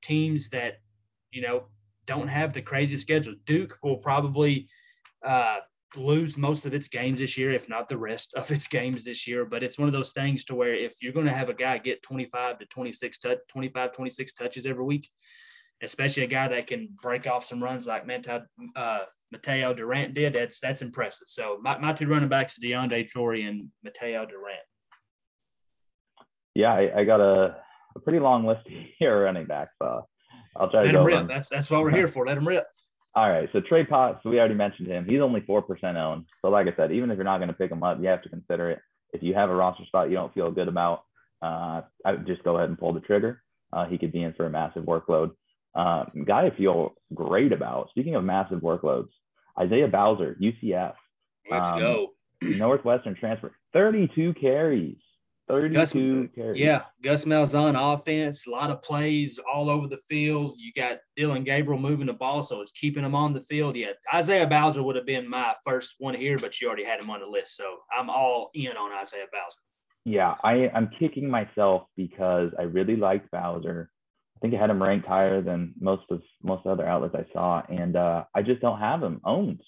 teams 0.03 0.49
that 0.51 0.79
you 1.31 1.43
know 1.43 1.67
don't 2.07 2.29
have 2.29 2.53
the 2.53 2.63
crazy 2.63 2.97
schedule. 2.97 3.35
Duke 3.45 3.79
will 3.83 3.99
probably 3.99 4.69
uh, 5.25 5.59
lose 5.97 6.37
most 6.37 6.67
of 6.67 6.75
its 6.75 6.89
games 6.89 7.21
this 7.21 7.37
year, 7.37 7.53
if 7.53 7.69
not 7.69 7.89
the 7.89 7.99
rest 7.99 8.35
of 8.35 8.51
its 8.51 8.67
games 8.67 9.05
this 9.05 9.27
year. 9.27 9.45
But 9.45 9.63
it's 9.63 9.79
one 9.79 9.89
of 9.89 9.95
those 9.95 10.13
things 10.13 10.45
to 10.47 10.55
where 10.55 10.75
if 10.75 10.95
you're 11.03 11.13
going 11.13 11.27
to 11.27 11.33
have 11.33 11.49
a 11.49 11.55
guy 11.55 11.79
get 11.79 12.03
25 12.03 12.59
to 12.59 12.67
26 12.67 13.19
touch, 13.19 13.39
25, 13.49 13.93
26 13.93 14.33
touches 14.33 14.67
every 14.67 14.85
week, 14.85 15.09
especially 15.83 16.25
a 16.25 16.29
guy 16.29 16.49
that 16.49 16.67
can 16.67 16.89
break 17.03 17.27
off 17.27 17.45
some 17.45 17.63
runs 17.63 17.87
like 17.87 18.07
Mateo, 18.07 18.45
uh, 18.75 19.01
Mataeo 19.35 19.77
Durant 19.77 20.15
did. 20.15 20.35
That's 20.35 20.61
that's 20.61 20.83
impressive. 20.83 21.29
So 21.29 21.59
my, 21.61 21.79
my 21.79 21.93
two 21.93 22.07
running 22.07 22.29
backs, 22.29 22.59
are 22.59 22.63
DeAndre 22.63 23.13
Torrey 23.13 23.45
and 23.45 23.69
Mateo 23.83 24.27
Durant. 24.27 24.61
Yeah, 26.55 26.73
I, 26.73 27.01
I 27.01 27.05
got 27.05 27.21
a, 27.21 27.57
a, 27.95 28.01
pretty 28.01 28.19
long 28.19 28.47
list 28.47 28.63
here 28.99 29.25
running 29.25 29.47
backs. 29.47 29.73
So 29.83 30.07
I'll 30.57 30.71
try 30.71 30.81
Let 30.81 30.93
to 30.93 30.99
go. 30.99 31.05
Rip. 31.05 31.29
That's 31.29 31.49
that's 31.49 31.71
what 31.71 31.83
we're 31.83 31.91
here 31.91 32.09
for. 32.09 32.27
Let 32.27 32.39
him 32.39 32.49
rip. 32.49 32.67
All 33.15 33.31
right. 33.31 33.49
So 33.53 33.61
Trey 33.61 33.85
Potts, 33.85 34.25
we 34.25 34.39
already 34.39 34.55
mentioned 34.55 34.89
him. 34.89 35.07
He's 35.09 35.21
only 35.21 35.41
four 35.41 35.63
percent 35.63 35.97
owned. 35.97 36.25
So 36.43 36.51
like 36.51 36.67
I 36.67 36.77
said, 36.77 36.93
even 36.93 37.11
if 37.11 37.17
you're 37.17 37.25
not 37.25 37.39
going 37.39 37.49
to 37.49 37.55
pick 37.55 37.71
him 37.71 37.83
up, 37.83 37.99
you 38.01 38.09
have 38.09 38.23
to 38.23 38.29
consider 38.29 38.71
it. 38.71 38.81
If 39.13 39.23
you 39.23 39.35
have 39.35 39.51
a 39.51 39.55
roster 39.55 39.85
spot 39.87 40.11
you 40.11 40.17
don't 40.17 40.35
feel 40.35 40.51
good 40.51 40.69
about, 40.69 41.03
uh, 41.43 41.83
I 42.05 42.13
would 42.13 42.27
just 42.27 42.43
go 42.43 42.57
ahead 42.57 42.69
and 42.69 42.79
pull 42.79 42.93
the 42.93 43.01
trigger. 43.01 43.43
Uh, 43.73 43.87
he 43.87 43.99
could 43.99 44.13
be 44.13 44.23
in 44.23 44.33
for 44.35 44.47
a 44.47 44.51
massive 44.51 44.85
workload. 44.85 45.33
Uh, 45.77 46.07
guy 46.25 46.47
I 46.47 46.57
feel 46.57 46.95
great 47.15 47.53
about. 47.53 47.91
Speaking 47.91 48.15
of 48.15 48.25
massive 48.25 48.61
workloads, 48.61 49.09
Isaiah 49.59 49.89
Bowser, 49.89 50.37
UCF. 50.41 50.95
Let's 51.51 51.69
um, 51.69 51.79
go. 51.79 52.09
Northwestern 52.43 53.15
transfer, 53.15 53.53
32 53.73 54.35
carries. 54.35 54.97
32 55.49 55.75
Gus, 55.75 55.93
carries. 56.35 56.61
Yeah, 56.61 56.83
Gus 57.03 57.25
Malzahn 57.25 57.77
offense, 57.95 58.47
a 58.47 58.51
lot 58.51 58.71
of 58.71 58.83
plays 58.83 59.39
all 59.53 59.71
over 59.71 59.87
the 59.87 59.97
field. 59.97 60.55
You 60.59 60.73
got 60.73 60.99
Dillon 61.15 61.45
Gabriel 61.45 61.81
moving 61.81 62.07
the 62.07 62.13
ball, 62.13 62.43
so 62.43 62.63
it's 62.63 62.73
keeping 62.73 63.05
him 63.05 63.15
on 63.15 63.33
the 63.33 63.41
field. 63.41 63.77
Yeah, 63.77 63.93
Isaiah 64.13 64.47
Bowser 64.47 64.83
would 64.83 64.97
have 64.97 65.07
been 65.07 65.29
my 65.29 65.55
first 65.65 65.97
one 65.99 66.15
here, 66.15 66.39
but 66.39 66.61
you 66.61 66.67
already 66.67 66.85
had 66.85 67.01
him 67.01 67.11
on 67.11 67.21
the 67.21 67.27
list, 67.27 67.57
so 67.57 67.77
I'm 67.97 68.11
all 68.11 68.51
in 68.55 68.77
on 68.77 68.93
Isaiah 68.93 69.27
Bowser. 69.33 69.61
Yeah, 70.05 70.35
I, 70.43 70.71
I'm 70.75 70.91
kicking 70.99 71.29
myself 71.29 71.83
because 71.97 72.51
I 72.59 72.63
really 72.63 72.97
liked 72.97 73.31
Bowser. 73.31 73.91
I 74.37 74.39
think 74.41 74.55
I 74.55 74.59
had 74.59 74.71
him 74.71 74.83
ranked 74.83 75.07
higher 75.07 75.41
than 75.41 75.73
most 75.81 76.03
of 76.11 76.23
most 76.43 76.67
other 76.67 76.87
outlets 76.87 77.15
I 77.15 77.33
saw, 77.33 77.63
and 77.69 77.97
uh, 77.97 78.25
I 78.35 78.43
just 78.43 78.61
don't 78.61 78.79
have 78.79 79.03
him 79.03 79.21
owned 79.25 79.63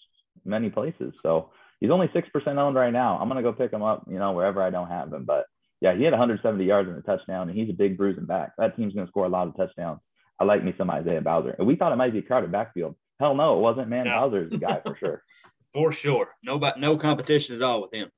many 0.45 0.69
places. 0.69 1.15
So 1.23 1.51
he's 1.81 1.91
only 1.91 2.11
six 2.13 2.29
percent 2.29 2.59
owned 2.59 2.77
right 2.77 2.93
now. 2.93 3.19
I'm 3.19 3.29
gonna 3.29 3.43
go 3.43 3.53
pick 3.53 3.73
him 3.73 3.83
up, 3.83 4.05
you 4.09 4.19
know, 4.19 4.33
wherever 4.33 4.63
I 4.63 4.71
don't 4.71 4.89
have 4.89 5.13
him. 5.13 5.25
But 5.25 5.47
yeah, 5.81 5.95
he 5.95 6.03
had 6.03 6.13
170 6.13 6.65
yards 6.65 6.89
and 6.89 6.99
a 6.99 7.03
touchdown, 7.03 7.49
and 7.49 7.59
he's 7.59 7.71
a 7.71 7.73
big 7.73 7.97
bruising 7.97 8.27
back. 8.27 8.53
That 8.59 8.77
team's 8.77 8.95
gonna 8.95 9.09
score 9.09 9.25
a 9.25 9.31
lot 9.31 9.49
of 9.49 9.57
touchdowns. 9.57 10.01
I 10.39 10.45
like 10.45 10.63
me 10.63 10.75
some 10.77 10.91
Isaiah 10.91 11.23
Bowser, 11.23 11.55
and 11.59 11.67
we 11.67 11.77
thought 11.77 11.93
it 11.93 11.97
might 11.97 12.13
be 12.13 12.19
a 12.19 12.23
crowded 12.23 12.53
backfield. 12.53 12.95
Hell 13.19 13.35
no, 13.35 13.57
it 13.57 13.61
wasn't. 13.61 13.89
Man, 13.89 14.05
no. 14.05 14.13
Bowser's 14.13 14.51
the 14.51 14.59
guy 14.59 14.81
for 14.85 14.97
sure. 14.97 15.23
for 15.73 15.93
sure, 15.93 16.29
no, 16.43 16.61
no 16.77 16.97
competition 16.97 17.57
at 17.57 17.63
all 17.63 17.81
with 17.81 17.93
him. 17.93 18.11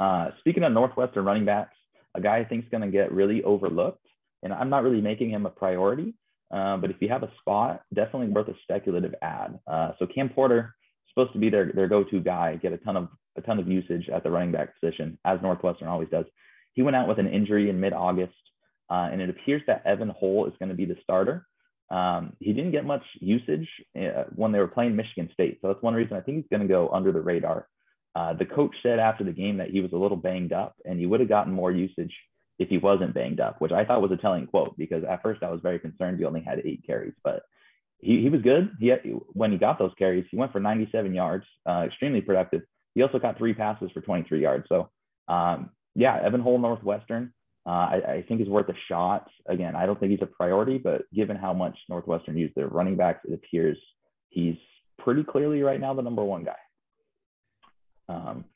Uh, 0.00 0.30
speaking 0.40 0.64
of 0.64 0.72
Northwestern 0.72 1.24
running 1.24 1.44
backs, 1.44 1.74
a 2.14 2.20
guy 2.20 2.38
I 2.38 2.44
think's 2.44 2.68
going 2.68 2.82
to 2.82 2.88
get 2.88 3.12
really 3.12 3.42
overlooked 3.42 4.07
and 4.42 4.52
I'm 4.52 4.70
not 4.70 4.82
really 4.82 5.00
making 5.00 5.30
him 5.30 5.46
a 5.46 5.50
priority. 5.50 6.14
Uh, 6.50 6.78
but 6.78 6.90
if 6.90 6.96
you 7.00 7.08
have 7.08 7.22
a 7.22 7.30
spot, 7.40 7.82
definitely 7.94 8.28
worth 8.28 8.48
a 8.48 8.54
speculative 8.62 9.14
ad. 9.20 9.58
Uh, 9.66 9.92
so 9.98 10.06
Cam 10.06 10.30
Porter 10.30 10.74
supposed 11.10 11.32
to 11.32 11.38
be 11.38 11.50
their 11.50 11.72
their 11.72 11.88
go-to 11.88 12.20
guy, 12.20 12.56
get 12.56 12.72
a 12.72 12.78
ton 12.78 12.96
of 12.96 13.08
a 13.36 13.42
ton 13.42 13.58
of 13.58 13.68
usage 13.68 14.08
at 14.08 14.22
the 14.22 14.30
running 14.30 14.52
back 14.52 14.78
position, 14.80 15.18
as 15.24 15.40
Northwestern 15.42 15.88
always 15.88 16.08
does. 16.08 16.24
He 16.72 16.82
went 16.82 16.96
out 16.96 17.08
with 17.08 17.18
an 17.18 17.28
injury 17.28 17.70
in 17.70 17.80
mid-August, 17.80 18.34
uh, 18.90 19.08
and 19.12 19.20
it 19.20 19.30
appears 19.30 19.62
that 19.66 19.84
Evan 19.86 20.12
Hull 20.20 20.46
is 20.46 20.54
going 20.58 20.68
to 20.70 20.74
be 20.74 20.84
the 20.84 20.96
starter. 21.02 21.46
Um, 21.90 22.34
he 22.40 22.52
didn't 22.52 22.72
get 22.72 22.84
much 22.84 23.02
usage 23.20 23.68
uh, 23.96 24.24
when 24.34 24.52
they 24.52 24.58
were 24.58 24.68
playing 24.68 24.96
Michigan 24.96 25.30
State, 25.32 25.58
so 25.60 25.68
that's 25.68 25.82
one 25.82 25.94
reason 25.94 26.16
I 26.16 26.20
think 26.20 26.38
he's 26.38 26.50
going 26.50 26.66
to 26.66 26.72
go 26.72 26.88
under 26.92 27.12
the 27.12 27.20
radar. 27.20 27.66
Uh, 28.14 28.34
the 28.34 28.44
coach 28.44 28.74
said 28.82 28.98
after 28.98 29.24
the 29.24 29.32
game 29.32 29.58
that 29.58 29.70
he 29.70 29.80
was 29.80 29.92
a 29.92 29.96
little 29.96 30.16
banged 30.16 30.52
up, 30.52 30.76
and 30.84 30.98
he 30.98 31.06
would 31.06 31.20
have 31.20 31.28
gotten 31.28 31.52
more 31.52 31.72
usage 31.72 32.14
if 32.58 32.68
he 32.68 32.78
wasn't 32.78 33.14
banged 33.14 33.40
up, 33.40 33.60
which 33.60 33.72
I 33.72 33.84
thought 33.84 34.02
was 34.02 34.10
a 34.10 34.16
telling 34.16 34.46
quote 34.46 34.76
because 34.76 35.04
at 35.08 35.22
first 35.22 35.42
I 35.42 35.50
was 35.50 35.60
very 35.62 35.78
concerned 35.78 36.18
he 36.18 36.24
only 36.24 36.42
had 36.42 36.60
eight 36.64 36.82
carries, 36.86 37.14
but 37.22 37.42
he, 38.00 38.22
he 38.22 38.28
was 38.28 38.42
good. 38.42 38.70
He 38.80 38.88
had, 38.88 39.00
when 39.32 39.52
he 39.52 39.58
got 39.58 39.78
those 39.78 39.92
carries, 39.98 40.26
he 40.30 40.36
went 40.36 40.52
for 40.52 40.60
97 40.60 41.14
yards, 41.14 41.44
uh, 41.68 41.84
extremely 41.86 42.20
productive. 42.20 42.62
He 42.94 43.02
also 43.02 43.18
got 43.18 43.38
three 43.38 43.54
passes 43.54 43.90
for 43.92 44.00
23 44.00 44.42
yards. 44.42 44.66
So 44.68 44.90
um, 45.28 45.70
yeah, 45.94 46.20
Evan 46.22 46.40
Hull 46.40 46.58
Northwestern, 46.58 47.32
uh, 47.66 47.70
I, 47.70 48.00
I, 48.08 48.24
think 48.26 48.40
is 48.40 48.48
worth 48.48 48.68
a 48.68 48.74
shot. 48.88 49.28
Again, 49.46 49.76
I 49.76 49.84
don't 49.84 50.00
think 50.00 50.10
he's 50.10 50.22
a 50.22 50.26
priority, 50.26 50.78
but 50.78 51.02
given 51.12 51.36
how 51.36 51.52
much 51.52 51.76
Northwestern 51.88 52.36
used 52.36 52.54
their 52.54 52.68
running 52.68 52.96
backs, 52.96 53.20
it 53.28 53.34
appears 53.34 53.76
he's 54.30 54.56
pretty 54.98 55.22
clearly 55.22 55.62
right 55.62 55.80
now 55.80 55.92
the 55.92 56.02
number 56.02 56.24
one 56.24 56.44
guy. 56.44 56.56
Um, 58.08 58.46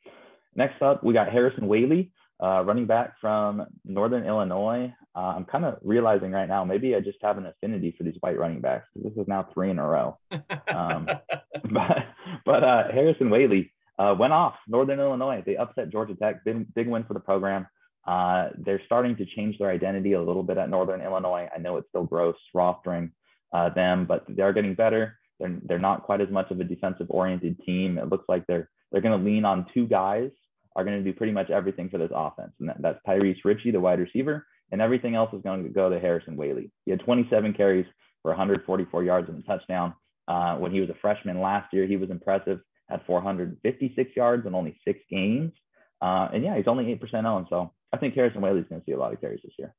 next 0.55 0.81
up, 0.81 1.05
we 1.05 1.13
got 1.13 1.31
Harrison 1.31 1.65
Waylee 1.65 2.11
uh, 2.43 2.63
running 2.65 2.87
back 2.87 3.15
from 3.21 3.65
Northern 3.85 4.27
Illinois. 4.27 4.93
Uh, 5.15 5.35
I'm 5.37 5.45
kind 5.45 5.65
of 5.65 5.79
realizing 5.83 6.33
right 6.33 6.49
now, 6.49 6.65
maybe 6.65 6.95
I 6.97 7.01
just 7.01 7.19
have 7.23 7.39
an 7.39 7.47
affinity 7.47 7.95
for 7.97 8.03
these 8.03 8.17
white 8.21 8.39
running 8.39 8.61
backs. 8.61 8.89
This 8.97 9.13
is 9.13 9.29
now 9.29 9.49
three 9.55 9.71
in 9.71 9.79
a 9.79 9.87
row. 9.87 10.19
Um, 10.75 11.09
but 11.71 11.97
but 12.45 12.65
uh, 12.65 12.85
Harrison 12.93 13.29
Waylee 13.29 13.71
uh, 13.99 14.15
went 14.19 14.33
off 14.33 14.55
Northern 14.67 14.99
Illinois. 14.99 15.43
They 15.45 15.57
upset 15.57 15.91
Georgia 15.91 16.15
Tech. 16.15 16.45
Big, 16.45 16.75
big 16.75 16.89
win 16.89 17.05
for 17.05 17.15
the 17.15 17.21
program. 17.21 17.67
Uh, 18.07 18.49
they're 18.59 18.83
starting 18.87 19.17
to 19.17 19.27
change 19.37 19.59
their 19.59 19.71
identity 19.71 20.15
a 20.15 20.23
little 20.23 20.43
bit 20.43 20.59
at 20.59 20.69
Northern 20.69 21.01
Illinois. 21.01 21.49
I 21.55 21.61
know 21.61 21.77
it's 21.77 21.89
still 21.91 22.05
gross 22.05 22.35
rostering 22.57 23.13
uh, 23.53 23.69
them, 23.69 24.07
but 24.07 24.25
they're 24.29 24.53
getting 24.53 24.75
better. 24.75 25.19
They're, 25.39 25.57
they're 25.63 25.79
not 25.79 26.03
quite 26.03 26.21
as 26.21 26.31
much 26.31 26.51
of 26.51 26.59
a 26.59 26.65
defensive 26.65 27.07
oriented 27.11 27.61
team. 27.65 27.99
It 27.99 28.09
looks 28.09 28.25
like 28.29 28.45
they're 28.49 28.69
they're 28.91 29.01
going 29.01 29.19
to 29.19 29.25
lean 29.25 29.45
on 29.45 29.67
two 29.73 29.87
guys 29.87 30.31
are 30.77 30.85
going 30.85 31.03
to 31.03 31.05
do 31.05 31.17
pretty 31.17 31.33
much 31.33 31.51
everything 31.51 31.89
for 31.89 31.99
this 31.99 32.11
offense. 32.15 32.53
And 32.61 32.69
that, 32.69 32.77
that's 32.81 32.99
Tyrice 33.07 33.45
Richie, 33.45 33.71
the 33.71 33.81
wide 33.81 34.01
receiver, 34.01 34.47
and 34.71 34.81
everything 34.81 35.15
else 35.15 35.33
is 35.33 35.43
going 35.43 35.63
to 35.65 35.69
go 35.69 35.91
to 35.91 36.01
Harrison 36.01 36.37
Waylee. 36.37 36.71
He 36.85 36.91
had 36.91 37.01
27 37.01 37.55
carries 37.55 37.87
for 38.23 38.31
144 38.31 39.05
yards 39.05 39.29
and 39.29 39.39
a 39.39 39.47
touchdown. 39.47 39.95
Uh, 40.29 40.57
when 40.57 40.73
he 40.73 40.81
was 40.81 40.89
a 40.89 40.97
freshman 41.01 41.41
last 41.41 41.73
year, 41.73 41.87
he 41.87 41.97
was 41.97 42.11
impressive, 42.11 42.61
had 42.89 43.01
456 43.07 44.11
yards 44.17 44.47
in 44.47 44.55
only 44.55 44.79
six 44.87 45.01
games. 45.11 45.53
Uh, 46.01 46.29
and 46.33 46.43
yeah, 46.43 46.57
he's 46.57 46.69
only 46.69 46.85
8% 46.85 47.25
owned. 47.25 47.47
So 47.51 47.73
I 47.93 47.97
think 47.99 48.15
Harrison 48.15 48.41
Waylee 48.41 48.63
is 48.63 48.69
going 48.69 48.81
to 48.81 48.85
see 48.85 48.93
a 48.93 48.99
lot 48.99 49.13
of 49.13 49.21
carries 49.21 49.41
this 49.43 49.55
year. 49.59 49.75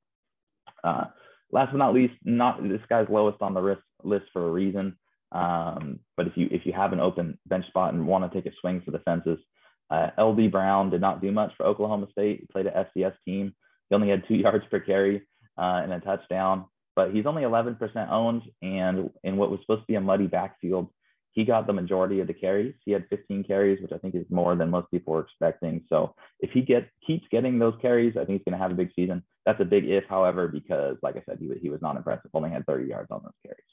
Uh, 0.84 1.06
last 1.52 1.72
but 1.72 1.78
not 1.78 1.94
least, 1.94 2.14
not 2.24 2.62
this 2.62 2.82
guy's 2.90 3.08
lowest 3.10 3.42
on 3.42 3.54
the 3.54 3.62
risk 3.62 3.82
list 4.04 4.26
for 4.34 4.48
a 4.48 4.52
reason. 4.52 4.98
Um, 5.32 6.00
but 6.16 6.28
if 6.28 6.34
you 6.36 6.48
if 6.52 6.66
you 6.66 6.74
have 6.74 6.94
an 6.94 7.00
open 7.00 7.40
bench 7.48 7.66
spot 7.68 7.94
and 7.94 8.06
want 8.06 8.32
to 8.32 8.36
take 8.36 8.52
a 8.52 8.56
swing 8.62 8.82
for 8.86 8.92
the 8.92 9.00
fences, 9.00 9.40
uh, 9.94 10.10
LD 10.22 10.52
Brown 10.52 10.90
did 10.90 11.02
not 11.02 11.22
do 11.22 11.32
much 11.32 11.52
for 11.56 11.66
Oklahoma 11.66 12.08
State. 12.12 12.40
He 12.42 12.48
played 12.48 12.66
an 12.66 12.86
FCS 12.86 13.14
team. 13.26 13.54
He 13.90 13.96
only 13.96 14.10
had 14.10 14.24
two 14.28 14.36
yards 14.46 14.66
per 14.72 14.80
carry 14.80 15.28
uh, 15.58 15.82
and 15.84 15.94
a 15.94 16.00
touchdown, 16.00 16.66
but 16.96 17.12
he's 17.12 17.26
only 17.26 17.44
11% 17.44 17.78
owned. 18.10 18.42
And 18.62 19.12
in 19.24 19.38
what 19.38 19.52
was 19.52 19.60
supposed 19.62 19.82
to 19.82 19.88
be 19.88 19.96
a 19.96 20.02
muddy 20.02 20.28
backfield, 20.28 20.90
he 21.34 21.46
got 21.46 21.68
the 21.68 21.74
majority 21.74 22.20
of 22.20 22.28
the 22.28 22.34
carries. 22.34 22.76
He 22.86 22.92
had 22.92 23.06
15 23.10 23.44
carries, 23.44 23.82
which 23.82 23.92
I 23.92 23.98
think 23.98 24.16
is 24.16 24.26
more 24.30 24.56
than 24.56 24.70
most 24.70 24.90
people 24.92 25.14
were 25.14 25.22
expecting. 25.22 25.84
So 25.90 26.16
if 26.40 26.52
he 26.52 26.62
get 26.62 26.90
keeps 27.06 27.26
getting 27.32 27.58
those 27.58 27.74
carries, 27.82 28.16
I 28.16 28.26
think 28.26 28.40
he's 28.40 28.46
going 28.46 28.58
to 28.58 28.64
have 28.64 28.72
a 28.72 28.76
big 28.76 28.92
season. 28.96 29.24
That's 29.46 29.60
a 29.60 29.66
big 29.66 29.86
if, 29.86 30.04
however, 30.08 30.48
because 30.48 30.98
like 31.02 31.18
I 31.18 31.24
said, 31.28 31.40
he, 31.40 31.52
he 31.60 31.70
was 31.70 31.82
not 31.82 31.98
impressive. 31.98 32.32
Only 32.34 32.52
had 32.52 32.66
30 32.66 32.88
yards 32.88 33.10
on 33.12 33.22
those 33.24 33.34
carries. 33.46 33.66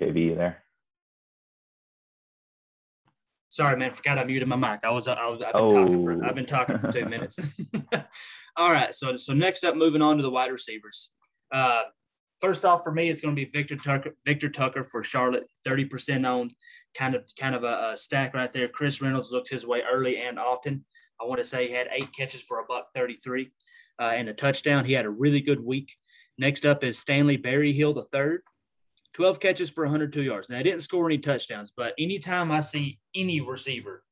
KB, 0.00 0.36
there? 0.36 0.62
Sorry, 3.50 3.76
man. 3.76 3.92
Forgot 3.92 4.18
I 4.18 4.24
muted 4.24 4.48
my 4.48 4.56
mic. 4.56 4.80
I 4.84 4.90
was, 4.90 5.08
I 5.08 5.26
was 5.26 5.42
I've 5.42 5.52
been 5.52 5.62
oh. 5.62 5.70
talking 5.70 6.04
for 6.04 6.24
I've 6.24 6.34
been 6.36 6.46
talking 6.46 6.78
for 6.78 6.90
two 6.90 7.04
minutes. 7.06 7.60
All 8.56 8.70
right. 8.70 8.94
So 8.94 9.16
so 9.16 9.34
next 9.34 9.64
up, 9.64 9.74
moving 9.74 10.02
on 10.02 10.16
to 10.16 10.22
the 10.22 10.30
wide 10.30 10.52
receivers. 10.52 11.10
Uh, 11.52 11.82
first 12.40 12.64
off, 12.64 12.84
for 12.84 12.92
me, 12.92 13.10
it's 13.10 13.20
going 13.20 13.34
to 13.34 13.44
be 13.44 13.50
Victor 13.50 13.76
Tucker. 13.76 14.14
Victor 14.24 14.48
Tucker 14.48 14.84
for 14.84 15.02
Charlotte, 15.02 15.46
thirty 15.64 15.84
percent 15.84 16.24
owned. 16.24 16.54
Kind 16.94 17.16
of 17.16 17.24
kind 17.38 17.56
of 17.56 17.64
a, 17.64 17.90
a, 17.92 17.96
stack 17.96 18.34
right 18.34 18.52
there. 18.52 18.68
Chris 18.68 19.02
Reynolds 19.02 19.32
looks 19.32 19.50
his 19.50 19.66
way 19.66 19.82
early 19.82 20.18
and 20.18 20.38
often. 20.38 20.84
I 21.20 21.24
want 21.24 21.40
to 21.40 21.44
say 21.44 21.66
he 21.66 21.74
had 21.74 21.88
eight 21.90 22.12
catches 22.12 22.42
for 22.42 22.60
a 22.60 22.64
buck 22.64 22.88
thirty 22.94 23.14
three, 23.14 23.50
uh, 24.00 24.12
and 24.14 24.28
a 24.28 24.32
touchdown. 24.32 24.84
He 24.84 24.92
had 24.92 25.06
a 25.06 25.10
really 25.10 25.40
good 25.40 25.62
week. 25.64 25.92
Next 26.38 26.64
up 26.64 26.84
is 26.84 26.98
Stanley 26.98 27.36
Berryhill 27.36 27.94
the 27.94 28.04
third. 28.04 28.42
12 29.14 29.40
catches 29.40 29.70
for 29.70 29.84
102 29.84 30.22
yards. 30.22 30.48
Now, 30.48 30.58
I 30.58 30.62
didn't 30.62 30.82
score 30.82 31.06
any 31.06 31.18
touchdowns, 31.18 31.72
but 31.76 31.94
anytime 31.98 32.52
I 32.52 32.60
see 32.60 33.00
any 33.14 33.40
receiver 33.40 34.04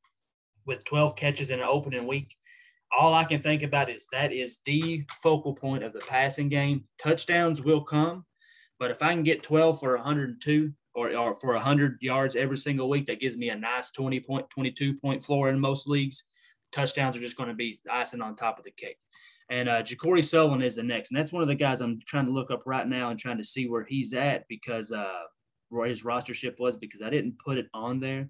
with 0.66 0.84
12 0.84 1.16
catches 1.16 1.50
in 1.50 1.60
an 1.60 1.66
opening 1.68 2.06
week, 2.06 2.36
all 2.96 3.14
I 3.14 3.24
can 3.24 3.40
think 3.40 3.62
about 3.62 3.90
is 3.90 4.06
that 4.12 4.32
is 4.32 4.58
the 4.64 5.04
focal 5.22 5.54
point 5.54 5.84
of 5.84 5.92
the 5.92 6.00
passing 6.00 6.48
game. 6.48 6.84
Touchdowns 7.02 7.62
will 7.62 7.82
come, 7.82 8.24
but 8.78 8.90
if 8.90 9.02
I 9.02 9.12
can 9.12 9.22
get 9.22 9.42
12 9.42 9.78
for 9.78 9.94
102 9.96 10.72
or, 10.94 11.14
or 11.14 11.34
for 11.34 11.52
100 11.54 11.98
yards 12.00 12.34
every 12.34 12.56
single 12.56 12.88
week, 12.88 13.06
that 13.06 13.20
gives 13.20 13.36
me 13.36 13.50
a 13.50 13.56
nice 13.56 13.90
20 13.90 14.20
point, 14.20 14.50
22 14.50 14.94
point 14.94 15.22
floor 15.22 15.48
in 15.48 15.60
most 15.60 15.86
leagues. 15.86 16.24
Touchdowns 16.72 17.16
are 17.16 17.20
just 17.20 17.36
going 17.36 17.48
to 17.48 17.54
be 17.54 17.78
icing 17.90 18.20
on 18.20 18.36
top 18.36 18.58
of 18.58 18.64
the 18.64 18.70
cake. 18.70 18.98
And 19.50 19.68
uh, 19.68 19.82
JaCorey 19.82 20.24
Sullivan 20.24 20.62
is 20.62 20.76
the 20.76 20.82
next. 20.82 21.10
And 21.10 21.18
that's 21.18 21.32
one 21.32 21.42
of 21.42 21.48
the 21.48 21.54
guys 21.54 21.80
I'm 21.80 21.98
trying 22.06 22.26
to 22.26 22.32
look 22.32 22.50
up 22.50 22.62
right 22.66 22.86
now 22.86 23.10
and 23.10 23.18
trying 23.18 23.38
to 23.38 23.44
see 23.44 23.66
where 23.66 23.84
he's 23.84 24.12
at 24.12 24.46
because 24.48 24.92
uh, 24.92 25.22
where 25.70 25.88
Roy's 25.88 26.02
rostership 26.02 26.58
was 26.58 26.76
because 26.76 27.02
I 27.02 27.10
didn't 27.10 27.38
put 27.44 27.58
it 27.58 27.66
on 27.72 28.00
there. 28.00 28.28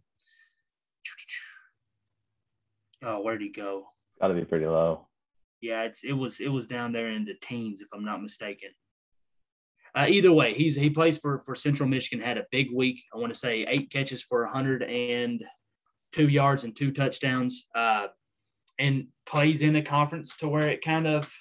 Oh, 3.02 3.20
where'd 3.22 3.42
he 3.42 3.50
go? 3.50 3.86
Got 4.20 4.28
to 4.28 4.34
be 4.34 4.44
pretty 4.44 4.66
low. 4.66 5.08
Yeah, 5.60 5.82
it's 5.82 6.04
it 6.04 6.12
was 6.12 6.40
it 6.40 6.48
was 6.48 6.66
down 6.66 6.92
there 6.92 7.08
in 7.08 7.24
the 7.24 7.34
teens 7.34 7.82
if 7.82 7.88
I'm 7.92 8.04
not 8.04 8.22
mistaken. 8.22 8.70
Uh, 9.94 10.06
either 10.08 10.32
way, 10.32 10.54
he's 10.54 10.76
he 10.76 10.90
plays 10.90 11.18
for 11.18 11.40
for 11.40 11.54
Central 11.54 11.88
Michigan. 11.88 12.24
Had 12.24 12.38
a 12.38 12.46
big 12.50 12.68
week. 12.72 13.02
I 13.14 13.18
want 13.18 13.32
to 13.32 13.38
say 13.38 13.66
eight 13.68 13.90
catches 13.90 14.22
for 14.22 14.44
102 14.44 16.28
yards 16.28 16.64
and 16.64 16.76
two 16.76 16.92
touchdowns. 16.92 17.66
Uh, 17.74 18.08
and 18.78 19.08
plays 19.26 19.62
in 19.62 19.76
a 19.76 19.82
conference 19.82 20.36
to 20.36 20.48
where 20.48 20.68
it 20.68 20.82
kind 20.82 21.06
of, 21.06 21.32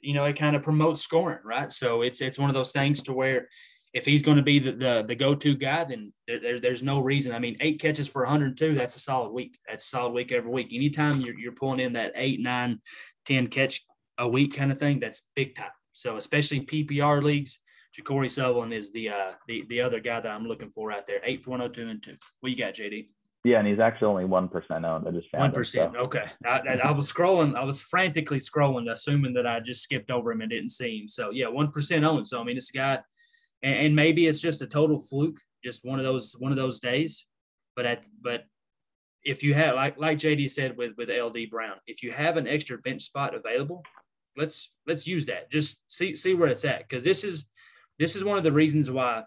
you 0.00 0.14
know, 0.14 0.24
it 0.24 0.36
kind 0.36 0.56
of 0.56 0.62
promotes 0.62 1.02
scoring, 1.02 1.38
right? 1.44 1.72
So 1.72 2.02
it's 2.02 2.20
it's 2.20 2.38
one 2.38 2.50
of 2.50 2.54
those 2.54 2.72
things 2.72 3.02
to 3.02 3.12
where 3.12 3.48
if 3.96 4.04
he's 4.04 4.22
going 4.22 4.36
to 4.36 4.42
be 4.42 4.58
the, 4.58 4.72
the, 4.72 5.04
the 5.08 5.14
go-to 5.14 5.56
guy, 5.56 5.82
then 5.84 6.12
there, 6.26 6.38
there, 6.38 6.60
there's 6.60 6.82
no 6.82 7.00
reason. 7.00 7.32
I 7.32 7.38
mean, 7.38 7.56
eight 7.60 7.80
catches 7.80 8.06
for 8.06 8.22
102, 8.22 8.74
that's 8.74 8.94
a 8.94 8.98
solid 8.98 9.30
week. 9.30 9.58
That's 9.66 9.86
a 9.86 9.88
solid 9.88 10.12
week 10.12 10.32
every 10.32 10.50
week. 10.50 10.68
Anytime 10.70 11.22
you're, 11.22 11.38
you're 11.38 11.52
pulling 11.52 11.80
in 11.80 11.94
that 11.94 12.12
eight, 12.14 12.38
nine 12.40 12.82
ten 13.24 13.46
catch 13.46 13.82
a 14.18 14.28
week 14.28 14.54
kind 14.54 14.70
of 14.70 14.78
thing, 14.78 15.00
that's 15.00 15.22
big 15.34 15.54
time. 15.54 15.70
So 15.94 16.16
especially 16.16 16.60
PPR 16.60 17.22
leagues, 17.22 17.58
JaCorey 17.98 18.30
Sullivan 18.30 18.72
is 18.72 18.92
the 18.92 19.08
uh, 19.08 19.32
the 19.48 19.64
the 19.70 19.80
other 19.80 20.00
guy 20.00 20.20
that 20.20 20.30
I'm 20.30 20.46
looking 20.46 20.70
for 20.70 20.92
out 20.92 21.06
there. 21.06 21.20
Eight 21.24 21.42
for 21.42 21.52
102 21.52 21.88
and 21.88 22.02
two. 22.02 22.16
What 22.40 22.50
you 22.50 22.56
got, 22.58 22.74
JD? 22.74 23.08
Yeah, 23.46 23.60
and 23.60 23.68
he's 23.68 23.78
actually 23.78 24.08
only 24.08 24.24
one 24.24 24.48
percent 24.48 24.84
owned. 24.84 25.06
I 25.06 25.12
just 25.12 25.30
found 25.30 25.42
one 25.42 25.52
percent. 25.52 25.92
So. 25.94 26.00
Okay, 26.00 26.24
I, 26.44 26.80
I, 26.82 26.90
was 26.90 27.10
scrolling. 27.10 27.54
I 27.54 27.62
was 27.62 27.80
frantically 27.80 28.40
scrolling, 28.40 28.90
assuming 28.90 29.34
that 29.34 29.46
I 29.46 29.60
just 29.60 29.82
skipped 29.82 30.10
over 30.10 30.32
him 30.32 30.40
and 30.40 30.50
didn't 30.50 30.70
see 30.70 30.98
him. 30.98 31.08
So 31.08 31.30
yeah, 31.30 31.46
one 31.46 31.70
percent 31.70 32.04
owned. 32.04 32.26
So 32.26 32.40
I 32.40 32.44
mean, 32.44 32.56
this 32.56 32.72
guy, 32.72 32.98
and, 33.62 33.76
and, 33.76 33.96
maybe 33.96 34.26
it's 34.26 34.40
just 34.40 34.62
a 34.62 34.66
total 34.66 34.98
fluke, 34.98 35.38
just 35.62 35.84
one 35.84 36.00
of 36.00 36.04
those 36.04 36.34
one 36.40 36.50
of 36.50 36.58
those 36.58 36.80
days. 36.80 37.28
But 37.76 37.86
at 37.86 38.04
but 38.20 38.46
if 39.22 39.44
you 39.44 39.54
have 39.54 39.76
like 39.76 39.96
like 39.96 40.18
JD 40.18 40.50
said 40.50 40.76
with 40.76 40.94
with 40.98 41.08
LD 41.08 41.48
Brown, 41.48 41.76
if 41.86 42.02
you 42.02 42.10
have 42.10 42.36
an 42.36 42.48
extra 42.48 42.78
bench 42.78 43.02
spot 43.02 43.32
available, 43.32 43.84
let's 44.36 44.72
let's 44.88 45.06
use 45.06 45.26
that. 45.26 45.52
Just 45.52 45.78
see 45.86 46.16
see 46.16 46.34
where 46.34 46.48
it's 46.48 46.64
at 46.64 46.80
because 46.80 47.04
this 47.04 47.22
is 47.22 47.46
this 48.00 48.16
is 48.16 48.24
one 48.24 48.38
of 48.38 48.44
the 48.44 48.52
reasons 48.52 48.90
why 48.90 49.22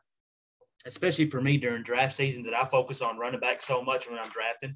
especially 0.85 1.29
for 1.29 1.41
me 1.41 1.57
during 1.57 1.83
draft 1.83 2.15
season, 2.15 2.43
that 2.43 2.53
I 2.53 2.65
focus 2.65 3.01
on 3.01 3.17
running 3.17 3.39
back 3.39 3.61
so 3.61 3.81
much 3.81 4.09
when 4.09 4.19
I'm 4.19 4.29
drafting, 4.29 4.75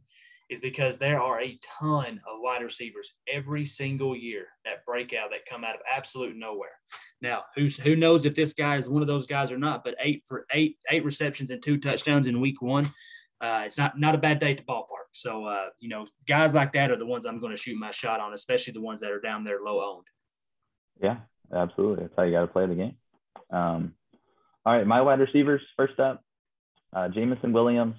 is 0.50 0.60
because 0.60 0.98
there 0.98 1.22
are 1.22 1.42
a 1.42 1.60
ton 1.62 2.20
of 2.30 2.40
wide 2.40 2.62
receivers 2.62 3.14
every 3.28 3.66
single 3.66 4.16
year 4.16 4.48
that 4.66 4.86
break 4.86 5.14
out 5.14 5.32
that 5.32 5.46
come 5.46 5.64
out 5.64 5.76
of 5.76 5.82
absolute 5.92 6.36
nowhere. 6.36 6.78
Now, 7.22 7.44
who's 7.56 7.78
who 7.78 7.96
knows 7.96 8.26
if 8.26 8.36
this 8.36 8.54
guy 8.54 8.78
is 8.78 8.90
one 8.90 9.02
of 9.02 9.08
those 9.08 9.26
guys 9.26 9.52
or 9.52 9.58
not? 9.58 9.84
But 9.84 9.96
eight 10.00 10.24
for 10.28 10.46
eight 10.52 10.78
eight 10.90 11.06
receptions 11.06 11.52
and 11.52 11.64
two 11.64 11.78
touchdowns 11.78 12.28
in 12.28 12.42
week 12.42 12.62
one, 12.62 12.86
uh, 13.40 13.64
it's 13.66 13.78
not 13.78 13.98
not 13.98 14.16
a 14.16 14.18
bad 14.18 14.40
day 14.40 14.54
to 14.54 14.64
ballpark. 14.64 15.08
So 15.14 15.46
uh, 15.46 15.68
you 15.80 15.90
know, 15.90 16.06
guys 16.28 16.54
like 16.54 16.74
that 16.74 16.92
are 16.92 16.98
the 16.98 17.06
ones 17.06 17.26
I'm 17.26 17.40
going 17.40 17.56
to 17.56 17.62
shoot 17.62 17.78
my 17.78 17.92
shot 17.92 18.20
on, 18.20 18.34
especially 18.34 18.74
the 18.74 18.82
ones 18.82 19.00
that 19.02 19.12
are 19.12 19.22
down 19.22 19.46
there 19.46 19.60
low 19.64 19.82
owned. 19.82 20.08
Yeah, 21.02 21.18
absolutely. 21.54 22.04
That's 22.04 22.16
how 22.18 22.24
you 22.24 22.32
got 22.32 22.42
to 22.42 22.48
play 22.48 22.68
the 22.68 22.76
game. 22.76 22.98
Um, 23.50 23.94
all 24.66 24.76
right, 24.76 24.88
my 24.88 25.02
wide 25.02 25.20
receivers 25.20 25.62
first 25.78 26.00
up. 26.00 26.24
Uh, 26.96 27.10
Jameson 27.10 27.54
Williams, 27.54 27.96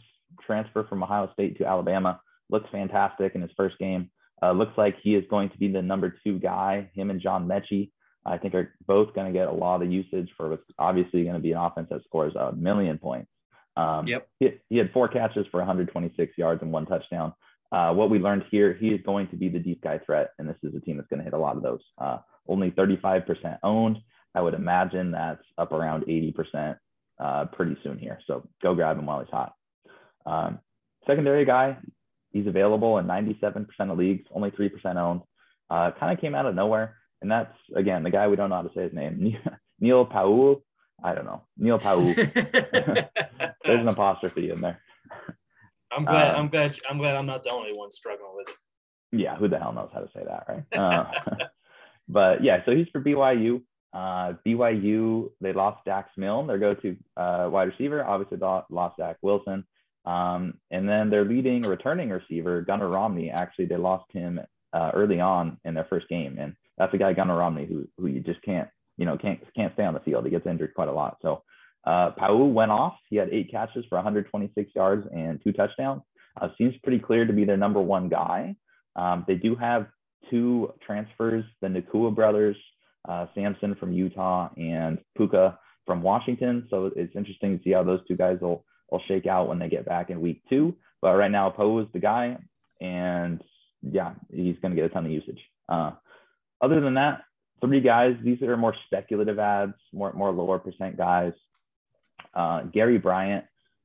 transfer 0.46 0.84
from 0.84 1.02
Ohio 1.02 1.30
State 1.32 1.58
to 1.58 1.66
Alabama, 1.66 2.20
looks 2.50 2.68
fantastic 2.70 3.34
in 3.34 3.42
his 3.42 3.50
first 3.56 3.78
game. 3.78 4.10
Uh, 4.42 4.52
looks 4.52 4.76
like 4.76 4.96
he 5.02 5.14
is 5.14 5.24
going 5.30 5.50
to 5.50 5.58
be 5.58 5.68
the 5.68 5.82
number 5.82 6.14
two 6.24 6.38
guy. 6.38 6.90
Him 6.94 7.10
and 7.10 7.20
John 7.20 7.46
Metchie, 7.48 7.90
I 8.26 8.38
think, 8.38 8.54
are 8.54 8.74
both 8.86 9.14
going 9.14 9.26
to 9.26 9.32
get 9.32 9.48
a 9.48 9.52
lot 9.52 9.82
of 9.82 9.90
usage 9.90 10.30
for 10.36 10.50
what's 10.50 10.62
obviously 10.78 11.22
going 11.22 11.34
to 11.34 11.40
be 11.40 11.52
an 11.52 11.58
offense 11.58 11.88
that 11.90 12.04
scores 12.04 12.34
a 12.34 12.52
million 12.52 12.98
points. 12.98 13.30
Um, 13.76 14.06
Yep. 14.06 14.28
He, 14.40 14.48
he 14.70 14.78
had 14.78 14.92
four 14.92 15.08
catches 15.08 15.46
for 15.50 15.58
126 15.58 16.38
yards 16.38 16.62
and 16.62 16.72
one 16.72 16.86
touchdown. 16.86 17.32
Uh, 17.72 17.92
what 17.92 18.10
we 18.10 18.18
learned 18.18 18.44
here, 18.50 18.74
he 18.74 18.88
is 18.88 19.00
going 19.04 19.26
to 19.28 19.36
be 19.36 19.48
the 19.48 19.58
deep 19.58 19.82
guy 19.82 19.98
threat, 19.98 20.30
and 20.38 20.48
this 20.48 20.56
is 20.62 20.74
a 20.74 20.80
team 20.80 20.96
that's 20.96 21.08
going 21.08 21.18
to 21.18 21.24
hit 21.24 21.32
a 21.32 21.38
lot 21.38 21.56
of 21.56 21.62
those. 21.62 21.80
Uh, 21.98 22.18
only 22.46 22.70
35% 22.70 23.58
owned. 23.62 23.98
I 24.34 24.40
would 24.40 24.54
imagine 24.54 25.12
that's 25.12 25.44
up 25.56 25.72
around 25.72 26.04
80% 26.06 26.76
uh, 27.20 27.44
pretty 27.46 27.76
soon 27.82 27.98
here. 27.98 28.18
So 28.26 28.46
go 28.62 28.74
grab 28.74 28.98
him 28.98 29.06
while 29.06 29.20
he's 29.20 29.30
hot. 29.30 29.54
Um, 30.26 30.58
secondary 31.06 31.44
guy, 31.44 31.76
he's 32.32 32.46
available 32.46 32.98
in 32.98 33.06
97% 33.06 33.66
of 33.80 33.98
leagues, 33.98 34.26
only 34.32 34.50
3% 34.50 34.96
owned. 34.96 35.20
Uh, 35.70 35.92
kind 35.98 36.12
of 36.12 36.20
came 36.20 36.34
out 36.34 36.46
of 36.46 36.54
nowhere. 36.54 36.96
And 37.22 37.30
that's, 37.30 37.54
again, 37.74 38.02
the 38.02 38.10
guy 38.10 38.28
we 38.28 38.36
don't 38.36 38.50
know 38.50 38.56
how 38.56 38.62
to 38.62 38.74
say 38.74 38.82
his 38.82 38.92
name, 38.92 39.36
Neil 39.80 40.04
Pau'u. 40.04 40.60
I 41.02 41.14
don't 41.14 41.24
know. 41.24 41.42
Neil 41.56 41.78
Pau'u. 41.78 42.14
There's 43.64 43.80
an 43.80 43.88
apostrophe 43.88 44.50
in 44.50 44.60
there. 44.60 44.80
I'm 45.92 46.04
glad. 46.04 46.34
Um, 46.34 46.40
I'm 46.40 46.48
glad. 46.48 46.78
I'm 46.90 46.98
glad. 46.98 47.16
I'm 47.16 47.26
not 47.26 47.44
the 47.44 47.50
only 47.50 47.72
one 47.72 47.92
struggling 47.92 48.32
with 48.34 48.48
it. 48.48 48.56
yeah, 49.20 49.36
who 49.36 49.48
the 49.48 49.58
hell 49.58 49.72
knows 49.72 49.90
how 49.94 50.00
to 50.00 50.08
say 50.14 50.24
that, 50.26 50.44
right? 50.48 50.78
Uh, 50.78 51.04
but 52.08 52.42
yeah, 52.42 52.64
so 52.64 52.72
he's 52.72 52.88
for 52.92 53.00
BYU. 53.00 53.62
Uh, 53.94 54.32
BYU, 54.44 55.30
they 55.40 55.52
lost 55.52 55.84
Dax 55.84 56.10
Milne, 56.16 56.48
their 56.48 56.58
go-to 56.58 56.96
uh, 57.16 57.48
wide 57.50 57.68
receiver. 57.68 58.04
Obviously, 58.04 58.38
lost 58.38 58.96
Zach 58.96 59.16
Wilson. 59.22 59.64
Um, 60.04 60.54
and 60.70 60.88
then 60.88 61.10
their 61.10 61.24
leading 61.24 61.62
returning 61.62 62.10
receiver, 62.10 62.60
Gunnar 62.62 62.88
Romney, 62.88 63.30
actually, 63.30 63.66
they 63.66 63.76
lost 63.76 64.10
him 64.12 64.40
uh, 64.72 64.90
early 64.94 65.20
on 65.20 65.58
in 65.64 65.74
their 65.74 65.86
first 65.88 66.08
game. 66.08 66.36
And 66.38 66.56
that's 66.76 66.92
a 66.92 66.98
guy, 66.98 67.12
Gunnar 67.12 67.36
Romney, 67.36 67.66
who, 67.66 67.88
who 67.96 68.08
you 68.08 68.20
just 68.20 68.42
can't, 68.42 68.68
you 68.96 69.06
know, 69.06 69.16
can't, 69.16 69.40
can't 69.54 69.72
stay 69.74 69.84
on 69.84 69.94
the 69.94 70.00
field. 70.00 70.24
He 70.24 70.30
gets 70.30 70.46
injured 70.46 70.74
quite 70.74 70.88
a 70.88 70.92
lot. 70.92 71.18
So 71.22 71.42
uh, 71.86 72.10
Pau'u 72.18 72.52
went 72.52 72.72
off. 72.72 72.96
He 73.08 73.16
had 73.16 73.28
eight 73.30 73.50
catches 73.50 73.84
for 73.88 73.96
126 73.96 74.72
yards 74.74 75.06
and 75.14 75.40
two 75.42 75.52
touchdowns. 75.52 76.02
Uh, 76.40 76.48
seems 76.58 76.74
pretty 76.82 76.98
clear 76.98 77.24
to 77.24 77.32
be 77.32 77.44
their 77.44 77.56
number 77.56 77.80
one 77.80 78.08
guy. 78.08 78.56
Um, 78.96 79.24
they 79.28 79.36
do 79.36 79.54
have 79.54 79.86
two 80.30 80.72
transfers, 80.84 81.44
the 81.60 81.68
Nacua 81.68 82.14
brothers, 82.14 82.56
uh, 83.08 83.26
Samson 83.34 83.74
from 83.74 83.92
Utah 83.92 84.50
and 84.56 84.98
Puka 85.16 85.58
from 85.86 86.02
Washington. 86.02 86.66
So 86.70 86.90
it's 86.96 87.14
interesting 87.14 87.58
to 87.58 87.64
see 87.64 87.72
how 87.72 87.82
those 87.82 88.00
two 88.08 88.16
guys 88.16 88.38
will, 88.40 88.64
will 88.90 89.02
shake 89.06 89.26
out 89.26 89.48
when 89.48 89.58
they 89.58 89.68
get 89.68 89.84
back 89.86 90.10
in 90.10 90.20
week 90.20 90.42
two. 90.48 90.74
But 91.00 91.16
right 91.16 91.30
now, 91.30 91.50
Poe 91.50 91.80
is 91.80 91.86
the 91.92 91.98
guy, 91.98 92.38
and 92.80 93.42
yeah, 93.82 94.14
he's 94.32 94.56
going 94.62 94.74
to 94.74 94.76
get 94.76 94.86
a 94.86 94.88
ton 94.88 95.04
of 95.04 95.12
usage. 95.12 95.40
Uh, 95.68 95.92
other 96.60 96.80
than 96.80 96.94
that, 96.94 97.22
three 97.60 97.80
guys. 97.80 98.16
These 98.22 98.42
are 98.42 98.56
more 98.56 98.74
speculative 98.86 99.38
ads, 99.38 99.74
more 99.92 100.12
more 100.12 100.32
lower 100.32 100.58
percent 100.58 100.96
guys. 100.96 101.32
Uh, 102.34 102.62
Gary 102.62 102.98
Bryant 102.98 103.44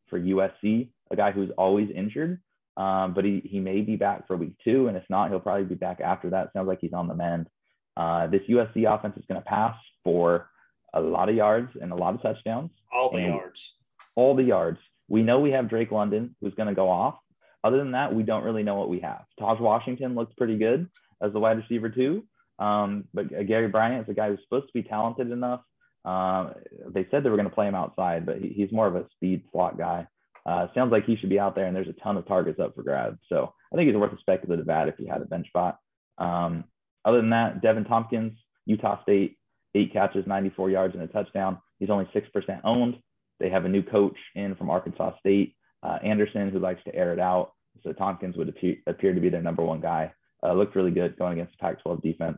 for 0.09 0.20
USC, 0.20 0.89
a 1.11 1.15
guy 1.15 1.32
who's 1.32 1.51
always 1.57 1.89
injured, 1.93 2.39
um, 2.78 3.13
but 3.13 3.26
he 3.26 3.41
he 3.43 3.59
may 3.59 3.82
be 3.82 3.95
back 3.95 4.28
for 4.28 4.38
week 4.38 4.53
two, 4.63 4.88
and 4.88 4.97
if 4.97 5.03
not, 5.09 5.30
he'll 5.30 5.39
probably 5.39 5.65
be 5.65 5.76
back 5.76 5.99
after 5.99 6.30
that. 6.30 6.53
Sounds 6.53 6.67
like 6.67 6.80
he's 6.80 6.93
on 6.93 7.07
the 7.07 7.15
mend. 7.15 7.49
Uh, 7.98 8.28
this 8.28 8.42
USC 8.50 8.86
offense 8.94 9.16
is 9.18 9.24
going 9.28 9.42
to 9.42 9.46
pass 9.46 9.76
for 10.04 10.50
a 10.94 11.02
lot 11.02 11.30
of 11.30 11.36
yards 11.36 11.70
and 11.82 11.92
a 11.92 11.96
lot 11.96 12.16
of 12.16 12.22
touchdowns, 12.22 12.72
All 12.92 13.12
the 13.12 13.22
yards. 13.22 13.76
all 14.16 14.36
the 14.36 14.44
yards. 14.44 14.80
We 15.08 15.22
know 15.24 15.40
we 15.40 15.52
have 15.52 15.70
Drake 15.70 15.92
London 15.92 16.36
who's 16.42 16.54
going 16.56 16.70
to 16.70 16.76
go 16.76 16.90
off. 16.90 17.16
Other 17.64 17.78
than 17.78 17.92
that, 17.92 18.14
we 18.16 18.24
don't 18.24 18.44
really 18.44 18.64
know 18.64 18.76
what 18.76 18.90
we 18.90 19.00
have. 19.02 19.24
Tahj 19.40 19.60
Washington 19.60 20.16
looks 20.16 20.34
pretty 20.38 20.58
good 20.58 20.90
as 21.22 21.34
the 21.34 21.40
wide 21.40 21.58
receiver 21.58 21.90
too. 21.90 22.24
Um, 22.58 23.06
but 23.14 23.30
Gary 23.48 23.68
Bryant 23.68 24.04
is 24.08 24.12
a 24.12 24.14
guy 24.14 24.30
who's 24.30 24.40
supposed 24.44 24.68
to 24.68 24.74
be 24.74 24.84
talented 24.84 25.32
enough. 25.32 25.62
Um, 26.06 26.54
they 26.88 27.06
said 27.12 27.24
they 27.24 27.30
were 27.30 27.36
going 27.38 27.50
to 27.50 27.54
play 27.56 27.68
him 27.68 27.76
outside, 27.76 28.26
but 28.26 28.38
he, 28.38 28.50
he's 28.50 28.72
more 28.72 28.88
of 28.88 28.96
a 28.96 29.06
speed 29.16 29.44
slot 29.52 29.78
guy. 29.78 30.08
Uh, 30.46 30.68
sounds 30.74 30.92
like 30.92 31.06
he 31.06 31.16
should 31.18 31.30
be 31.30 31.40
out 31.40 31.56
there, 31.56 31.66
and 31.66 31.76
there's 31.76 31.90
a 31.90 31.94
ton 32.02 32.18
of 32.18 32.26
targets 32.28 32.60
up 32.60 32.74
for 32.76 32.84
grabs. 32.84 33.20
So 33.28 33.54
I 33.72 33.76
think 33.76 33.88
he's 33.88 33.98
worth 33.98 34.14
a 34.14 34.18
speculative 34.20 34.70
ad 34.70 34.88
if 34.88 34.96
he 34.98 35.06
had 35.06 35.22
a 35.22 35.26
bench 35.26 35.48
spot. 35.48 35.78
Um, 36.18 36.64
other 37.06 37.18
than 37.18 37.30
that, 37.32 37.62
Deven 37.62 37.88
Thompkins, 37.88 38.34
Utah 38.66 39.02
State, 39.04 39.38
eight 39.76 39.93
catches, 39.93 40.28
94 40.28 40.70
yards, 40.70 40.95
and 40.95 41.04
a 41.04 41.08
touchdown. 41.08 41.60
He's 41.80 41.89
only 41.89 42.10
6% 42.14 42.62
owned. 42.64 42.97
They 43.39 43.50
have 43.50 43.66
a 43.66 43.70
new 43.70 43.84
coach 43.84 44.18
in 44.36 44.56
from 44.56 44.70
Arkansas 44.70 45.18
State, 45.20 45.56
uh, 45.84 45.97
Anderson, 46.04 46.50
who 46.50 46.60
likes 46.60 46.84
to 46.84 46.95
air 46.95 47.14
it 47.14 47.20
out. 47.20 47.54
So 47.84 47.93
Tompkins 47.93 48.36
would 48.36 48.50
appear, 48.50 48.76
appear 48.88 49.14
to 49.14 49.22
be 49.22 49.30
their 49.30 49.41
number 49.41 49.64
one 49.64 49.80
guy. 49.80 50.12
Uh, 50.43 50.54
looked 50.54 50.76
really 50.76 50.91
good 50.91 51.18
going 51.18 51.34
against 51.34 51.54
the 51.54 51.58
Pac 51.62 51.82
12 51.82 52.02
defense. 52.02 52.38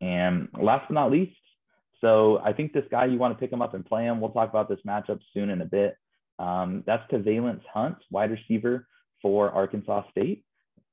And 0.00 0.48
last 0.60 0.86
but 0.88 0.94
not 0.94 1.10
least, 1.10 1.36
so 2.02 2.40
I 2.44 2.52
think 2.52 2.72
this 2.72 2.84
guy, 2.90 3.06
you 3.06 3.16
want 3.16 3.34
to 3.34 3.40
pick 3.40 3.52
him 3.52 3.62
up 3.62 3.74
and 3.74 3.86
play 3.86 4.04
him. 4.04 4.20
We'll 4.20 4.32
talk 4.32 4.50
about 4.50 4.68
this 4.68 4.80
matchup 4.86 5.20
soon 5.32 5.50
in 5.50 5.62
a 5.62 5.64
bit. 5.64 5.96
Um, 6.38 6.82
that's 6.84 7.04
Valence 7.10 7.62
Hunt, 7.72 7.96
wide 8.10 8.32
receiver 8.32 8.86
for 9.22 9.50
Arkansas 9.50 10.02
State. 10.10 10.44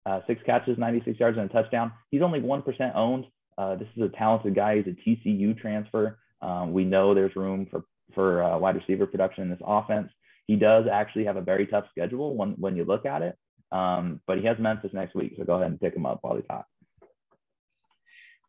Uh, 0.06 0.22
six 0.28 0.42
catches, 0.46 0.78
96 0.78 1.20
yards, 1.20 1.38
and 1.38 1.50
a 1.50 1.54
touchdown. 1.54 1.92
He's 2.10 2.22
only 2.22 2.40
1% 2.40 2.96
owned. 2.96 3.26
Uh, 3.58 3.76
this 3.76 3.88
is 3.96 4.04
a 4.04 4.10
talented 4.10 4.56
guy. 4.56 4.82
He's 4.82 4.88
a 4.88 5.10
TCU 5.10 5.60
transfer. 5.60 6.18
Um, 6.42 6.72
we 6.74 6.86
know 6.86 7.14
there's 7.14 7.36
room 7.36 7.68
for, 7.70 7.84
for 8.16 8.44
uh, 8.44 8.58
wide 8.58 8.76
receiver 8.76 9.06
production 9.06 9.44
in 9.44 9.50
this 9.50 9.60
offense. 9.66 10.10
He 10.48 10.56
does 10.56 10.86
actually 10.92 11.26
have 11.26 11.36
a 11.36 11.42
very 11.42 11.68
tough 11.68 11.86
schedule 11.92 12.36
when, 12.36 12.52
when 12.54 12.76
you 12.76 12.86
look 12.86 13.06
at 13.06 13.22
it, 13.22 13.38
um, 13.72 14.22
but 14.26 14.40
he 14.40 14.46
has 14.46 14.58
Memphis 14.58 14.94
next 14.94 15.14
week. 15.14 15.34
So 15.38 15.44
go 15.44 15.56
ahead 15.56 15.68
and 15.68 15.80
pick 15.80 15.96
him 15.96 16.06
up 16.06 16.20
while 16.22 16.36
he's 16.36 16.46
hot. 16.50 16.66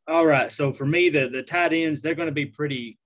All 0.08 0.26
right. 0.26 0.50
So 0.50 0.72
for 0.72 0.86
me, 0.86 1.08
the 1.08 1.28
the 1.28 1.42
tight 1.42 1.72
ends 1.72 2.02
they're 2.02 2.14
going 2.14 2.26
to 2.26 2.32
be 2.32 2.46
pretty 2.46 2.98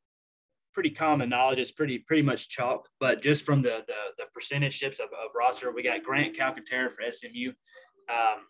pretty 0.72 0.90
common 0.90 1.28
knowledge. 1.28 1.58
It's 1.58 1.72
pretty 1.72 1.98
pretty 1.98 2.22
much 2.22 2.48
chalk. 2.48 2.88
But 3.00 3.22
just 3.22 3.44
from 3.44 3.60
the 3.60 3.84
the, 3.86 3.96
the 4.16 4.24
percentage 4.32 4.74
ships 4.74 5.00
of, 5.00 5.06
of 5.06 5.32
roster, 5.36 5.72
we 5.72 5.82
got 5.82 6.02
Grant 6.02 6.36
Calcaterra 6.36 6.90
for 6.90 7.10
SMU. 7.10 7.52
Um, 8.08 8.40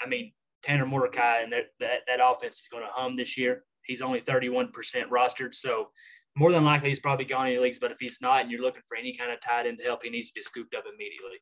I 0.00 0.06
mean 0.08 0.32
Tanner 0.62 0.86
Mordecai 0.86 1.40
and 1.42 1.52
that 1.52 1.66
that, 1.80 2.00
that 2.06 2.20
offense 2.22 2.60
is 2.60 2.68
going 2.70 2.84
to 2.84 2.90
hum 2.92 3.16
this 3.16 3.36
year. 3.36 3.64
He's 3.84 4.02
only 4.02 4.20
31% 4.20 4.72
rostered, 5.10 5.54
so 5.54 5.90
more 6.36 6.50
than 6.50 6.64
likely 6.64 6.88
he's 6.88 7.00
probably 7.00 7.24
gone 7.24 7.46
in 7.46 7.52
your 7.52 7.62
leagues. 7.62 7.78
But 7.78 7.92
if 7.92 7.98
he's 8.00 8.20
not, 8.20 8.42
and 8.42 8.50
you're 8.50 8.60
looking 8.60 8.82
for 8.86 8.96
any 8.96 9.14
kind 9.16 9.30
of 9.30 9.40
tight 9.40 9.66
end 9.66 9.80
help, 9.82 10.02
he 10.02 10.10
needs 10.10 10.28
to 10.28 10.34
be 10.34 10.42
scooped 10.42 10.74
up 10.74 10.84
immediately. 10.92 11.38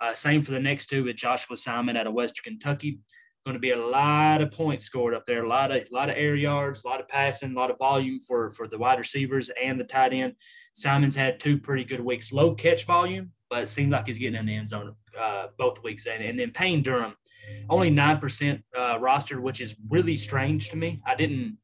Uh, 0.00 0.12
same 0.12 0.42
for 0.42 0.52
the 0.52 0.60
next 0.60 0.86
two 0.86 1.02
with 1.04 1.16
Joshua 1.16 1.56
Simon 1.56 1.96
out 1.96 2.06
of 2.06 2.14
Western 2.14 2.44
Kentucky 2.44 3.00
going 3.48 3.54
to 3.54 3.60
be 3.60 3.70
a 3.70 3.76
lot 3.76 4.42
of 4.42 4.50
points 4.50 4.84
scored 4.84 5.14
up 5.14 5.24
there, 5.24 5.44
a 5.44 5.48
lot 5.48 5.70
of 5.70 5.78
a 5.78 5.94
lot 5.94 6.10
of 6.10 6.16
air 6.18 6.34
yards, 6.34 6.84
a 6.84 6.88
lot 6.88 7.00
of 7.00 7.08
passing, 7.08 7.52
a 7.52 7.54
lot 7.54 7.70
of 7.70 7.78
volume 7.78 8.20
for 8.20 8.50
for 8.50 8.66
the 8.66 8.76
wide 8.76 8.98
receivers 8.98 9.50
and 9.62 9.80
the 9.80 9.84
tight 9.84 10.12
end. 10.12 10.34
Simon's 10.74 11.16
had 11.16 11.40
two 11.40 11.58
pretty 11.58 11.84
good 11.84 12.00
weeks, 12.00 12.30
low 12.30 12.54
catch 12.54 12.84
volume, 12.84 13.32
but 13.48 13.62
it 13.62 13.68
seems 13.68 13.90
like 13.90 14.06
he's 14.06 14.18
getting 14.18 14.38
in 14.38 14.46
the 14.46 14.54
end 14.54 14.68
zone 14.68 14.94
uh, 15.18 15.48
both 15.58 15.82
weeks. 15.82 16.06
And, 16.06 16.22
and 16.22 16.38
then 16.38 16.50
Payne 16.50 16.82
Durham, 16.82 17.14
only 17.68 17.90
nine 17.90 18.18
percent 18.18 18.62
uh, 18.76 18.98
rostered, 18.98 19.40
which 19.40 19.60
is 19.60 19.76
really 19.88 20.16
strange 20.16 20.70
to 20.70 20.76
me. 20.76 21.00
I 21.06 21.14
didn't. 21.14 21.58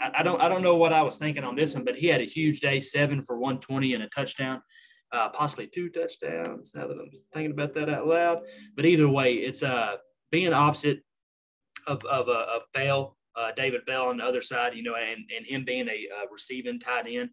I 0.00 0.10
I 0.18 0.22
don't. 0.22 0.40
I 0.40 0.48
don't 0.48 0.62
know 0.62 0.76
what 0.76 0.92
I 0.92 1.02
was 1.02 1.16
thinking 1.16 1.44
on 1.44 1.56
this 1.56 1.74
one, 1.74 1.84
but 1.84 1.96
he 1.96 2.06
had 2.06 2.20
a 2.20 2.24
huge 2.24 2.60
day, 2.60 2.80
seven 2.80 3.22
for 3.22 3.36
120 3.36 3.94
and 3.94 4.02
a 4.02 4.08
touchdown, 4.08 4.62
uh, 5.12 5.28
possibly 5.30 5.66
two 5.66 5.88
touchdowns. 5.90 6.72
Now 6.74 6.86
that 6.86 6.98
I'm 6.98 7.10
thinking 7.32 7.52
about 7.52 7.74
that 7.74 7.88
out 7.88 8.06
loud, 8.06 8.40
but 8.74 8.86
either 8.86 9.08
way, 9.08 9.34
it's 9.34 9.62
uh 9.62 9.96
being 10.30 10.52
opposite 10.52 11.02
of 11.86 12.04
of 12.04 12.28
uh, 12.28 12.46
of 12.56 12.62
Bell, 12.72 13.16
uh, 13.36 13.52
David 13.52 13.84
Bell 13.86 14.08
on 14.08 14.18
the 14.18 14.24
other 14.24 14.42
side, 14.42 14.74
you 14.74 14.82
know, 14.82 14.94
and 14.94 15.20
and 15.36 15.46
him 15.46 15.64
being 15.64 15.88
a 15.88 16.08
uh, 16.16 16.26
receiving 16.30 16.80
tight 16.80 17.06
end, 17.08 17.30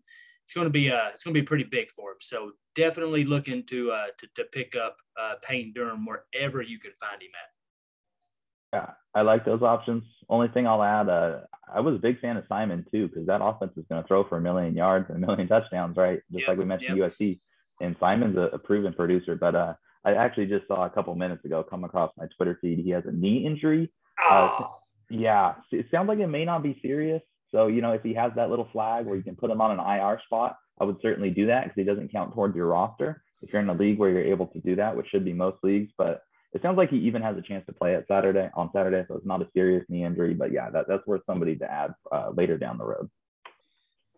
it's 0.50 0.56
going 0.56 0.66
to 0.66 0.72
be 0.72 0.90
uh 0.90 1.10
it's 1.14 1.24
going 1.24 1.36
to 1.36 1.40
be 1.40 1.46
pretty 1.46 1.64
big 1.64 1.92
for 1.92 2.10
him. 2.10 2.18
So 2.22 2.54
definitely 2.74 3.24
looking 3.24 3.64
to 3.68 3.92
uh 3.92 4.08
to, 4.18 4.28
to 4.34 4.46
pick 4.46 4.76
up 4.76 4.98
uh 5.16 5.36
Payne 5.44 5.74
Durham 5.76 6.08
wherever 6.08 6.64
you 6.64 6.80
can 6.80 6.90
find 7.00 7.22
him 7.22 7.30
at. 7.36 8.80
Yeah, 8.80 8.94
I 9.14 9.22
like 9.22 9.46
those 9.46 9.62
options. 9.62 10.04
Only 10.28 10.48
thing 10.48 10.66
I'll 10.66 10.82
add, 10.82 11.08
uh, 11.08 11.42
I 11.72 11.82
was 11.82 11.96
a 11.96 12.00
big 12.00 12.20
fan 12.20 12.36
of 12.36 12.46
Simon 12.50 12.84
too, 12.92 13.08
because 13.08 13.28
that 13.28 13.44
offense 13.44 13.74
is 13.78 13.86
going 13.90 14.02
to 14.02 14.08
throw 14.08 14.24
for 14.24 14.38
a 14.38 14.42
million 14.42 14.76
yards 14.76 15.06
and 15.10 15.24
a 15.24 15.28
million 15.28 15.48
touchdowns, 15.48 15.98
right? 15.98 16.20
Just 16.32 16.42
Yep, 16.42 16.48
like 16.48 16.58
we 16.58 16.66
mentioned 16.66 16.98
yep. 16.98 17.12
USC. 17.12 17.40
And 17.82 17.96
Simon's 18.00 18.38
a, 18.38 18.50
a 18.54 18.60
proven 18.60 18.94
producer, 18.94 19.36
but 19.36 19.56
uh, 19.56 19.74
I 20.04 20.14
actually 20.16 20.48
just 20.48 20.68
saw 20.68 20.86
a 20.86 20.90
couple 20.90 21.14
minutes 21.16 21.46
ago 21.46 21.64
come 21.64 21.84
across 21.84 22.12
my 22.18 22.26
Twitter 22.36 22.58
feed. 22.60 22.80
He 22.80 22.90
has 22.90 23.06
a 23.06 23.12
knee 23.12 23.46
injury. 23.46 23.92
Oh, 24.20 24.76
Yeah, 25.10 25.56
it 25.72 25.86
sounds 25.92 26.08
like 26.08 26.20
it 26.20 26.28
may 26.28 26.44
not 26.44 26.62
be 26.62 26.80
serious. 26.82 27.22
So 27.54 27.68
you 27.68 27.82
know, 27.82 27.92
if 27.92 28.04
he 28.04 28.14
has 28.14 28.32
that 28.36 28.50
little 28.50 28.68
flag 28.72 29.06
where 29.06 29.16
you 29.16 29.24
can 29.24 29.36
put 29.36 29.52
him 29.52 29.62
on 29.62 29.72
an 29.72 29.80
IR 29.80 30.22
spot, 30.26 30.58
I 30.80 30.86
would 30.86 30.98
certainly 31.02 31.30
do 31.30 31.48
that 31.48 31.64
because 31.64 31.76
he 31.76 31.84
doesn't 31.84 32.12
count 32.12 32.34
towards 32.34 32.56
your 32.56 32.68
roster. 32.68 33.24
If 33.42 33.52
you're 33.54 33.62
in 33.62 33.70
a 33.70 33.74
league 33.74 34.00
where 34.00 34.10
you're 34.10 34.34
able 34.34 34.48
to 34.48 34.60
do 34.60 34.76
that, 34.76 34.96
which 34.96 35.08
should 35.08 35.26
be 35.26 35.34
most 35.34 35.58
leagues, 35.64 35.92
but 35.98 36.22
it 36.52 36.62
sounds 36.62 36.78
like 36.78 36.90
he 36.90 36.98
even 36.98 37.22
has 37.22 37.38
a 37.38 37.42
chance 37.42 37.66
to 37.68 37.74
play 37.74 37.96
at 37.96 38.08
Saturday 38.08 38.50
on 38.56 38.70
Saturday, 38.74 39.06
so 39.08 39.16
it's 39.16 39.26
not 39.26 39.42
a 39.42 39.48
serious 39.54 39.86
knee 39.88 40.04
injury. 40.04 40.34
But 40.34 40.52
yeah, 40.52 40.70
that, 40.72 40.88
that's 40.88 41.06
worth 41.06 41.22
somebody 41.26 41.56
to 41.58 41.72
add 41.72 41.94
uh, 42.12 42.32
later 42.36 42.58
down 42.58 42.78
the 42.78 42.86
road. 42.86 43.10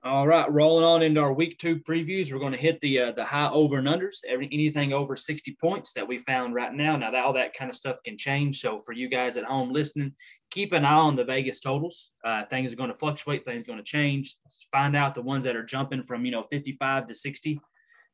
All 0.04 0.26
right, 0.26 0.52
rolling 0.52 0.84
on 0.84 1.04
into 1.04 1.22
our 1.22 1.32
week 1.32 1.60
two 1.60 1.80
previews. 1.80 2.34
We're 2.34 2.40
going 2.40 2.54
to 2.54 2.58
hit 2.58 2.82
the 2.82 3.00
uh, 3.00 3.12
the 3.12 3.24
high 3.24 3.50
over 3.50 3.78
and 3.78 3.88
unders. 3.88 4.16
Every, 4.28 4.50
anything 4.52 4.94
over 4.94 5.16
sixty 5.16 5.56
points 5.62 5.94
that 5.94 6.08
we 6.08 6.18
found 6.18 6.56
right 6.56 6.74
now. 6.74 6.96
Now 6.96 7.12
that 7.12 7.24
all 7.24 7.34
that 7.34 7.54
kind 7.54 7.70
of 7.70 7.76
stuff 7.76 7.98
can 8.04 8.18
change. 8.18 8.62
So 8.62 8.80
for 8.80 8.94
you 8.94 9.10
guys 9.10 9.38
at 9.38 9.44
home 9.44 9.72
listening, 9.72 10.16
keep 10.50 10.74
an 10.74 10.86
eye 10.86 10.94
on 10.94 11.16
the 11.16 11.24
Vegas 11.24 11.60
totals. 11.60 12.14
Uh, 12.26 12.46
things 12.46 12.74
are 12.74 12.78
going 12.78 12.90
to 12.90 12.96
fluctuate. 12.96 13.46
Things 13.46 13.62
are 13.62 13.68
going 13.68 13.78
to 13.78 13.84
change. 13.84 14.36
Find 14.72 14.96
out 14.96 15.14
the 15.14 15.22
ones 15.22 15.46
that 15.46 15.56
are 15.56 15.64
jumping 15.64 16.02
from 16.02 16.26
you 16.26 16.32
know 16.32 16.48
fifty 16.50 16.76
five 16.80 17.06
to 17.06 17.14
sixty, 17.14 17.62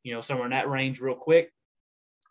you 0.02 0.12
know 0.12 0.20
somewhere 0.20 0.44
in 0.44 0.52
that 0.52 0.68
range 0.68 1.00
real 1.00 1.14
quick. 1.14 1.50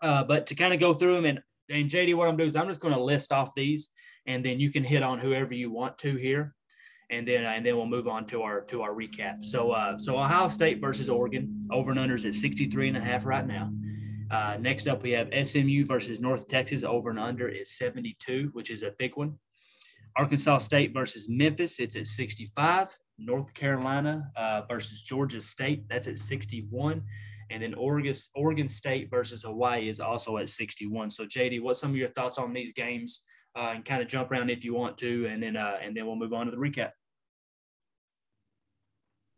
Uh, 0.03 0.23
but 0.23 0.45
to 0.47 0.55
kind 0.55 0.75
of 0.75 0.79
go 0.79 0.93
through 0.93 1.15
them 1.15 1.25
and 1.25 1.39
and 1.71 1.89
JD, 1.89 2.13
what 2.13 2.29
I'm 2.29 2.37
doing 2.37 2.49
is 2.49 2.55
I'm 2.55 2.67
just 2.67 2.79
going 2.79 2.93
to 2.93 3.01
list 3.01 3.31
off 3.31 3.55
these, 3.55 3.89
and 4.27 4.45
then 4.45 4.59
you 4.59 4.71
can 4.71 4.83
hit 4.83 5.01
on 5.01 5.17
whoever 5.17 5.55
you 5.55 5.71
want 5.71 5.97
to 5.97 6.15
here 6.15 6.53
and 7.09 7.27
then 7.27 7.45
and 7.45 7.65
then 7.65 7.75
we'll 7.77 7.85
move 7.85 8.07
on 8.07 8.25
to 8.27 8.41
our 8.41 8.61
to 8.61 8.81
our 8.81 8.93
recap. 8.93 9.43
So 9.45 9.71
uh, 9.71 9.97
so 9.97 10.17
Ohio 10.17 10.47
State 10.47 10.81
versus 10.81 11.09
Oregon 11.09 11.67
over 11.71 11.91
and 11.91 11.99
unders 11.99 12.25
at 12.25 12.35
63 12.35 12.89
and 12.89 12.97
a 12.97 13.01
half 13.01 13.25
right 13.25 13.45
now. 13.45 13.71
Uh, 14.29 14.57
next 14.59 14.87
up, 14.87 15.03
we 15.03 15.11
have 15.11 15.29
SMU 15.47 15.85
versus 15.85 16.19
North 16.19 16.47
Texas 16.47 16.83
over 16.83 17.09
and 17.09 17.19
under 17.19 17.47
is 17.47 17.77
72, 17.77 18.49
which 18.51 18.69
is 18.69 18.83
a 18.83 18.93
big 18.99 19.15
one. 19.15 19.35
Arkansas 20.17 20.57
State 20.57 20.93
versus 20.93 21.27
Memphis, 21.29 21.79
it's 21.79 21.95
at 21.95 22.07
65. 22.07 22.97
North 23.19 23.53
Carolina 23.53 24.29
uh, 24.35 24.63
versus 24.67 25.01
Georgia 25.01 25.39
State, 25.39 25.87
that's 25.89 26.07
at 26.07 26.17
61. 26.17 27.03
And 27.49 27.63
then 27.63 27.73
Oregon, 27.75 28.13
Oregon 28.35 28.67
State 28.67 29.09
versus 29.09 29.43
Hawaii 29.43 29.87
is 29.87 29.99
also 29.99 30.37
at 30.37 30.49
61. 30.49 31.11
So, 31.11 31.23
JD, 31.23 31.61
what's 31.61 31.79
some 31.79 31.91
of 31.91 31.95
your 31.95 32.09
thoughts 32.09 32.37
on 32.37 32.51
these 32.51 32.73
games? 32.73 33.21
Uh, 33.57 33.71
and 33.73 33.83
kind 33.83 34.03
of 34.03 34.07
jump 34.07 34.29
around 34.29 34.51
if 34.51 34.63
you 34.63 34.73
want 34.73 34.99
to, 34.99 35.25
and 35.25 35.41
then 35.41 35.57
uh, 35.57 35.77
and 35.81 35.97
then 35.97 36.05
we'll 36.05 36.15
move 36.15 36.33
on 36.33 36.45
to 36.45 36.51
the 36.51 36.57
recap 36.57 36.91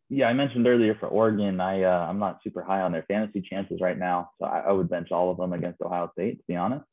yeah, 0.10 0.26
I 0.26 0.34
mentioned 0.34 0.68
earlier 0.68 0.96
for 1.00 1.08
Oregon, 1.08 1.62
I 1.62 1.84
uh, 1.84 2.08
I'm 2.10 2.18
not 2.18 2.40
super 2.44 2.64
high 2.64 2.82
on 2.82 2.92
their 2.92 3.04
fantasy 3.04 3.42
chances 3.42 3.80
right 3.80 3.98
now, 3.98 4.32
so 4.40 4.48
I, 4.48 4.62
I, 4.62 4.72
would 4.72 4.90
bench 4.90 5.12
all 5.12 5.30
of 5.30 5.38
them 5.38 5.54
against 5.54 5.82
Ohio 5.82 6.10
State. 6.14 6.38
To 6.40 6.44
be 6.48 6.56
honest, 6.56 6.84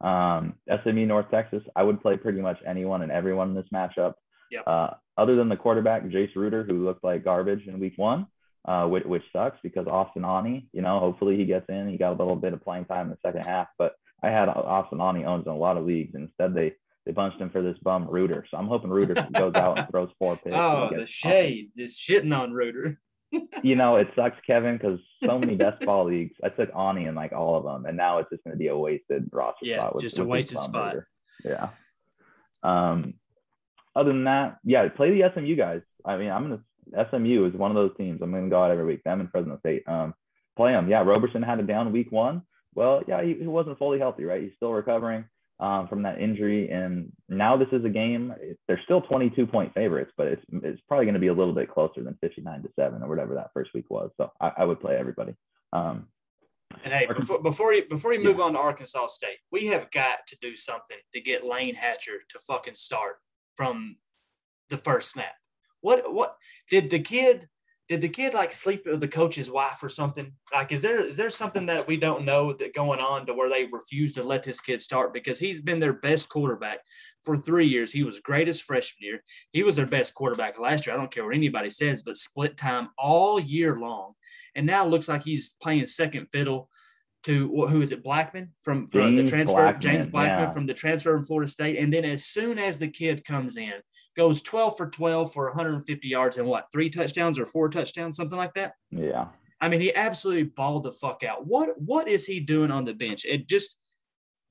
um, 0.00 0.54
SMU 0.82 1.04
North 1.04 1.30
Texas, 1.30 1.62
I 1.76 1.82
would 1.82 2.00
play 2.00 2.16
pretty 2.16 2.40
much 2.40 2.58
anyone 2.66 3.02
and 3.02 3.12
everyone 3.12 3.50
in 3.50 3.54
this 3.54 3.68
matchup. 3.72 4.14
Yep. 4.50 4.64
Uh, 4.66 4.90
other 5.18 5.36
than 5.36 5.50
the 5.50 5.56
quarterback 5.56 6.04
Jace 6.04 6.34
Ruder, 6.34 6.64
who 6.64 6.84
looked 6.84 7.04
like 7.04 7.22
garbage 7.22 7.66
in 7.66 7.78
Week 7.78 7.94
One, 7.96 8.26
uh, 8.66 8.86
which, 8.86 9.04
which 9.04 9.22
sucks 9.30 9.58
because 9.62 9.86
Austin 9.86 10.24
Aune, 10.24 10.68
you 10.72 10.80
know, 10.80 11.00
hopefully 11.00 11.36
he 11.36 11.44
gets 11.44 11.66
in. 11.68 11.90
He 11.90 11.98
got 11.98 12.12
a 12.12 12.18
little 12.18 12.36
bit 12.36 12.54
of 12.54 12.64
playing 12.64 12.86
time 12.86 13.06
in 13.06 13.10
the 13.10 13.28
second 13.28 13.44
half, 13.44 13.68
but 13.78 13.92
I 14.24 14.30
had 14.30 14.48
Austin 14.48 15.00
Aune 15.00 15.24
owns 15.26 15.46
in 15.46 15.52
a 15.52 15.56
lot 15.56 15.76
of 15.76 15.84
leagues. 15.84 16.14
And 16.14 16.24
instead, 16.24 16.54
they 16.54 16.74
they 17.04 17.12
bunched 17.12 17.40
him 17.40 17.50
for 17.50 17.62
this 17.62 17.76
bum 17.82 18.08
Ruder. 18.08 18.46
So 18.50 18.56
I'm 18.56 18.66
hoping 18.66 18.90
Ruder 18.90 19.14
goes 19.32 19.54
out 19.54 19.78
and 19.78 19.88
throws 19.90 20.10
four 20.18 20.36
picks. 20.36 20.56
Oh, 20.56 20.90
the 20.94 21.06
shade, 21.06 21.70
just 21.76 22.00
shitting 22.00 22.36
on 22.36 22.52
Ruder. 22.52 22.98
you 23.62 23.74
know, 23.74 23.96
it 23.96 24.08
sucks, 24.16 24.38
Kevin, 24.46 24.76
because 24.76 25.00
so 25.22 25.38
many 25.38 25.56
best 25.56 25.82
ball 25.82 26.06
leagues. 26.06 26.36
I 26.42 26.48
took 26.48 26.70
Aune 26.74 27.06
in 27.06 27.14
like 27.14 27.32
all 27.32 27.56
of 27.56 27.64
them, 27.64 27.84
and 27.84 27.96
now 27.96 28.18
it's 28.18 28.30
just 28.30 28.44
going 28.44 28.54
to 28.54 28.58
be 28.58 28.68
a 28.68 28.76
wasted 28.76 29.28
roster 29.32 29.66
yeah, 29.66 29.76
spot. 29.76 29.94
With, 29.96 30.02
just 30.02 30.18
a 30.18 30.24
wasted 30.24 30.58
spot. 30.58 30.96
Yeah. 31.44 31.68
Um. 32.62 33.14
Other 33.96 34.12
than 34.12 34.24
that, 34.24 34.58
yeah, 34.64 34.88
play 34.88 35.10
the 35.10 35.30
SMU 35.32 35.54
guys. 35.54 35.82
I 36.04 36.16
mean, 36.16 36.30
I'm 36.30 36.50
gonna 36.92 37.08
SMU 37.10 37.46
is 37.46 37.54
one 37.54 37.70
of 37.70 37.76
those 37.76 37.96
teams. 37.96 38.20
I'm 38.22 38.32
gonna 38.32 38.48
go 38.48 38.62
out 38.62 38.70
every 38.70 38.84
week. 38.84 39.04
Them 39.04 39.20
and 39.20 39.30
Fresno 39.30 39.58
State. 39.58 39.84
Um, 39.86 40.14
play 40.56 40.72
them. 40.72 40.88
Yeah, 40.88 41.02
Roberson 41.02 41.42
had 41.42 41.60
a 41.60 41.62
down 41.62 41.92
week 41.92 42.10
one. 42.10 42.42
Well, 42.74 43.02
yeah, 43.06 43.22
he, 43.22 43.34
he 43.34 43.46
wasn't 43.46 43.78
fully 43.78 43.98
healthy, 43.98 44.24
right? 44.24 44.42
He's 44.42 44.52
still 44.56 44.72
recovering 44.72 45.24
um, 45.60 45.88
from 45.88 46.02
that 46.02 46.20
injury. 46.20 46.70
And 46.70 47.12
now 47.28 47.56
this 47.56 47.68
is 47.72 47.84
a 47.84 47.88
game. 47.88 48.34
They're 48.66 48.80
still 48.84 49.00
22 49.02 49.46
point 49.46 49.72
favorites, 49.74 50.12
but 50.16 50.26
it's 50.26 50.42
it's 50.50 50.80
probably 50.88 51.06
going 51.06 51.14
to 51.14 51.20
be 51.20 51.28
a 51.28 51.34
little 51.34 51.54
bit 51.54 51.70
closer 51.70 52.02
than 52.02 52.18
59 52.20 52.62
to 52.62 52.68
seven 52.78 53.02
or 53.02 53.08
whatever 53.08 53.34
that 53.34 53.50
first 53.54 53.70
week 53.74 53.86
was. 53.88 54.10
So 54.16 54.30
I, 54.40 54.52
I 54.58 54.64
would 54.64 54.80
play 54.80 54.96
everybody. 54.96 55.34
Um, 55.72 56.08
and 56.82 56.92
hey, 56.92 57.06
before 57.06 57.40
before 57.40 57.72
you 57.72 57.84
before 57.88 58.12
you 58.12 58.22
move 58.22 58.38
yeah. 58.38 58.44
on 58.44 58.52
to 58.54 58.58
Arkansas 58.58 59.08
State, 59.08 59.38
we 59.52 59.66
have 59.66 59.90
got 59.90 60.26
to 60.28 60.36
do 60.40 60.56
something 60.56 60.96
to 61.12 61.20
get 61.20 61.44
Layne 61.44 61.76
Hatcher 61.76 62.18
to 62.30 62.38
fucking 62.40 62.74
start 62.74 63.16
from 63.54 63.96
the 64.70 64.76
first 64.76 65.12
snap. 65.12 65.34
What 65.80 66.12
what 66.12 66.36
did 66.68 66.90
the 66.90 66.98
kid 66.98 67.48
did 67.88 68.00
the 68.00 68.08
kid 68.08 68.32
like 68.32 68.52
sleep 68.52 68.84
with 68.86 69.00
the 69.00 69.08
coach's 69.08 69.50
wife 69.50 69.82
or 69.82 69.90
something? 69.90 70.32
Like, 70.52 70.72
is 70.72 70.80
there 70.80 71.06
is 71.06 71.16
there 71.16 71.28
something 71.28 71.66
that 71.66 71.86
we 71.86 71.98
don't 71.98 72.24
know 72.24 72.52
that 72.54 72.74
going 72.74 73.00
on 73.00 73.26
to 73.26 73.34
where 73.34 73.50
they 73.50 73.64
refuse 73.64 74.14
to 74.14 74.22
let 74.22 74.42
this 74.42 74.60
kid 74.60 74.80
start 74.80 75.12
because 75.12 75.38
he's 75.38 75.60
been 75.60 75.80
their 75.80 75.92
best 75.92 76.28
quarterback 76.28 76.78
for 77.22 77.36
three 77.36 77.66
years. 77.66 77.92
He 77.92 78.02
was 78.02 78.20
great 78.20 78.48
as 78.48 78.60
freshman 78.60 79.06
year. 79.06 79.22
He 79.50 79.62
was 79.62 79.76
their 79.76 79.86
best 79.86 80.14
quarterback 80.14 80.58
last 80.58 80.86
year. 80.86 80.94
I 80.94 80.98
don't 80.98 81.12
care 81.12 81.24
what 81.24 81.34
anybody 81.34 81.68
says, 81.68 82.02
but 82.02 82.16
split 82.16 82.56
time 82.56 82.88
all 82.98 83.38
year 83.38 83.78
long, 83.78 84.14
and 84.54 84.66
now 84.66 84.86
looks 84.86 85.08
like 85.08 85.22
he's 85.22 85.54
playing 85.60 85.86
second 85.86 86.28
fiddle 86.32 86.70
to 87.24 87.66
who 87.66 87.80
is 87.80 87.90
it 87.90 88.04
Blackman 88.04 88.52
from, 88.62 88.86
from 88.86 89.16
the 89.16 89.24
transfer 89.24 89.54
Blackman, 89.56 89.80
James 89.80 90.06
Blackman 90.08 90.48
yeah. 90.48 90.50
from 90.50 90.66
the 90.66 90.74
transfer 90.74 91.16
in 91.16 91.24
Florida 91.24 91.50
State. 91.50 91.78
And 91.78 91.92
then 91.92 92.04
as 92.04 92.24
soon 92.24 92.58
as 92.58 92.78
the 92.78 92.88
kid 92.88 93.24
comes 93.24 93.56
in 93.56 93.72
goes 94.14 94.42
12 94.42 94.76
for 94.76 94.90
12 94.90 95.32
for 95.32 95.46
150 95.46 96.06
yards 96.06 96.36
and 96.36 96.46
what 96.46 96.66
three 96.70 96.90
touchdowns 96.90 97.38
or 97.38 97.46
four 97.46 97.70
touchdowns 97.70 98.16
something 98.16 98.38
like 98.38 98.52
that? 98.54 98.74
Yeah. 98.90 99.28
I 99.60 99.68
mean 99.68 99.80
he 99.80 99.94
absolutely 99.94 100.44
balled 100.44 100.84
the 100.84 100.92
fuck 100.92 101.22
out. 101.24 101.46
What 101.46 101.80
what 101.80 102.08
is 102.08 102.26
he 102.26 102.40
doing 102.40 102.70
on 102.70 102.84
the 102.84 102.94
bench? 102.94 103.24
It 103.24 103.48
just 103.48 103.78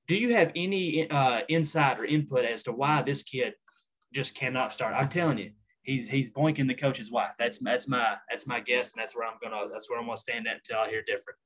do 0.08 0.16
you 0.16 0.34
have 0.36 0.52
any 0.56 1.10
uh, 1.10 1.42
insight 1.48 2.00
or 2.00 2.06
input 2.06 2.44
as 2.44 2.64
to 2.64 2.72
why 2.72 3.04
this 3.04 3.22
kid 3.22 3.54
just 4.14 4.36
cannot 4.36 4.74
start? 4.74 4.96
I'm 4.98 5.10
telling 5.10 5.38
you 5.38 5.52
he's 5.84 6.10
he's 6.10 6.32
boinking 6.32 6.68
the 6.68 6.74
coach's 6.74 7.12
wife. 7.12 7.32
That's 7.38 7.60
that's 7.60 7.88
my 7.88 8.16
that's 8.32 8.48
my 8.48 8.60
guess 8.60 8.94
and 8.94 9.02
that's 9.02 9.16
where 9.16 9.28
I'm 9.28 9.38
gonna 9.44 9.70
that's 9.72 9.92
where 9.92 10.00
I'm 10.00 10.08
gonna 10.08 10.18
stand 10.18 10.48
at 10.48 10.56
until 10.56 10.80
I 10.80 10.90
hear 10.90 11.04
different 11.06 11.38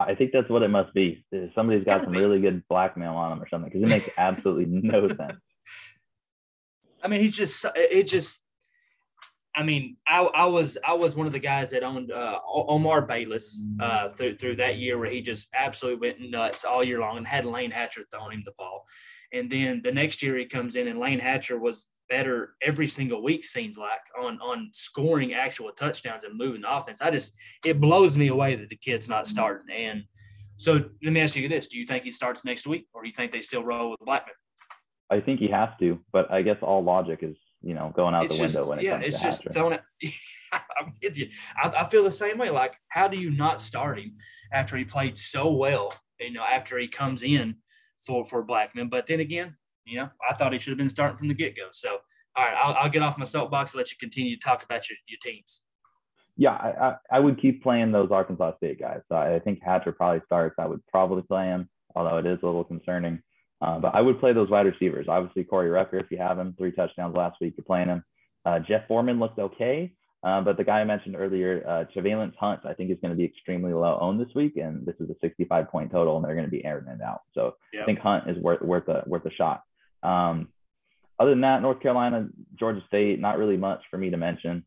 I 0.00 0.14
think 0.14 0.32
that's 0.32 0.48
what 0.48 0.62
it 0.62 0.68
must 0.68 0.94
be. 0.94 1.24
Somebody's 1.54 1.84
got 1.84 2.02
some 2.02 2.12
be. 2.12 2.18
really 2.18 2.40
good 2.40 2.66
blackmail 2.68 3.14
on 3.14 3.32
him 3.32 3.42
or 3.42 3.48
something 3.48 3.70
because 3.70 3.82
it 3.82 3.92
makes 3.92 4.18
absolutely 4.18 4.66
no 4.66 5.06
sense. 5.08 5.40
I 7.02 7.08
mean, 7.08 7.20
he's 7.20 7.36
just 7.36 7.64
it 7.76 8.04
just. 8.04 8.42
I 9.54 9.64
mean, 9.64 9.96
I, 10.06 10.20
I 10.22 10.46
was 10.46 10.78
I 10.84 10.92
was 10.94 11.16
one 11.16 11.26
of 11.26 11.32
the 11.32 11.40
guys 11.40 11.70
that 11.70 11.82
owned 11.82 12.12
uh, 12.12 12.38
Omar 12.46 13.02
Bayless 13.02 13.62
uh, 13.80 14.08
through 14.08 14.34
through 14.34 14.56
that 14.56 14.78
year 14.78 14.96
where 14.96 15.10
he 15.10 15.20
just 15.20 15.48
absolutely 15.54 16.08
went 16.08 16.30
nuts 16.30 16.64
all 16.64 16.84
year 16.84 17.00
long 17.00 17.18
and 17.18 17.26
had 17.26 17.44
Layne 17.44 17.72
Hatcher 17.72 18.04
throwing 18.10 18.32
him 18.32 18.42
the 18.44 18.52
ball, 18.56 18.84
and 19.32 19.50
then 19.50 19.82
the 19.82 19.92
next 19.92 20.22
year 20.22 20.36
he 20.36 20.46
comes 20.46 20.76
in 20.76 20.88
and 20.88 21.00
Layne 21.00 21.18
Hatcher 21.18 21.58
was 21.58 21.84
better 22.10 22.54
every 22.60 22.88
single 22.88 23.22
week 23.22 23.44
seems 23.44 23.78
like 23.78 24.00
on 24.20 24.38
on 24.40 24.68
scoring 24.72 25.32
actual 25.32 25.70
touchdowns 25.72 26.24
and 26.24 26.36
moving 26.36 26.60
the 26.60 26.76
offense. 26.76 27.00
I 27.00 27.10
just 27.10 27.34
it 27.64 27.80
blows 27.80 28.16
me 28.16 28.28
away 28.28 28.56
that 28.56 28.68
the 28.68 28.76
kid's 28.76 29.08
not 29.08 29.24
mm-hmm. 29.24 29.30
starting. 29.30 29.74
And 29.74 30.04
so 30.56 30.84
let 31.02 31.12
me 31.12 31.20
ask 31.20 31.36
you 31.36 31.48
this: 31.48 31.68
Do 31.68 31.78
you 31.78 31.86
think 31.86 32.04
he 32.04 32.12
starts 32.12 32.44
next 32.44 32.66
week, 32.66 32.88
or 32.92 33.02
do 33.02 33.08
you 33.08 33.14
think 33.14 33.32
they 33.32 33.40
still 33.40 33.64
roll 33.64 33.92
with 33.92 34.00
Blackman? 34.00 34.34
I 35.08 35.20
think 35.20 35.40
he 35.40 35.48
has 35.48 35.70
to, 35.80 35.98
but 36.12 36.30
I 36.30 36.42
guess 36.42 36.58
all 36.60 36.84
logic 36.84 37.20
is 37.22 37.36
you 37.62 37.74
know 37.74 37.92
going 37.94 38.14
out 38.14 38.24
it's 38.26 38.36
the 38.36 38.44
just, 38.44 38.56
window 38.56 38.70
when 38.70 38.78
it 38.80 38.84
yeah, 38.84 38.92
comes 38.92 39.06
it's 39.06 39.18
to 39.18 39.24
just 39.24 39.52
throwing 39.52 39.74
it. 39.74 39.82
I'm 40.52 40.94
with 41.00 41.16
you. 41.16 41.28
I, 41.56 41.68
I 41.68 41.84
feel 41.84 42.02
the 42.02 42.12
same 42.12 42.36
way. 42.36 42.50
Like, 42.50 42.76
how 42.88 43.06
do 43.06 43.16
you 43.16 43.30
not 43.30 43.62
start 43.62 43.98
him 43.98 44.16
after 44.52 44.76
he 44.76 44.84
played 44.84 45.16
so 45.16 45.50
well? 45.52 45.94
You 46.18 46.32
know, 46.32 46.42
after 46.42 46.76
he 46.78 46.88
comes 46.88 47.22
in 47.22 47.56
for 48.04 48.24
for 48.24 48.42
Blackman, 48.42 48.88
but 48.88 49.06
then 49.06 49.20
again, 49.20 49.56
you 49.86 49.98
know, 49.98 50.10
I 50.28 50.34
thought 50.34 50.52
he 50.52 50.58
should 50.58 50.72
have 50.72 50.78
been 50.78 50.90
starting 50.90 51.16
from 51.16 51.28
the 51.28 51.34
get 51.34 51.56
go. 51.56 51.68
So, 51.72 51.98
all 52.36 52.44
right, 52.44 52.56
I'll, 52.56 52.74
I'll 52.74 52.88
get 52.90 53.02
off 53.02 53.18
my 53.18 53.24
soapbox 53.24 53.72
and 53.72 53.78
let 53.78 53.90
you 53.90 53.96
continue 53.98 54.36
to 54.36 54.42
talk 54.42 54.62
about 54.62 54.88
your, 54.88 54.96
your 55.08 55.18
teams. 55.22 55.62
Yeah, 56.36 56.52
I, 56.52 56.88
I, 56.88 56.96
I 57.16 57.20
would 57.20 57.40
keep 57.40 57.62
playing 57.62 57.92
those 57.92 58.10
Arkansas 58.10 58.56
State 58.56 58.80
guys. 58.80 59.00
So 59.08 59.16
I 59.16 59.38
think 59.40 59.60
Hatcher 59.62 59.92
probably 59.92 60.22
starts. 60.26 60.56
I 60.58 60.66
would 60.66 60.84
probably 60.86 61.22
play 61.22 61.46
him, 61.46 61.68
although 61.94 62.18
it 62.18 62.26
is 62.26 62.38
a 62.42 62.46
little 62.46 62.64
concerning. 62.64 63.22
Uh, 63.60 63.78
but 63.78 63.94
I 63.94 64.00
would 64.00 64.20
play 64.20 64.32
those 64.32 64.48
wide 64.48 64.66
receivers. 64.66 65.06
Obviously, 65.08 65.44
Corey 65.44 65.68
Rucker, 65.68 65.98
if 65.98 66.10
you 66.10 66.18
have 66.18 66.38
him, 66.38 66.54
three 66.56 66.72
touchdowns 66.72 67.14
last 67.14 67.36
week, 67.40 67.54
you're 67.56 67.64
playing 67.64 67.88
him. 67.88 68.04
Uh, 68.46 68.58
Jeff 68.58 68.88
Foreman 68.88 69.18
looked 69.18 69.38
okay, 69.38 69.92
uh, 70.22 70.40
but 70.40 70.56
the 70.56 70.64
guy 70.64 70.80
I 70.80 70.84
mentioned 70.84 71.16
earlier, 71.16 71.64
uh, 71.66 71.84
Hunt, 72.38 72.60
I 72.64 72.74
think 72.74 72.90
is 72.90 72.98
going 73.00 73.10
to 73.10 73.16
be 73.16 73.24
extremely 73.24 73.72
low 73.72 73.98
owned 74.00 74.20
this 74.20 74.34
week, 74.34 74.56
and 74.56 74.84
this 74.86 74.96
is 75.00 75.08
a 75.08 75.14
65 75.20 75.70
point 75.70 75.90
total, 75.90 76.16
and 76.16 76.24
they're 76.24 76.34
going 76.34 76.46
to 76.46 76.50
be 76.50 76.64
airing 76.64 76.88
it 76.88 77.02
out. 77.02 77.20
So 77.34 77.56
yep. 77.72 77.82
I 77.82 77.86
think 77.86 77.98
Hunt 78.00 78.28
is 78.28 78.36
worth 78.38 78.60
worth 78.60 78.88
a 78.88 79.02
worth 79.06 79.24
a 79.24 79.30
shot. 79.30 79.62
Um, 80.02 80.48
other 81.18 81.30
than 81.30 81.42
that, 81.42 81.62
North 81.62 81.80
Carolina, 81.80 82.28
Georgia 82.58 82.82
State, 82.86 83.20
not 83.20 83.38
really 83.38 83.56
much 83.56 83.82
for 83.90 83.98
me 83.98 84.10
to 84.10 84.16
mention. 84.16 84.64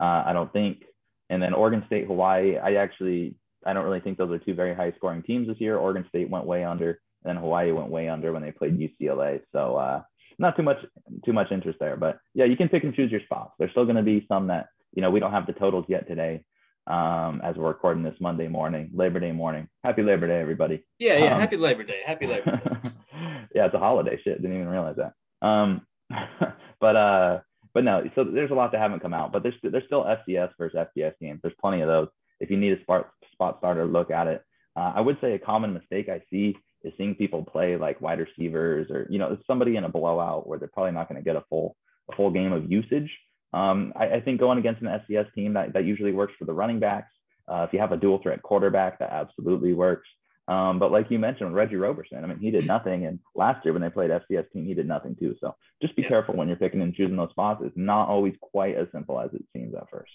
Uh, 0.00 0.24
I 0.26 0.32
don't 0.32 0.52
think. 0.52 0.84
And 1.28 1.42
then 1.42 1.52
Oregon 1.52 1.84
State, 1.86 2.06
Hawaii. 2.06 2.56
I 2.56 2.74
actually 2.74 3.36
I 3.66 3.72
don't 3.72 3.84
really 3.84 4.00
think 4.00 4.18
those 4.18 4.30
are 4.30 4.38
two 4.38 4.54
very 4.54 4.74
high 4.74 4.92
scoring 4.96 5.22
teams 5.22 5.46
this 5.46 5.60
year. 5.60 5.76
Oregon 5.76 6.06
State 6.08 6.30
went 6.30 6.46
way 6.46 6.64
under, 6.64 7.00
and 7.24 7.38
Hawaii 7.38 7.72
went 7.72 7.90
way 7.90 8.08
under 8.08 8.32
when 8.32 8.42
they 8.42 8.52
played 8.52 8.78
UCLA. 8.78 9.40
So 9.52 9.76
uh, 9.76 10.02
not 10.38 10.56
too 10.56 10.62
much 10.62 10.78
too 11.24 11.32
much 11.32 11.52
interest 11.52 11.78
there. 11.78 11.96
But 11.96 12.18
yeah, 12.34 12.46
you 12.46 12.56
can 12.56 12.68
pick 12.68 12.84
and 12.84 12.94
choose 12.94 13.10
your 13.10 13.20
spots. 13.20 13.52
There's 13.58 13.70
still 13.72 13.84
going 13.84 13.96
to 13.96 14.02
be 14.02 14.24
some 14.28 14.46
that 14.48 14.68
you 14.94 15.02
know 15.02 15.10
we 15.10 15.20
don't 15.20 15.32
have 15.32 15.46
the 15.46 15.52
totals 15.52 15.84
yet 15.88 16.08
today. 16.08 16.42
Um, 16.86 17.40
as 17.44 17.56
we're 17.56 17.68
recording 17.68 18.02
this 18.02 18.14
Monday 18.20 18.48
morning, 18.48 18.90
Labor 18.94 19.20
Day 19.20 19.32
morning. 19.32 19.68
Happy 19.84 20.02
Labor 20.02 20.26
Day, 20.26 20.40
everybody. 20.40 20.84
Yeah, 20.98 21.18
yeah. 21.18 21.34
Um, 21.34 21.40
happy 21.40 21.56
Labor 21.56 21.84
Day. 21.84 22.00
Happy 22.04 22.26
Labor 22.26 22.56
Day. 22.56 22.90
yeah, 23.54 23.66
it's 23.66 23.74
a 23.74 23.78
holiday. 23.78 24.18
Shit, 24.22 24.40
didn't 24.40 24.56
even 24.56 24.68
realize 24.68 24.96
that. 24.96 25.46
Um, 25.46 25.82
but 26.80 26.96
uh, 26.96 27.40
but 27.72 27.84
no, 27.84 28.02
so 28.14 28.24
there's 28.24 28.50
a 28.50 28.54
lot 28.54 28.72
that 28.72 28.80
haven't 28.80 29.00
come 29.00 29.14
out, 29.14 29.32
but 29.32 29.42
there's 29.42 29.54
there's 29.62 29.84
still 29.86 30.04
FCS 30.04 30.50
versus 30.58 30.78
FBS 30.96 31.12
games. 31.20 31.40
There's 31.42 31.54
plenty 31.60 31.82
of 31.82 31.88
those. 31.88 32.08
If 32.40 32.50
you 32.50 32.56
need 32.56 32.72
a 32.72 32.80
spot 32.82 33.10
spot 33.32 33.56
starter, 33.58 33.86
look 33.86 34.10
at 34.10 34.26
it. 34.26 34.42
Uh, 34.76 34.92
I 34.96 35.00
would 35.00 35.18
say 35.20 35.34
a 35.34 35.38
common 35.38 35.72
mistake 35.72 36.08
I 36.08 36.22
see 36.30 36.56
is 36.82 36.92
seeing 36.96 37.14
people 37.14 37.44
play 37.44 37.76
like 37.76 38.00
wide 38.00 38.20
receivers 38.20 38.90
or 38.90 39.06
you 39.10 39.18
know 39.18 39.36
somebody 39.46 39.76
in 39.76 39.84
a 39.84 39.88
blowout 39.88 40.48
where 40.48 40.58
they're 40.58 40.68
probably 40.68 40.92
not 40.92 41.08
going 41.08 41.20
to 41.20 41.24
get 41.24 41.36
a 41.36 41.44
full 41.48 41.76
a 42.10 42.16
full 42.16 42.30
game 42.30 42.52
of 42.52 42.70
usage. 42.70 43.10
Um, 43.52 43.92
I, 43.96 44.06
I, 44.08 44.20
think 44.20 44.38
going 44.38 44.58
against 44.58 44.80
an 44.80 44.88
FCS 44.88 45.32
team 45.34 45.54
that, 45.54 45.72
that 45.72 45.84
usually 45.84 46.12
works 46.12 46.34
for 46.38 46.44
the 46.44 46.52
running 46.52 46.78
backs. 46.78 47.12
Uh, 47.48 47.64
if 47.66 47.72
you 47.72 47.80
have 47.80 47.90
a 47.90 47.96
dual 47.96 48.20
threat 48.22 48.42
quarterback, 48.42 49.00
that 49.00 49.10
absolutely 49.10 49.72
works. 49.72 50.06
Um, 50.46 50.78
but 50.78 50.90
like 50.90 51.10
you 51.10 51.18
mentioned, 51.18 51.54
Reggie 51.54 51.76
Roberson, 51.76 52.22
I 52.22 52.26
mean, 52.26 52.38
he 52.38 52.50
did 52.50 52.66
nothing. 52.66 53.06
And 53.06 53.18
last 53.34 53.64
year 53.64 53.72
when 53.72 53.82
they 53.82 53.90
played 53.90 54.10
FCS 54.10 54.50
team, 54.52 54.66
he 54.66 54.74
did 54.74 54.86
nothing 54.86 55.16
too. 55.16 55.36
So 55.40 55.54
just 55.80 55.94
be 55.96 56.02
yeah. 56.02 56.08
careful 56.08 56.34
when 56.36 56.48
you're 56.48 56.56
picking 56.56 56.80
and 56.82 56.94
choosing 56.94 57.16
those 57.16 57.30
spots. 57.30 57.62
It's 57.64 57.76
not 57.76 58.08
always 58.08 58.34
quite 58.40 58.76
as 58.76 58.88
simple 58.92 59.20
as 59.20 59.32
it 59.32 59.44
seems 59.52 59.74
at 59.74 59.88
first. 59.90 60.12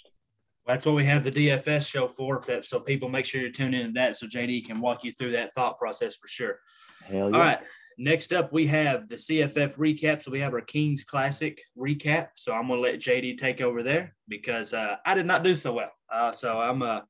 That's 0.65 0.85
what 0.85 0.95
we 0.95 1.05
have 1.05 1.23
the 1.23 1.31
DFS 1.31 1.87
show 1.87 2.07
for. 2.07 2.41
So 2.63 2.79
people 2.79 3.07
make 3.07 3.25
sure 3.25 3.39
you 3.39 3.51
tune 3.51 3.73
into 3.73 3.93
that 3.93 4.17
so 4.17 4.25
JD 4.25 4.65
can 4.65 4.81
walk 4.81 5.03
you 5.03 5.13
through 5.13 5.31
that 5.33 5.53
thought 5.53 5.77
process 5.77 6.15
for 6.15 6.27
sure. 6.27 6.59
Hell 7.05 7.29
yeah. 7.29 7.37
All 7.37 7.43
right. 7.43 7.59
Next 7.97 8.33
up, 8.33 8.51
we 8.51 8.65
have 8.67 9.07
the 9.07 9.15
CFF 9.15 9.77
recap. 9.77 10.23
So 10.23 10.31
we 10.31 10.39
have 10.39 10.53
our 10.53 10.61
Kings 10.61 11.03
Classic 11.03 11.59
recap. 11.77 12.29
So 12.35 12.53
I'm 12.53 12.67
going 12.67 12.79
to 12.79 12.81
let 12.81 12.99
JD 12.99 13.37
take 13.37 13.61
over 13.61 13.83
there 13.83 14.15
because 14.27 14.73
uh, 14.73 14.97
I 15.05 15.15
did 15.15 15.25
not 15.25 15.43
do 15.43 15.55
so 15.55 15.73
well. 15.73 15.91
Uh, 16.11 16.31
so 16.31 16.59
I'm 16.59 16.81
uh, 16.81 17.01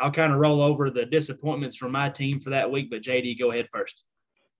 I'll 0.00 0.12
kind 0.12 0.32
of 0.32 0.38
roll 0.38 0.60
over 0.60 0.90
the 0.90 1.04
disappointments 1.04 1.76
from 1.76 1.92
my 1.92 2.08
team 2.08 2.38
for 2.38 2.50
that 2.50 2.70
week. 2.70 2.90
But 2.90 3.02
JD, 3.02 3.38
go 3.38 3.50
ahead 3.50 3.68
first. 3.70 4.04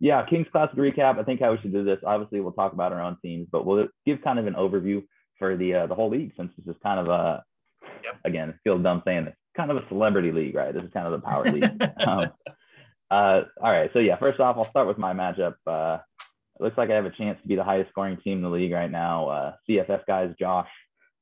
Yeah, 0.01 0.25
Kings 0.27 0.47
Classic 0.51 0.77
recap. 0.77 1.19
I 1.19 1.25
think 1.25 1.41
how 1.41 1.53
we 1.53 1.59
should 1.59 1.73
do 1.73 1.85
this. 1.85 1.99
Obviously, 2.05 2.41
we'll 2.41 2.53
talk 2.53 2.73
about 2.73 2.93
our 2.93 3.01
own 3.01 3.17
teams, 3.23 3.49
but 3.51 3.67
we'll 3.67 3.89
give 4.07 4.23
kind 4.23 4.39
of 4.39 4.47
an 4.47 4.55
overview 4.55 5.03
for 5.39 5.57
the 5.57 5.75
uh, 5.75 5.87
the 5.87 5.95
whole 5.95 6.11
league 6.11 6.33
since 6.37 6.53
this 6.57 6.75
is 6.75 6.81
kind 6.83 7.01
of 7.01 7.09
a 7.09 7.43
yep. 8.05 8.19
again, 8.25 8.59
feels 8.65 8.83
dumb 8.83 9.03
saying 9.05 9.27
this, 9.27 9.35
kind 9.57 9.71
of 9.71 9.77
a 9.77 9.89
celebrity 9.89 10.33
league, 10.33 10.55
right? 10.55 10.73
This 10.73 10.85
is 10.85 10.93
kind 10.93 11.07
of 11.07 11.13
the 11.13 11.27
power 11.27 11.45
league. 11.45 11.91
um, 12.07 12.31
uh, 13.11 13.43
all 13.61 13.71
right, 13.71 13.91
so 13.93 13.99
yeah, 13.99 14.17
first 14.17 14.41
off, 14.41 14.57
I'll 14.57 14.71
start 14.71 14.87
with 14.87 14.99
my 14.99 15.13
matchup. 15.13 15.55
Uh, 15.67 15.99
it 16.59 16.63
looks 16.63 16.77
like 16.77 16.91
I 16.91 16.95
have 16.95 17.07
a 17.07 17.11
chance 17.11 17.41
to 17.41 17.49
be 17.49 17.57
the 17.57 17.65
highest 17.65 17.91
scoring 17.91 18.19
team 18.19 18.39
in 18.39 18.43
the 18.43 18.51
league 18.51 18.73
right 18.73 18.91
now. 18.91 19.29
Uh, 19.29 19.53
CFF 19.69 20.07
guys, 20.07 20.35
Josh, 20.39 20.69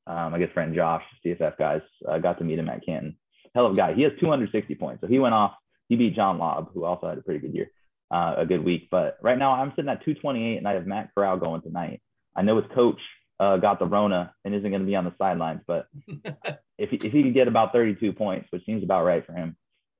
um, 0.07 0.31
my 0.31 0.39
good 0.39 0.51
friend 0.53 0.73
Josh, 0.75 1.03
CFF 1.25 1.57
guys, 1.57 1.81
uh, 2.07 2.17
got 2.17 2.39
to 2.39 2.43
meet 2.43 2.59
him 2.59 2.69
at 2.69 2.85
Canton. 2.85 3.17
Hell 3.53 3.67
of 3.67 3.73
a 3.73 3.75
guy. 3.75 3.93
He 3.93 4.01
has 4.03 4.11
260 4.19 4.75
points, 4.75 5.01
so 5.01 5.07
he 5.07 5.19
went 5.19 5.33
off. 5.33 5.53
He 5.89 5.95
beat 5.95 6.15
John 6.15 6.37
Lobb, 6.37 6.71
who 6.73 6.83
also 6.83 7.07
had 7.07 7.17
a 7.17 7.21
pretty 7.21 7.39
good 7.39 7.55
year, 7.55 7.71
uh, 8.11 8.35
a 8.37 8.45
good 8.45 8.63
week. 8.63 8.89
But 8.91 9.17
right 9.21 9.37
now, 9.37 9.53
I'm 9.53 9.71
sitting 9.75 9.89
at 9.89 10.03
228, 10.03 10.57
and 10.57 10.67
I 10.67 10.73
have 10.73 10.85
Matt 10.85 11.11
Corral 11.15 11.37
going 11.37 11.61
tonight. 11.61 12.01
I 12.35 12.41
know 12.41 12.57
his 12.57 12.69
coach 12.75 12.99
uh, 13.39 13.57
got 13.57 13.79
the 13.79 13.85
Rona 13.85 14.33
and 14.43 14.53
isn't 14.53 14.69
going 14.69 14.81
to 14.81 14.87
be 14.87 14.95
on 14.95 15.05
the 15.05 15.13
sidelines. 15.17 15.61
But 15.65 15.87
if 16.77 16.89
he, 16.89 16.97
if 16.97 17.11
he 17.11 17.23
could 17.23 17.33
get 17.33 17.47
about 17.47 17.73
32 17.73 18.13
points, 18.13 18.47
which 18.51 18.65
seems 18.65 18.83
about 18.83 19.05
right 19.05 19.25
for 19.25 19.33
him, 19.33 19.55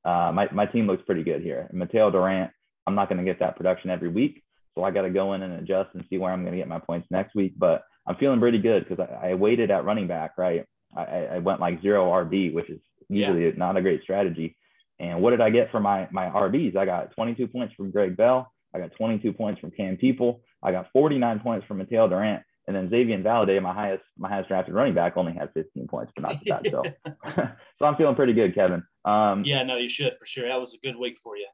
uh, 0.07 0.31
my 0.31 0.47
my 0.53 0.65
team 0.65 0.87
looks 0.87 1.03
pretty 1.05 1.23
good 1.23 1.41
here. 1.41 1.69
Mateo 1.73 2.09
Durant, 2.09 2.51
I'm 2.87 2.95
not 2.95 3.09
going 3.09 3.17
to 3.17 3.25
get 3.25 3.39
that 3.41 3.57
production 3.57 3.89
every 3.89 4.07
week, 4.07 4.41
so 4.73 4.83
I 4.83 4.91
got 4.91 5.01
to 5.01 5.09
go 5.09 5.33
in 5.33 5.41
and 5.41 5.53
adjust 5.53 5.89
and 5.93 6.05
see 6.09 6.17
where 6.17 6.31
I'm 6.31 6.43
going 6.43 6.53
to 6.53 6.57
get 6.57 6.69
my 6.69 6.79
points 6.79 7.07
next 7.11 7.35
week. 7.35 7.53
But 7.57 7.83
I'm 8.07 8.15
feeling 8.15 8.39
pretty 8.39 8.59
good 8.59 8.87
because 8.87 9.05
I, 9.05 9.31
I, 9.31 9.33
waited 9.33 9.69
at 9.69 9.83
running 9.83 10.07
back, 10.07 10.37
right? 10.37 10.65
I, 10.95 11.25
I 11.25 11.37
went 11.39 11.59
like 11.59 11.81
zero 11.81 12.09
RB, 12.09 12.53
which 12.53 12.69
is 12.69 12.79
usually 13.09 13.47
yeah. 13.47 13.51
not 13.57 13.75
a 13.75 13.81
great 13.81 14.01
strategy. 14.01 14.55
And 14.97 15.21
what 15.21 15.31
did 15.31 15.41
I 15.41 15.49
get 15.49 15.71
for 15.71 15.81
my 15.81 16.07
my 16.09 16.27
RBs? 16.27 16.77
I 16.77 16.85
got 16.85 17.11
22 17.11 17.47
points 17.49 17.73
from 17.75 17.91
Greg 17.91 18.15
Bell. 18.15 18.49
I 18.73 18.79
got 18.79 18.95
22 18.97 19.33
points 19.33 19.59
from 19.59 19.71
Cam 19.71 19.97
People. 19.97 20.41
I 20.63 20.71
got 20.71 20.87
49 20.93 21.41
points 21.41 21.67
from 21.67 21.79
Mateo 21.79 22.07
Durant. 22.07 22.43
And 22.68 22.76
then 22.76 22.89
Xavier 22.89 23.18
Valladay, 23.20 23.61
my 23.61 23.74
highest 23.74 24.03
my 24.18 24.28
highest 24.28 24.49
drafted 24.49 24.76
running 24.76 24.93
back, 24.93 25.15
only 25.15 25.34
had 25.34 25.51
15 25.53 25.88
points, 25.88 26.11
but 26.15 26.24
not 26.24 26.45
bad. 26.45 26.68
So, 26.70 26.84
so 27.80 27.86
I'm 27.86 27.95
feeling 27.95 28.15
pretty 28.15 28.34
good, 28.34 28.53
Kevin. 28.53 28.84
Um, 29.05 29.43
yeah, 29.45 29.63
no, 29.63 29.78
you 29.78 29.88
should 29.88 30.13
for 30.15 30.26
sure. 30.26 30.47
That 30.47 30.59
was 30.59 30.74
a 30.74 30.78
good 30.78 30.97
week 30.97 31.18
for 31.18 31.38
you. 31.38 31.47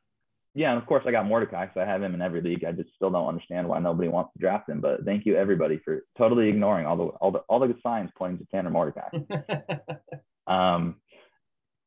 Yeah, 0.55 0.72
and 0.72 0.80
of 0.80 0.88
course 0.88 1.03
I 1.07 1.11
got 1.11 1.26
Mordecai, 1.26 1.68
so 1.74 1.82
I 1.82 1.86
have 1.86 2.01
him 2.01 2.14
in 2.14 2.22
every 2.22 2.41
league. 2.41 2.64
I 2.64 2.72
just 2.72 2.89
still 2.95 3.09
don't 3.09 3.28
understand 3.28 3.68
why 3.68 3.80
nobody 3.80 4.07
wants 4.07 4.34
to 4.34 4.39
draft 4.39 4.70
him. 4.70 4.82
But 4.82 5.03
thank 5.03 5.26
you 5.26 5.36
everybody 5.36 5.80
for 5.84 6.03
totally 6.18 6.49
ignoring 6.49 6.86
all 6.86 6.97
the 6.97 7.03
all 7.05 7.32
the 7.32 7.39
all 7.39 7.59
the 7.59 7.76
signs 7.82 8.11
pointing 8.18 8.39
to 8.39 8.45
Tanner 8.51 8.70
Mordecai. 8.70 9.09
um, 10.47 10.95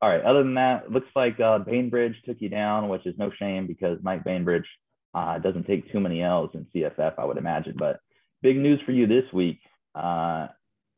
all 0.02 0.10
right. 0.10 0.22
Other 0.22 0.42
than 0.42 0.54
that, 0.54 0.90
looks 0.90 1.08
like 1.16 1.40
uh, 1.40 1.58
Bainbridge 1.58 2.16
took 2.24 2.40
you 2.40 2.48
down, 2.48 2.88
which 2.88 3.06
is 3.06 3.14
no 3.18 3.30
shame 3.38 3.66
because 3.66 3.98
Mike 4.02 4.24
Bainbridge 4.24 4.66
uh, 5.14 5.38
doesn't 5.38 5.66
take 5.66 5.90
too 5.90 6.00
many 6.00 6.22
L's 6.22 6.50
in 6.54 6.66
CFF, 6.74 7.14
I 7.18 7.24
would 7.24 7.38
imagine. 7.38 7.74
But 7.76 8.00
big 8.42 8.56
news 8.56 8.80
for 8.84 8.92
you 8.92 9.06
this 9.06 9.24
week. 9.32 9.60
Uh, 9.94 10.48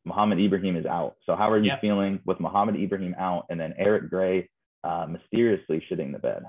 Mohamed 0.05 0.39
Ibrahim 0.39 0.75
is 0.75 0.85
out. 0.85 1.15
So 1.25 1.35
how 1.35 1.49
are 1.51 1.59
you 1.59 1.67
yep. 1.67 1.81
feeling 1.81 2.19
with 2.25 2.39
Mohamed 2.39 2.75
Ibrahim 2.75 3.15
out 3.19 3.45
and 3.49 3.59
then 3.59 3.73
Eric 3.77 4.09
Gray 4.09 4.49
uh, 4.83 5.05
mysteriously 5.07 5.83
shitting 5.89 6.11
the 6.11 6.19
bed? 6.19 6.43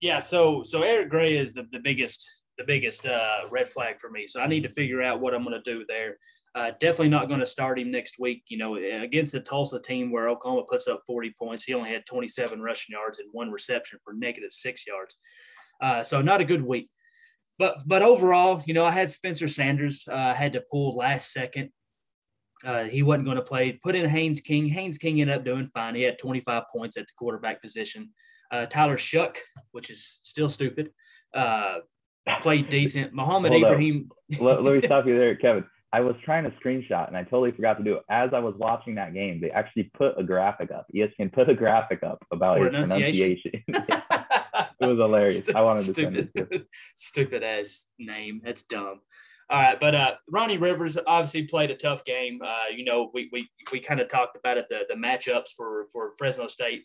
Yeah. 0.00 0.20
So 0.20 0.62
so 0.62 0.82
Eric 0.82 1.10
Gray 1.10 1.36
is 1.36 1.52
the, 1.52 1.66
the 1.72 1.80
biggest 1.80 2.42
the 2.58 2.64
biggest 2.64 3.06
uh, 3.06 3.40
red 3.50 3.68
flag 3.68 3.98
for 4.00 4.10
me. 4.10 4.26
So 4.26 4.40
I 4.40 4.46
need 4.46 4.62
to 4.62 4.68
figure 4.68 5.02
out 5.02 5.20
what 5.20 5.34
I'm 5.34 5.44
going 5.44 5.60
to 5.62 5.72
do 5.72 5.84
there. 5.88 6.16
Uh, 6.54 6.72
definitely 6.80 7.08
not 7.08 7.28
going 7.28 7.40
to 7.40 7.46
start 7.46 7.78
him 7.78 7.90
next 7.90 8.16
week. 8.18 8.42
You 8.48 8.58
know, 8.58 8.76
against 8.76 9.32
the 9.32 9.40
Tulsa 9.40 9.80
team 9.80 10.10
where 10.10 10.28
Oklahoma 10.28 10.64
puts 10.68 10.88
up 10.88 11.02
40 11.06 11.34
points, 11.38 11.64
he 11.64 11.74
only 11.74 11.90
had 11.90 12.04
27 12.06 12.60
rushing 12.60 12.92
yards 12.92 13.18
and 13.18 13.28
one 13.32 13.50
reception 13.50 13.98
for 14.04 14.12
negative 14.12 14.52
six 14.52 14.86
yards. 14.86 15.18
Uh, 15.80 16.02
so 16.02 16.20
not 16.20 16.40
a 16.40 16.44
good 16.44 16.62
week 16.62 16.90
but 17.60 17.82
but 17.86 18.00
overall, 18.00 18.62
you 18.66 18.72
know, 18.72 18.86
I 18.86 18.90
had 18.90 19.12
Spencer 19.12 19.46
Sanders. 19.46 20.08
Uh, 20.10 20.14
I 20.14 20.32
had 20.32 20.54
to 20.54 20.62
pull 20.62 20.96
last 20.96 21.30
second. 21.30 21.68
Uh, 22.64 22.84
he 22.84 23.02
wasn't 23.02 23.26
going 23.26 23.36
to 23.36 23.42
play. 23.42 23.72
Put 23.72 23.94
in 23.94 24.08
Haynes 24.08 24.40
King. 24.40 24.66
Haynes 24.66 24.96
King 24.96 25.20
ended 25.20 25.36
up 25.36 25.44
doing 25.44 25.66
fine. 25.66 25.94
He 25.94 26.02
had 26.02 26.18
25 26.18 26.62
points 26.74 26.96
at 26.96 27.06
the 27.06 27.12
quarterback 27.18 27.60
position. 27.60 28.10
Uh, 28.50 28.64
Tyler 28.64 28.96
Shough, 28.96 29.36
which 29.72 29.90
is 29.90 30.20
still 30.22 30.48
stupid, 30.48 30.90
uh, 31.34 31.80
played 32.40 32.70
decent. 32.70 33.12
Mohamed 33.12 33.52
Hold 33.52 33.64
Ibrahim. 33.64 34.10
let, 34.40 34.62
let 34.62 34.74
me 34.74 34.82
stop 34.84 35.06
you 35.06 35.18
there, 35.18 35.36
Kevin. 35.36 35.64
I 35.92 36.00
was 36.00 36.14
trying 36.24 36.44
to 36.44 36.50
screenshot 36.52 37.08
and 37.08 37.16
I 37.16 37.24
totally 37.24 37.52
forgot 37.52 37.76
to 37.76 37.84
do 37.84 37.94
it. 37.94 38.04
As 38.08 38.30
I 38.32 38.38
was 38.38 38.54
watching 38.56 38.94
that 38.94 39.12
game, 39.12 39.40
they 39.40 39.50
actually 39.50 39.90
put 39.94 40.18
a 40.18 40.22
graphic 40.22 40.70
up. 40.70 40.86
ESPN 40.94 41.32
put 41.32 41.50
a 41.50 41.54
graphic 41.54 42.02
up 42.04 42.24
about 42.30 42.58
his 42.58 42.70
pronunciation. 42.70 43.52
it 44.80 44.86
was 44.86 44.98
hilarious. 44.98 45.48
I 45.54 45.60
wanted 45.62 45.86
to 45.86 45.92
stupid, 45.92 46.30
send 46.36 46.52
it. 46.52 46.66
stupid 46.96 47.42
ass 47.42 47.88
name. 47.98 48.40
That's 48.44 48.62
dumb. 48.62 49.00
All 49.50 49.60
right, 49.60 49.80
but 49.80 49.94
uh, 49.96 50.14
Ronnie 50.30 50.58
Rivers 50.58 50.96
obviously 51.06 51.42
played 51.42 51.72
a 51.72 51.76
tough 51.76 52.04
game. 52.04 52.40
Uh, 52.44 52.72
you 52.74 52.84
know, 52.84 53.10
we 53.12 53.28
we, 53.32 53.48
we 53.72 53.80
kind 53.80 54.00
of 54.00 54.08
talked 54.08 54.36
about 54.36 54.58
it. 54.58 54.68
The 54.68 54.86
the 54.88 54.94
matchups 54.94 55.50
for 55.56 55.86
for 55.92 56.12
Fresno 56.16 56.46
State 56.46 56.84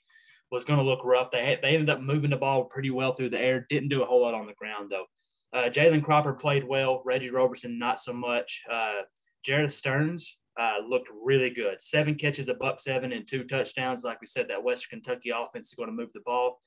was 0.51 0.65
going 0.65 0.79
to 0.79 0.85
look 0.85 1.01
rough. 1.03 1.31
They 1.31 1.45
had, 1.45 1.59
they 1.61 1.69
ended 1.69 1.89
up 1.89 2.01
moving 2.01 2.29
the 2.29 2.37
ball 2.37 2.65
pretty 2.65 2.89
well 2.89 3.13
through 3.13 3.29
the 3.29 3.41
air. 3.41 3.65
Didn't 3.69 3.89
do 3.89 4.01
a 4.01 4.05
whole 4.05 4.21
lot 4.21 4.33
on 4.33 4.47
the 4.47 4.53
ground 4.53 4.91
though. 4.91 5.05
Uh, 5.53 5.69
Jalen 5.69 6.03
Cropper 6.03 6.33
played 6.33 6.67
well. 6.67 7.01
Reggie 7.05 7.29
Roberson 7.29 7.79
not 7.79 7.99
so 7.99 8.13
much. 8.13 8.63
Uh, 8.71 9.01
Jerreth 9.47 9.71
Sterns 9.71 10.37
uh, 10.59 10.77
looked 10.87 11.09
really 11.23 11.49
good. 11.49 11.77
Seven 11.81 12.15
catches, 12.15 12.47
a 12.47 12.53
buck 12.53 12.79
seven, 12.79 13.11
and 13.11 13.27
two 13.27 13.43
touchdowns. 13.43 14.03
Like 14.03 14.21
we 14.21 14.27
said, 14.27 14.47
that 14.49 14.63
Western 14.63 15.01
Kentucky 15.01 15.29
offense 15.29 15.69
is 15.69 15.73
going 15.73 15.89
to 15.89 15.95
move 15.95 16.11
the 16.13 16.21
ball. 16.25 16.59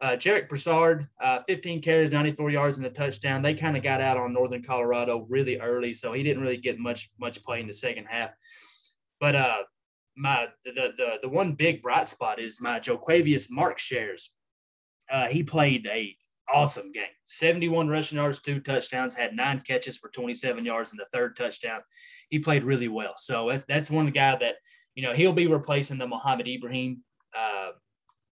Uh, 0.00 0.10
Jarek 0.10 0.48
Broussard, 0.48 1.08
uh, 1.22 1.40
15 1.48 1.80
carries, 1.80 2.12
94 2.12 2.50
yards, 2.50 2.76
and 2.76 2.86
a 2.86 2.90
touchdown. 2.90 3.40
They 3.40 3.54
kind 3.54 3.76
of 3.76 3.82
got 3.82 4.02
out 4.02 4.18
on 4.18 4.34
Northern 4.34 4.62
Colorado 4.62 5.26
really 5.28 5.58
early, 5.58 5.94
so 5.94 6.12
he 6.12 6.22
didn't 6.22 6.42
really 6.42 6.58
get 6.58 6.78
much 6.78 7.10
much 7.18 7.42
play 7.42 7.60
in 7.60 7.66
the 7.66 7.72
second 7.72 8.04
half. 8.04 8.30
But 9.20 9.36
uh, 9.36 9.62
my 10.16 10.48
the, 10.64 10.92
the 10.96 11.18
the 11.22 11.28
one 11.28 11.54
big 11.54 11.80
bright 11.80 12.08
spot 12.08 12.38
is 12.40 12.60
my 12.60 12.78
Jo'quavious 12.78 13.48
Mark 13.50 13.78
shares. 13.78 14.30
Uh, 15.10 15.28
he 15.28 15.42
played 15.42 15.86
a 15.86 16.14
awesome 16.52 16.92
game. 16.92 17.04
71 17.24 17.88
rushing 17.88 18.18
yards, 18.18 18.40
two 18.40 18.60
touchdowns, 18.60 19.14
had 19.14 19.34
nine 19.34 19.60
catches 19.60 19.96
for 19.96 20.08
27 20.10 20.64
yards 20.64 20.90
and 20.90 21.00
the 21.00 21.06
third 21.12 21.36
touchdown. 21.36 21.80
He 22.28 22.38
played 22.38 22.64
really 22.64 22.88
well. 22.88 23.14
So 23.16 23.60
that's 23.68 23.90
one 23.90 24.10
guy 24.10 24.36
that, 24.36 24.56
you 24.94 25.02
know, 25.02 25.12
he'll 25.12 25.32
be 25.32 25.46
replacing 25.46 25.98
the 25.98 26.06
Mohamed 26.06 26.48
Ibrahim 26.48 27.02
uh, 27.36 27.70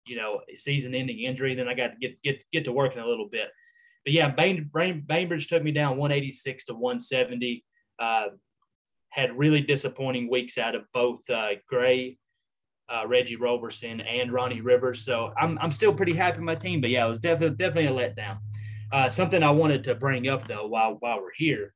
you 0.06 0.16
know, 0.16 0.40
season-ending 0.54 1.20
injury. 1.20 1.54
Then 1.54 1.68
I 1.68 1.74
got 1.74 1.88
to 1.88 1.96
get 2.00 2.20
get 2.22 2.44
get 2.52 2.64
to 2.64 2.72
working 2.72 3.00
a 3.00 3.06
little 3.06 3.28
bit. 3.28 3.48
But 4.04 4.12
yeah, 4.12 4.28
Bain, 4.28 4.70
Bain, 4.72 5.02
Bainbridge 5.06 5.48
took 5.48 5.62
me 5.62 5.72
down 5.72 5.96
186 5.96 6.66
to 6.66 6.74
170. 6.74 7.64
Uh, 7.98 8.26
had 9.08 9.38
really 9.38 9.60
disappointing 9.60 10.28
weeks 10.28 10.58
out 10.58 10.74
of 10.74 10.82
both 10.92 11.28
uh, 11.30 11.50
Gray, 11.68 12.18
uh, 12.92 13.04
Reggie 13.06 13.36
Roberson, 13.36 14.00
and 14.00 14.32
Ronnie 14.32 14.60
Rivers. 14.60 15.04
So 15.04 15.32
I'm 15.38 15.58
I'm 15.60 15.70
still 15.70 15.94
pretty 15.94 16.14
happy 16.14 16.38
with 16.38 16.44
my 16.44 16.56
team. 16.56 16.80
But 16.80 16.90
yeah, 16.90 17.06
it 17.06 17.08
was 17.08 17.20
definitely 17.20 17.56
definitely 17.56 17.96
a 17.96 18.08
letdown. 18.08 18.38
Uh, 18.92 19.08
something 19.08 19.42
I 19.42 19.50
wanted 19.50 19.84
to 19.84 19.94
bring 19.94 20.28
up 20.28 20.46
though 20.46 20.66
while 20.66 20.96
while 21.00 21.20
we're 21.20 21.30
here 21.34 21.74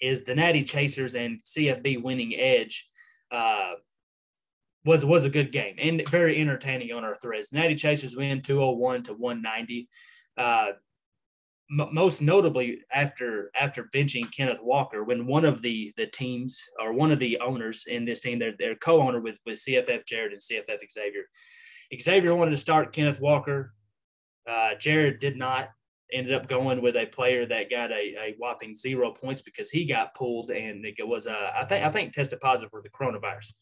is 0.00 0.22
the 0.22 0.34
Natty 0.34 0.64
Chasers 0.64 1.14
and 1.14 1.42
CFB 1.44 2.02
winning 2.02 2.34
edge. 2.38 2.88
Was 4.84 5.04
was 5.04 5.24
a 5.24 5.30
good 5.30 5.52
game 5.52 5.76
and 5.78 6.06
very 6.08 6.40
entertaining 6.40 6.92
on 6.92 7.04
our 7.04 7.14
threads. 7.14 7.52
Natty 7.52 7.76
Chasers 7.76 8.16
win 8.16 8.42
201 8.42 9.04
to 9.04 9.14
190. 9.14 9.88
Uh, 10.36 10.72
most 11.72 12.20
notably 12.20 12.80
after 12.92 13.50
after 13.58 13.88
benching 13.94 14.30
Kenneth 14.30 14.62
Walker, 14.62 15.04
when 15.04 15.26
one 15.26 15.44
of 15.44 15.62
the 15.62 15.92
the 15.96 16.06
teams 16.06 16.62
or 16.80 16.92
one 16.92 17.10
of 17.10 17.18
the 17.18 17.38
owners 17.38 17.84
in 17.86 18.04
this 18.04 18.20
team, 18.20 18.38
they're, 18.38 18.54
they're 18.58 18.74
co-owner 18.74 19.20
with 19.20 19.38
with 19.46 19.58
CFF 19.58 20.06
Jared 20.06 20.32
and 20.32 20.40
CFF 20.40 20.90
Xavier. 20.90 21.24
Xavier 21.98 22.34
wanted 22.34 22.52
to 22.52 22.56
start 22.56 22.92
Kenneth 22.92 23.20
Walker. 23.20 23.74
Uh, 24.48 24.74
Jared 24.74 25.18
did 25.18 25.36
not. 25.36 25.70
Ended 26.12 26.34
up 26.34 26.46
going 26.46 26.82
with 26.82 26.96
a 26.96 27.06
player 27.06 27.46
that 27.46 27.70
got 27.70 27.90
a, 27.90 28.14
a 28.18 28.34
whopping 28.38 28.76
zero 28.76 29.12
points 29.12 29.40
because 29.40 29.70
he 29.70 29.86
got 29.86 30.14
pulled 30.14 30.50
and 30.50 30.84
it 30.84 31.08
was 31.08 31.26
uh, 31.26 31.52
I 31.56 31.64
think 31.64 31.86
I 31.86 31.90
think 31.90 32.12
tested 32.12 32.40
positive 32.40 32.70
for 32.70 32.82
the 32.82 32.90
coronavirus. 32.90 33.52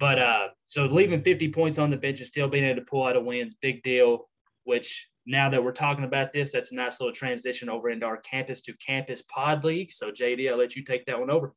But 0.00 0.18
uh, 0.18 0.48
so 0.66 0.86
leaving 0.86 1.20
50 1.20 1.52
points 1.52 1.78
on 1.78 1.90
the 1.90 1.96
bench 1.98 2.18
and 2.18 2.26
still 2.26 2.48
being 2.48 2.64
able 2.64 2.80
to 2.80 2.86
pull 2.86 3.06
out 3.06 3.16
a 3.16 3.20
win, 3.20 3.52
big 3.60 3.82
deal. 3.82 4.28
Which 4.64 5.06
now 5.26 5.50
that 5.50 5.62
we're 5.62 5.72
talking 5.72 6.04
about 6.04 6.32
this, 6.32 6.52
that's 6.52 6.72
a 6.72 6.74
nice 6.74 6.98
little 7.00 7.14
transition 7.14 7.68
over 7.68 7.90
into 7.90 8.06
our 8.06 8.16
campus 8.16 8.62
to 8.62 8.72
campus 8.74 9.22
pod 9.22 9.62
league. 9.62 9.92
So 9.92 10.10
JD, 10.10 10.50
I'll 10.50 10.56
let 10.56 10.74
you 10.74 10.84
take 10.84 11.04
that 11.06 11.20
one 11.20 11.30
over. 11.30 11.54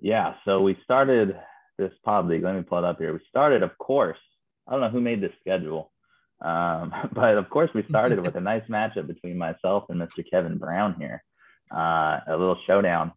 Yeah, 0.00 0.34
so 0.44 0.60
we 0.62 0.76
started 0.84 1.36
this 1.78 1.92
pod 2.04 2.28
league. 2.28 2.44
Let 2.44 2.54
me 2.54 2.62
pull 2.62 2.78
it 2.78 2.84
up 2.84 2.98
here. 2.98 3.12
We 3.12 3.20
started, 3.28 3.62
of 3.62 3.76
course. 3.78 4.18
I 4.68 4.72
don't 4.72 4.80
know 4.80 4.88
who 4.88 5.00
made 5.00 5.20
this 5.20 5.32
schedule, 5.40 5.90
um, 6.42 6.92
but 7.12 7.36
of 7.36 7.50
course 7.50 7.70
we 7.74 7.84
started 7.88 8.20
with 8.20 8.36
a 8.36 8.40
nice 8.52 8.64
matchup 8.68 9.08
between 9.08 9.36
myself 9.36 9.84
and 9.88 10.00
Mr. 10.00 10.24
Kevin 10.30 10.58
Brown 10.58 10.94
here, 10.98 11.22
uh, 11.74 12.20
a 12.28 12.36
little 12.36 12.58
showdown. 12.66 13.12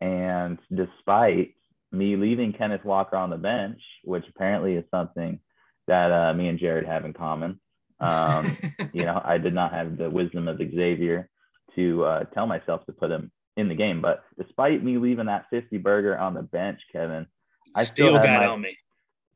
And 0.00 0.58
despite 0.74 1.54
me 1.92 2.16
leaving 2.16 2.52
Kenneth 2.52 2.84
Walker 2.84 3.16
on 3.16 3.30
the 3.30 3.36
bench, 3.36 3.80
which 4.04 4.24
apparently 4.28 4.74
is 4.74 4.84
something 4.90 5.40
that 5.86 6.10
uh, 6.10 6.32
me 6.34 6.48
and 6.48 6.58
Jared 6.58 6.86
have 6.86 7.04
in 7.04 7.12
common, 7.12 7.60
um, 8.00 8.56
you 8.92 9.04
know, 9.04 9.20
I 9.22 9.38
did 9.38 9.54
not 9.54 9.72
have 9.72 9.96
the 9.96 10.10
wisdom 10.10 10.48
of 10.48 10.58
Xavier 10.58 11.28
to 11.76 12.04
uh, 12.04 12.24
tell 12.34 12.46
myself 12.46 12.84
to 12.86 12.92
put 12.92 13.10
him 13.10 13.30
in 13.56 13.68
the 13.68 13.74
game. 13.74 14.00
But 14.00 14.22
despite 14.38 14.82
me 14.82 14.98
leaving 14.98 15.26
that 15.26 15.46
50 15.50 15.78
burger 15.78 16.18
on 16.18 16.34
the 16.34 16.42
bench, 16.42 16.80
Kevin, 16.92 17.26
I 17.74 17.84
still, 17.84 18.08
still 18.08 18.14
got 18.14 18.40
my, 18.40 18.46
on 18.46 18.60
me. 18.60 18.76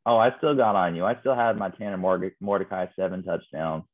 Oh, 0.05 0.19
I 0.19 0.37
still 0.39 0.55
got 0.55 0.77
on 0.77 0.95
you. 0.95 1.05
I 1.05 1.19
still 1.21 1.35
had 1.35 1.57
my 1.57 1.71
Tanner 1.71 1.97
Mordecai 1.97 2.87
seven 2.97 3.23
touchdowns, 3.23 3.85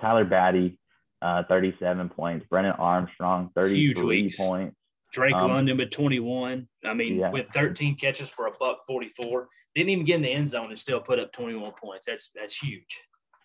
Tyler 0.00 0.24
Badie, 0.24 0.76
uh, 1.22 1.44
37 1.48 2.10
points, 2.10 2.46
Brennan 2.48 2.72
Armstrong, 2.72 3.50
33 3.54 4.30
points. 4.36 4.76
Drake 5.16 5.34
um, 5.36 5.50
London 5.50 5.78
with 5.78 5.90
21. 5.90 6.68
I 6.84 6.92
mean, 6.92 7.16
yeah. 7.16 7.30
with 7.30 7.48
13 7.48 7.96
catches 7.96 8.28
for 8.28 8.48
a 8.48 8.50
buck 8.50 8.80
44. 8.86 9.48
Didn't 9.74 9.88
even 9.88 10.04
get 10.04 10.16
in 10.16 10.22
the 10.22 10.30
end 10.30 10.46
zone 10.46 10.68
and 10.68 10.78
still 10.78 11.00
put 11.00 11.18
up 11.18 11.32
21 11.32 11.72
points. 11.72 12.06
That's 12.06 12.30
that's 12.34 12.62
huge. 12.62 13.00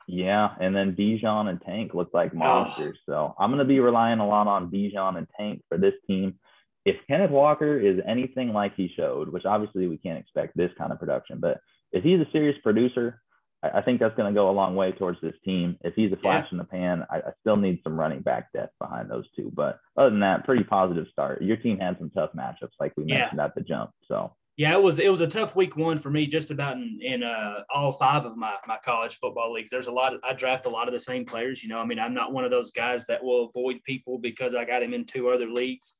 Yeah, 0.06 0.50
and 0.60 0.76
then 0.76 0.94
Bijan 0.98 1.48
and 1.48 1.62
Tank 1.62 1.94
look 1.94 2.10
like 2.14 2.34
monsters. 2.34 2.98
Oh. 3.08 3.12
So 3.12 3.36
I'm 3.40 3.52
going 3.52 3.60
to 3.60 3.66
be 3.66 3.80
relying 3.80 4.20
a 4.20 4.28
lot 4.28 4.48
on 4.48 4.70
Bijan 4.70 5.18
and 5.18 5.28
Tank 5.40 5.62
for 5.70 5.78
this 5.78 5.94
team. 6.08 6.36
If 6.84 6.98
Kenneth 7.08 7.32
Walker 7.32 7.80
is 7.80 8.02
anything 8.06 8.52
like 8.52 8.76
he 8.76 8.92
showed, 8.94 9.30
which 9.30 9.46
obviously 9.46 9.88
we 9.88 9.98
can't 9.98 10.20
expect 10.20 10.58
this 10.58 10.72
kind 10.78 10.92
of 10.92 11.00
production, 11.00 11.40
but 11.40 11.62
if 11.94 12.04
he's 12.04 12.20
a 12.20 12.28
serious 12.34 12.58
producer, 12.64 13.22
I, 13.64 13.80
I 13.80 13.82
think 13.82 14.00
that's 14.00 14.16
going 14.16 14.34
to 14.34 14.38
go 14.38 14.50
a 14.50 14.52
long 14.52 14.76
way 14.76 14.92
towards 14.92 15.20
this 15.22 15.36
team. 15.44 15.78
If 15.82 15.96
he's 15.96 16.12
a 16.12 16.18
flash 16.18 16.48
yeah. 16.48 16.52
in 16.54 16.58
the 16.58 16.64
pan, 16.64 17.06
I, 17.10 17.18
I, 17.18 17.32
still 17.42 17.58
need 17.58 17.82
some 17.84 18.00
running 18.00 18.22
back 18.22 18.52
depth 18.54 18.74
behind 18.80 19.10
those 19.10 19.26
two. 19.36 19.52
But 19.54 19.80
other 19.98 20.10
than 20.10 20.20
that, 20.22 20.46
pretty 20.46 20.64
positive 20.64 21.08
start. 21.12 21.42
Your 21.42 21.58
team 21.58 21.80
had 21.80 21.98
some 21.98 22.10
tough 22.10 22.32
matchups, 22.36 22.74
like 22.80 22.94
we 22.98 23.06
mentioned 23.06 23.38
yeah. 23.38 23.46
at 23.46 23.56
the 23.56 23.62
jump. 23.62 23.92
So 24.08 24.34
yeah, 24.58 24.74
it 24.74 24.84
was 24.84 25.00
it 25.00 25.10
was 25.10 25.22
a 25.22 25.28
tough 25.28 25.56
week 25.56 25.78
one 25.78 25.98
for 25.98 26.12
me, 26.12 26.28
just 26.28 26.52
about 26.52 26.76
in, 26.76 27.00
in 27.02 27.24
uh, 27.24 27.64
all 27.74 27.92
five 27.92 28.26
of 28.26 28.36
my 28.36 28.56
my 28.68 28.78
college 28.84 29.16
football 29.16 29.54
leagues. 29.54 29.72
There's 29.72 29.88
a 29.88 29.92
lot. 29.92 30.14
Of, 30.14 30.20
I 30.24 30.34
draft 30.34 30.66
a 30.66 30.70
lot 30.70 30.88
of 30.88 30.94
the 30.94 31.00
same 31.00 31.26
players. 31.26 31.64
You 31.64 31.70
know, 31.70 31.80
I 31.80 31.86
mean, 31.86 32.00
I'm 32.00 32.14
not 32.14 32.34
one 32.34 32.44
of 32.44 32.52
those 32.52 32.70
guys 32.72 33.08
that 33.08 33.24
will 33.24 33.46
avoid 33.46 33.82
people 33.86 34.18
because 34.20 34.54
I 34.54 34.66
got 34.66 34.84
him 34.84 34.94
in 34.94 35.06
two 35.06 35.30
other 35.30 35.48
leagues. 35.48 35.96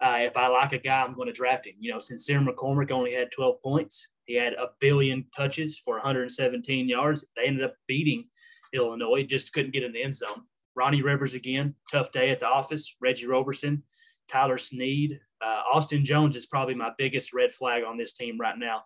Uh, 0.00 0.18
if 0.20 0.36
I 0.36 0.46
like 0.46 0.72
a 0.72 0.78
guy, 0.78 1.02
I'm 1.02 1.14
going 1.14 1.26
to 1.26 1.32
draft 1.32 1.66
him. 1.66 1.74
You 1.78 1.92
know, 1.92 1.98
Sincere 1.98 2.40
McCormick 2.40 2.90
only 2.90 3.12
had 3.12 3.30
12 3.30 3.60
points. 3.62 4.08
He 4.26 4.34
had 4.34 4.54
a 4.54 4.70
billion 4.80 5.26
touches 5.36 5.78
for 5.78 5.96
117 5.96 6.88
yards. 6.88 7.24
They 7.36 7.44
ended 7.44 7.64
up 7.64 7.74
beating 7.86 8.24
Illinois, 8.72 9.24
just 9.24 9.52
couldn't 9.52 9.72
get 9.72 9.82
in 9.82 9.92
the 9.92 10.02
end 10.02 10.16
zone. 10.16 10.42
Ronnie 10.76 11.02
Rivers 11.02 11.34
again, 11.34 11.74
tough 11.90 12.10
day 12.10 12.30
at 12.30 12.40
the 12.40 12.48
office. 12.48 12.96
Reggie 13.00 13.26
Roberson, 13.26 13.82
Tyler 14.28 14.58
Snead, 14.58 15.20
uh, 15.40 15.62
Austin 15.72 16.04
Jones 16.04 16.36
is 16.36 16.46
probably 16.46 16.74
my 16.74 16.90
biggest 16.98 17.32
red 17.32 17.52
flag 17.52 17.84
on 17.84 17.96
this 17.96 18.12
team 18.12 18.38
right 18.38 18.58
now. 18.58 18.82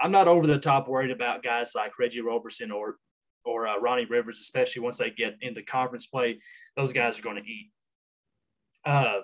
I'm 0.00 0.12
not 0.12 0.28
over 0.28 0.46
the 0.46 0.58
top 0.58 0.88
worried 0.88 1.10
about 1.10 1.42
guys 1.42 1.72
like 1.74 1.98
Reggie 1.98 2.20
Roberson 2.20 2.70
or 2.70 2.96
or 3.44 3.66
uh, 3.66 3.78
Ronnie 3.78 4.04
Rivers, 4.04 4.38
especially 4.38 4.82
once 4.82 4.98
they 4.98 5.10
get 5.10 5.36
into 5.40 5.62
conference 5.62 6.06
play. 6.06 6.40
Those 6.76 6.92
guys 6.92 7.18
are 7.18 7.22
going 7.22 7.38
to 7.38 7.46
eat. 7.46 7.70
Uh, 8.84 9.20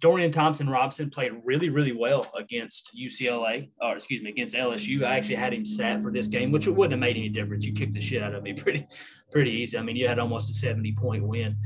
Dorian 0.00 0.32
Thompson 0.32 0.68
Robinson 0.68 1.10
played 1.10 1.32
really, 1.44 1.68
really 1.68 1.92
well 1.92 2.30
against 2.36 2.90
UCLA, 2.98 3.70
or 3.80 3.96
excuse 3.96 4.22
me, 4.22 4.30
against 4.30 4.54
LSU. 4.54 5.04
I 5.04 5.16
actually 5.16 5.36
had 5.36 5.52
him 5.52 5.64
sat 5.64 6.02
for 6.02 6.10
this 6.10 6.26
game, 6.26 6.50
which 6.50 6.66
it 6.66 6.70
wouldn't 6.70 6.92
have 6.92 7.00
made 7.00 7.16
any 7.16 7.28
difference. 7.28 7.64
You 7.64 7.74
kicked 7.74 7.92
the 7.92 8.00
shit 8.00 8.22
out 8.22 8.34
of 8.34 8.42
me 8.42 8.52
pretty, 8.54 8.86
pretty 9.30 9.50
easy. 9.50 9.76
I 9.76 9.82
mean, 9.82 9.96
you 9.96 10.08
had 10.08 10.18
almost 10.18 10.50
a 10.50 10.54
70 10.54 10.92
point 10.94 11.22
win. 11.22 11.56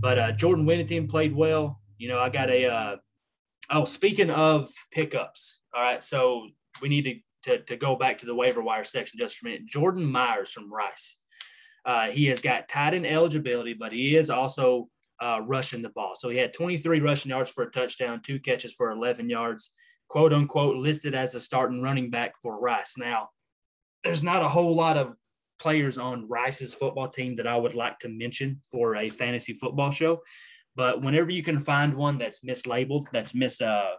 But 0.00 0.18
uh, 0.18 0.32
Jordan 0.32 0.66
Whittington 0.66 1.08
played 1.08 1.34
well. 1.34 1.80
You 1.98 2.08
know, 2.08 2.18
I 2.18 2.30
got 2.30 2.50
a. 2.50 2.66
Uh, 2.66 2.96
oh, 3.70 3.84
speaking 3.84 4.30
of 4.30 4.70
pickups, 4.90 5.60
all 5.74 5.82
right. 5.82 6.02
So 6.02 6.48
we 6.80 6.88
need 6.88 7.22
to, 7.44 7.50
to, 7.50 7.62
to 7.64 7.76
go 7.76 7.96
back 7.96 8.18
to 8.18 8.26
the 8.26 8.34
waiver 8.34 8.62
wire 8.62 8.84
section 8.84 9.18
just 9.18 9.36
for 9.36 9.46
a 9.46 9.50
minute. 9.50 9.66
Jordan 9.66 10.04
Myers 10.04 10.52
from 10.52 10.72
Rice. 10.72 11.18
Uh, 11.84 12.06
he 12.06 12.26
has 12.26 12.40
got 12.40 12.68
tight 12.68 12.94
end 12.94 13.06
eligibility, 13.06 13.74
but 13.74 13.92
he 13.92 14.16
is 14.16 14.30
also 14.30 14.88
uh, 15.20 15.40
rushing 15.42 15.82
the 15.82 15.90
ball. 15.90 16.14
So 16.16 16.28
he 16.28 16.38
had 16.38 16.54
23 16.54 17.00
rushing 17.00 17.30
yards 17.30 17.50
for 17.50 17.64
a 17.64 17.70
touchdown, 17.70 18.20
two 18.22 18.38
catches 18.38 18.74
for 18.74 18.90
11 18.90 19.28
yards, 19.28 19.70
quote 20.08 20.32
unquote, 20.32 20.76
listed 20.76 21.14
as 21.14 21.34
a 21.34 21.40
starting 21.40 21.82
running 21.82 22.10
back 22.10 22.34
for 22.42 22.60
Rice. 22.60 22.94
Now, 22.96 23.30
there's 24.02 24.22
not 24.22 24.42
a 24.42 24.48
whole 24.48 24.74
lot 24.74 24.96
of 24.96 25.14
players 25.58 25.98
on 25.98 26.28
Rice's 26.28 26.74
football 26.74 27.08
team 27.08 27.36
that 27.36 27.46
I 27.46 27.56
would 27.56 27.74
like 27.74 27.98
to 28.00 28.08
mention 28.08 28.60
for 28.70 28.96
a 28.96 29.08
fantasy 29.08 29.54
football 29.54 29.90
show. 29.90 30.20
But 30.76 31.02
whenever 31.02 31.30
you 31.30 31.42
can 31.42 31.58
find 31.58 31.94
one 31.94 32.18
that's 32.18 32.40
mislabeled, 32.40 33.06
that's 33.12 33.34
mis 33.34 33.60
uh, 33.60 33.92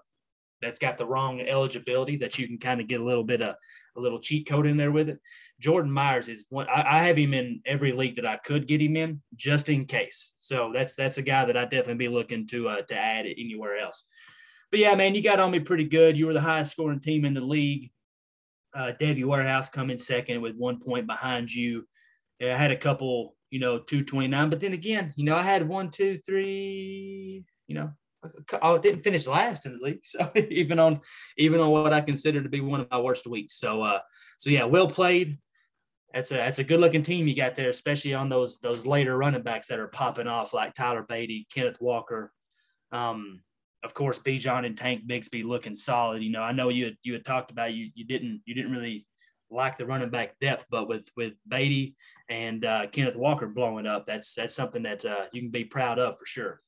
that's 0.65 0.79
got 0.79 0.97
the 0.97 1.05
wrong 1.05 1.39
eligibility, 1.41 2.17
that 2.17 2.39
you 2.39 2.47
can 2.47 2.57
kind 2.57 2.81
of 2.81 2.87
get 2.87 2.99
a 2.99 3.03
little 3.03 3.23
bit 3.23 3.41
of 3.41 3.55
a 3.95 4.01
little 4.01 4.19
cheat 4.19 4.47
code 4.47 4.65
in 4.65 4.77
there 4.77 4.91
with 4.91 5.09
it. 5.09 5.19
Jordan 5.59 5.91
Myers 5.91 6.27
is 6.27 6.45
one. 6.49 6.67
I, 6.67 6.97
I, 6.97 7.03
have 7.03 7.17
him 7.17 7.35
in 7.35 7.61
every 7.67 7.91
league 7.91 8.15
that 8.15 8.25
I 8.25 8.37
could 8.37 8.67
get 8.67 8.81
him 8.81 8.97
in, 8.97 9.21
just 9.35 9.69
in 9.69 9.85
case. 9.85 10.33
So 10.37 10.71
that's 10.73 10.95
that's 10.95 11.19
a 11.19 11.21
guy 11.21 11.45
that 11.45 11.55
I 11.55 11.65
definitely 11.65 12.05
be 12.05 12.07
looking 12.07 12.47
to 12.47 12.67
uh, 12.67 12.81
to 12.81 12.97
add 12.97 13.27
anywhere 13.27 13.77
else. 13.77 14.03
But 14.71 14.79
yeah, 14.79 14.95
man, 14.95 15.13
you 15.13 15.21
got 15.21 15.39
on 15.39 15.51
me 15.51 15.59
pretty 15.59 15.85
good. 15.85 16.17
You 16.17 16.25
were 16.25 16.33
the 16.33 16.41
highest 16.41 16.71
scoring 16.71 16.99
team 16.99 17.25
in 17.25 17.35
the 17.35 17.41
league. 17.41 17.91
Uh, 18.73 18.91
Davey 18.99 19.23
Warehouse 19.23 19.69
coming 19.69 19.99
second 19.99 20.41
with 20.41 20.55
one 20.55 20.81
point 20.81 21.05
behind 21.05 21.53
you. 21.53 21.87
I 22.41 22.45
had 22.45 22.71
a 22.71 22.75
couple, 22.75 23.35
you 23.51 23.59
know, 23.59 23.77
two 23.77 24.03
twenty 24.03 24.27
nine, 24.27 24.49
but 24.49 24.59
then 24.59 24.73
again, 24.73 25.13
you 25.15 25.25
know, 25.25 25.35
I 25.35 25.43
had 25.43 25.67
one, 25.67 25.91
two, 25.91 26.17
three, 26.17 27.45
you 27.67 27.75
know, 27.75 27.91
I 28.61 28.77
didn't 28.77 29.01
finish 29.01 29.27
last 29.27 29.65
in 29.65 29.77
the 29.77 29.83
league. 29.83 29.99
So 30.03 30.29
even 30.35 30.79
on 30.79 30.99
even 31.37 31.59
on 31.59 31.71
what 31.71 31.93
I 31.93 32.01
consider 32.01 32.41
to 32.41 32.49
be 32.49 32.61
one 32.61 32.81
of 32.81 32.91
my 32.91 32.99
worst 32.99 33.27
weeks. 33.27 33.59
So 33.59 33.81
uh 33.81 33.99
so 34.37 34.49
yeah, 34.49 34.65
well 34.65 34.87
played. 34.87 35.37
That's 36.13 36.31
a 36.31 36.35
that's 36.35 36.59
a 36.59 36.63
good 36.63 36.79
looking 36.79 37.03
team 37.03 37.27
you 37.27 37.35
got 37.35 37.55
there, 37.55 37.69
especially 37.69 38.13
on 38.13 38.29
those 38.29 38.59
those 38.59 38.85
later 38.85 39.17
running 39.17 39.43
backs 39.43 39.67
that 39.67 39.79
are 39.79 39.87
popping 39.87 40.27
off 40.27 40.53
like 40.53 40.73
Tyler 40.73 41.05
Badie, 41.09 41.47
Kenneth 41.53 41.81
Walker. 41.81 42.31
Um, 42.91 43.41
of 43.83 43.93
course, 43.93 44.19
Bijan 44.19 44.65
and 44.65 44.77
Tank 44.77 45.07
Bigsby 45.07 45.43
looking 45.43 45.75
solid. 45.75 46.23
You 46.23 46.31
know, 46.31 46.41
I 46.41 46.51
know 46.53 46.69
you 46.69 46.85
had, 46.85 46.97
you 47.03 47.13
had 47.13 47.25
talked 47.25 47.51
about 47.51 47.73
you 47.73 47.89
you 47.93 48.05
didn't 48.05 48.41
you 48.45 48.55
didn't 48.55 48.71
really 48.71 49.05
like 49.51 49.77
the 49.77 49.85
running 49.85 50.09
back 50.09 50.39
depth, 50.39 50.65
but 50.69 50.87
with 50.87 51.09
with 51.15 51.33
Badie 51.49 51.95
and 52.29 52.65
uh, 52.65 52.87
Kenneth 52.87 53.15
Walker 53.15 53.47
blowing 53.47 53.85
up, 53.85 54.05
that's 54.05 54.33
that's 54.33 54.55
something 54.55 54.83
that 54.83 55.05
uh, 55.05 55.25
you 55.31 55.41
can 55.41 55.51
be 55.51 55.65
proud 55.65 55.99
of 55.99 56.17
for 56.17 56.25
sure. 56.25 56.61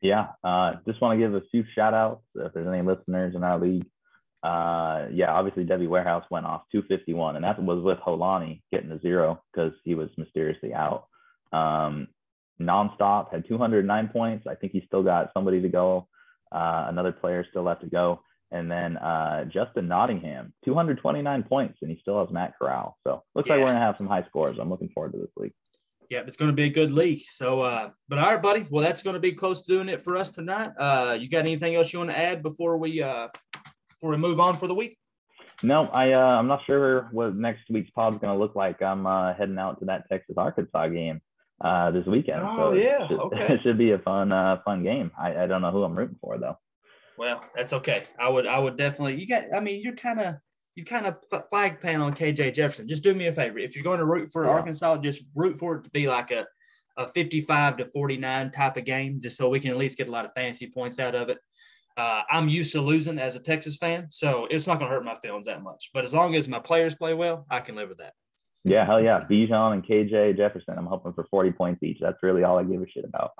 Yeah, 0.00 0.28
uh, 0.44 0.74
just 0.86 1.00
want 1.00 1.18
to 1.18 1.24
give 1.24 1.34
a 1.34 1.42
few 1.50 1.64
shout 1.74 1.94
outs 1.94 2.22
if 2.34 2.52
there's 2.52 2.68
any 2.68 2.82
listeners 2.82 3.34
in 3.34 3.42
our 3.42 3.58
league. 3.58 3.86
Uh, 4.42 5.06
yeah, 5.12 5.32
obviously 5.32 5.64
Debbie 5.64 5.88
Warehouse 5.88 6.24
went 6.30 6.46
off 6.46 6.62
251, 6.70 7.36
and 7.36 7.44
that 7.44 7.60
was 7.60 7.82
with 7.82 7.98
Holani 7.98 8.62
getting 8.70 8.92
a 8.92 9.00
zero 9.00 9.42
because 9.52 9.72
he 9.84 9.94
was 9.94 10.08
mysteriously 10.16 10.72
out. 10.72 11.08
Um, 11.52 12.08
nonstop 12.60 13.32
had 13.32 13.48
209 13.48 14.08
points. 14.08 14.46
I 14.46 14.54
think 14.54 14.72
he 14.72 14.84
still 14.86 15.02
got 15.02 15.30
somebody 15.34 15.62
to 15.62 15.68
go. 15.68 16.06
Uh, 16.52 16.86
another 16.88 17.12
player 17.12 17.44
still 17.50 17.64
left 17.64 17.82
to 17.82 17.88
go. 17.88 18.22
And 18.50 18.70
then 18.70 18.96
uh, 18.96 19.44
Justin 19.44 19.88
Nottingham, 19.88 20.54
229 20.64 21.42
points, 21.42 21.78
and 21.82 21.90
he 21.90 21.98
still 22.00 22.24
has 22.24 22.32
Matt 22.32 22.54
Corral. 22.58 22.96
So 23.04 23.22
looks 23.34 23.48
yeah. 23.48 23.56
like 23.56 23.64
we're 23.64 23.70
gonna 23.70 23.84
have 23.84 23.96
some 23.98 24.06
high 24.06 24.24
scores. 24.28 24.56
I'm 24.58 24.70
looking 24.70 24.88
forward 24.88 25.12
to 25.12 25.18
this 25.18 25.30
league. 25.36 25.52
Yeah, 26.10 26.20
it's 26.20 26.36
going 26.36 26.50
to 26.50 26.54
be 26.54 26.64
a 26.64 26.70
good 26.70 26.90
league. 26.90 27.22
So, 27.28 27.60
uh, 27.60 27.90
but 28.08 28.18
all 28.18 28.32
right, 28.32 28.40
buddy. 28.40 28.66
Well, 28.70 28.82
that's 28.82 29.02
going 29.02 29.14
to 29.14 29.20
be 29.20 29.32
close 29.32 29.60
to 29.62 29.72
doing 29.72 29.88
it 29.90 30.02
for 30.02 30.16
us 30.16 30.30
tonight. 30.30 30.70
Uh, 30.78 31.18
you 31.20 31.28
got 31.28 31.40
anything 31.40 31.74
else 31.74 31.92
you 31.92 31.98
want 31.98 32.10
to 32.10 32.18
add 32.18 32.42
before 32.42 32.78
we 32.78 33.02
uh, 33.02 33.28
before 33.90 34.10
we 34.10 34.16
move 34.16 34.40
on 34.40 34.56
for 34.56 34.68
the 34.68 34.74
week? 34.74 34.96
No, 35.62 35.86
I 35.88 36.12
uh, 36.12 36.18
I'm 36.18 36.46
not 36.46 36.64
sure 36.66 37.08
what 37.12 37.34
next 37.34 37.68
week's 37.68 37.90
pod 37.90 38.14
is 38.14 38.20
going 38.20 38.32
to 38.32 38.38
look 38.38 38.54
like. 38.54 38.80
I'm 38.80 39.06
uh, 39.06 39.34
heading 39.34 39.58
out 39.58 39.80
to 39.80 39.86
that 39.86 40.08
Texas 40.08 40.36
Arkansas 40.38 40.88
game 40.88 41.20
uh, 41.60 41.90
this 41.90 42.06
weekend. 42.06 42.42
Oh, 42.44 42.56
so 42.56 42.72
it 42.72 42.84
yeah, 42.84 43.06
should, 43.06 43.18
okay. 43.20 43.54
it 43.54 43.62
should 43.62 43.78
be 43.78 43.90
a 43.90 43.98
fun 43.98 44.32
uh, 44.32 44.58
fun 44.64 44.84
game. 44.84 45.10
I, 45.18 45.42
I 45.42 45.46
don't 45.46 45.62
know 45.62 45.72
who 45.72 45.82
I'm 45.82 45.98
rooting 45.98 46.16
for 46.20 46.38
though. 46.38 46.56
Well, 47.16 47.44
that's 47.56 47.72
okay. 47.72 48.04
I 48.18 48.28
would 48.28 48.46
I 48.46 48.58
would 48.58 48.76
definitely. 48.76 49.20
You 49.20 49.26
got. 49.26 49.44
I 49.54 49.60
mean, 49.60 49.82
you're 49.82 49.96
kind 49.96 50.20
of 50.20 50.36
you 50.78 50.84
kind 50.84 51.06
of 51.06 51.16
flag 51.50 51.80
pan 51.80 52.00
on 52.00 52.14
KJ 52.14 52.54
Jefferson. 52.54 52.86
Just 52.86 53.02
do 53.02 53.12
me 53.12 53.26
a 53.26 53.32
favor. 53.32 53.58
If 53.58 53.74
you're 53.74 53.82
going 53.82 53.98
to 53.98 54.04
root 54.04 54.30
for 54.30 54.44
Yeah. 54.44 54.52
Arkansas, 54.52 54.98
just 54.98 55.24
root 55.34 55.58
for 55.58 55.74
it 55.74 55.84
to 55.84 55.90
be 55.90 56.06
like 56.06 56.30
a 56.30 56.46
a 56.96 57.06
55 57.06 57.76
to 57.76 57.86
49 57.86 58.50
type 58.50 58.76
of 58.76 58.84
game, 58.84 59.20
just 59.20 59.36
so 59.36 59.48
we 59.48 59.60
can 59.60 59.70
at 59.70 59.76
least 59.76 59.98
get 59.98 60.08
a 60.08 60.10
lot 60.10 60.24
of 60.24 60.32
fantasy 60.34 60.66
points 60.68 60.98
out 60.98 61.14
of 61.14 61.28
it. 61.28 61.38
Uh, 61.96 62.22
I'm 62.30 62.48
used 62.48 62.72
to 62.72 62.80
losing 62.80 63.18
as 63.20 63.36
a 63.36 63.40
Texas 63.40 63.76
fan, 63.76 64.08
so 64.10 64.46
it's 64.50 64.66
not 64.66 64.78
going 64.80 64.90
to 64.90 64.96
hurt 64.96 65.04
my 65.04 65.14
feelings 65.16 65.46
that 65.46 65.62
much. 65.62 65.90
But 65.94 66.02
as 66.04 66.12
long 66.12 66.34
as 66.34 66.48
my 66.48 66.58
players 66.58 66.96
play 66.96 67.14
well, 67.14 67.46
I 67.50 67.60
can 67.60 67.76
live 67.76 67.88
with 67.88 67.98
that. 67.98 68.14
Yeah, 68.64 68.84
hell 68.84 69.00
yeah. 69.00 69.24
Bijan 69.30 69.74
and 69.74 69.84
KJ 69.84 70.36
Jefferson. 70.36 70.74
I'm 70.76 70.86
hoping 70.86 71.12
for 71.12 71.24
40 71.30 71.52
points 71.52 71.82
each. 71.84 71.98
That's 72.00 72.18
really 72.22 72.42
all 72.42 72.58
I 72.58 72.64
give 72.64 72.82
a 72.82 72.88
shit 72.88 73.04
about. 73.04 73.30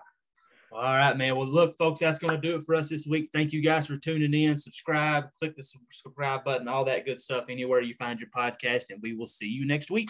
All 0.79 0.95
right, 0.95 1.17
man. 1.17 1.35
Well, 1.35 1.49
look, 1.49 1.77
folks, 1.77 1.99
that's 1.99 2.21
going 2.21 2.41
to 2.41 2.41
do 2.41 2.55
it 2.55 2.63
for 2.63 2.77
us 2.77 2.89
this 2.89 3.05
week. 3.05 3.31
Thank 3.33 3.53
you 3.53 3.61
guys 3.61 3.89
for 3.89 3.97
tuning 3.97 4.33
in. 4.33 4.57
Subscribe, 4.57 5.25
click 5.37 5.57
the 5.57 5.63
subscribe 5.65 6.45
button, 6.45 6.69
all 6.69 6.85
that 6.85 7.05
good 7.05 7.19
stuff 7.19 7.47
anywhere 7.49 7.81
you 7.81 7.95
find 7.95 8.21
your 8.21 8.29
podcast, 8.31 8.91
and 8.91 9.03
we 9.03 9.13
will 9.13 9.27
see 9.27 9.49
you 9.49 9.67
next 9.67 9.91
week. 9.91 10.09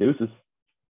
Deuces. 0.00 0.28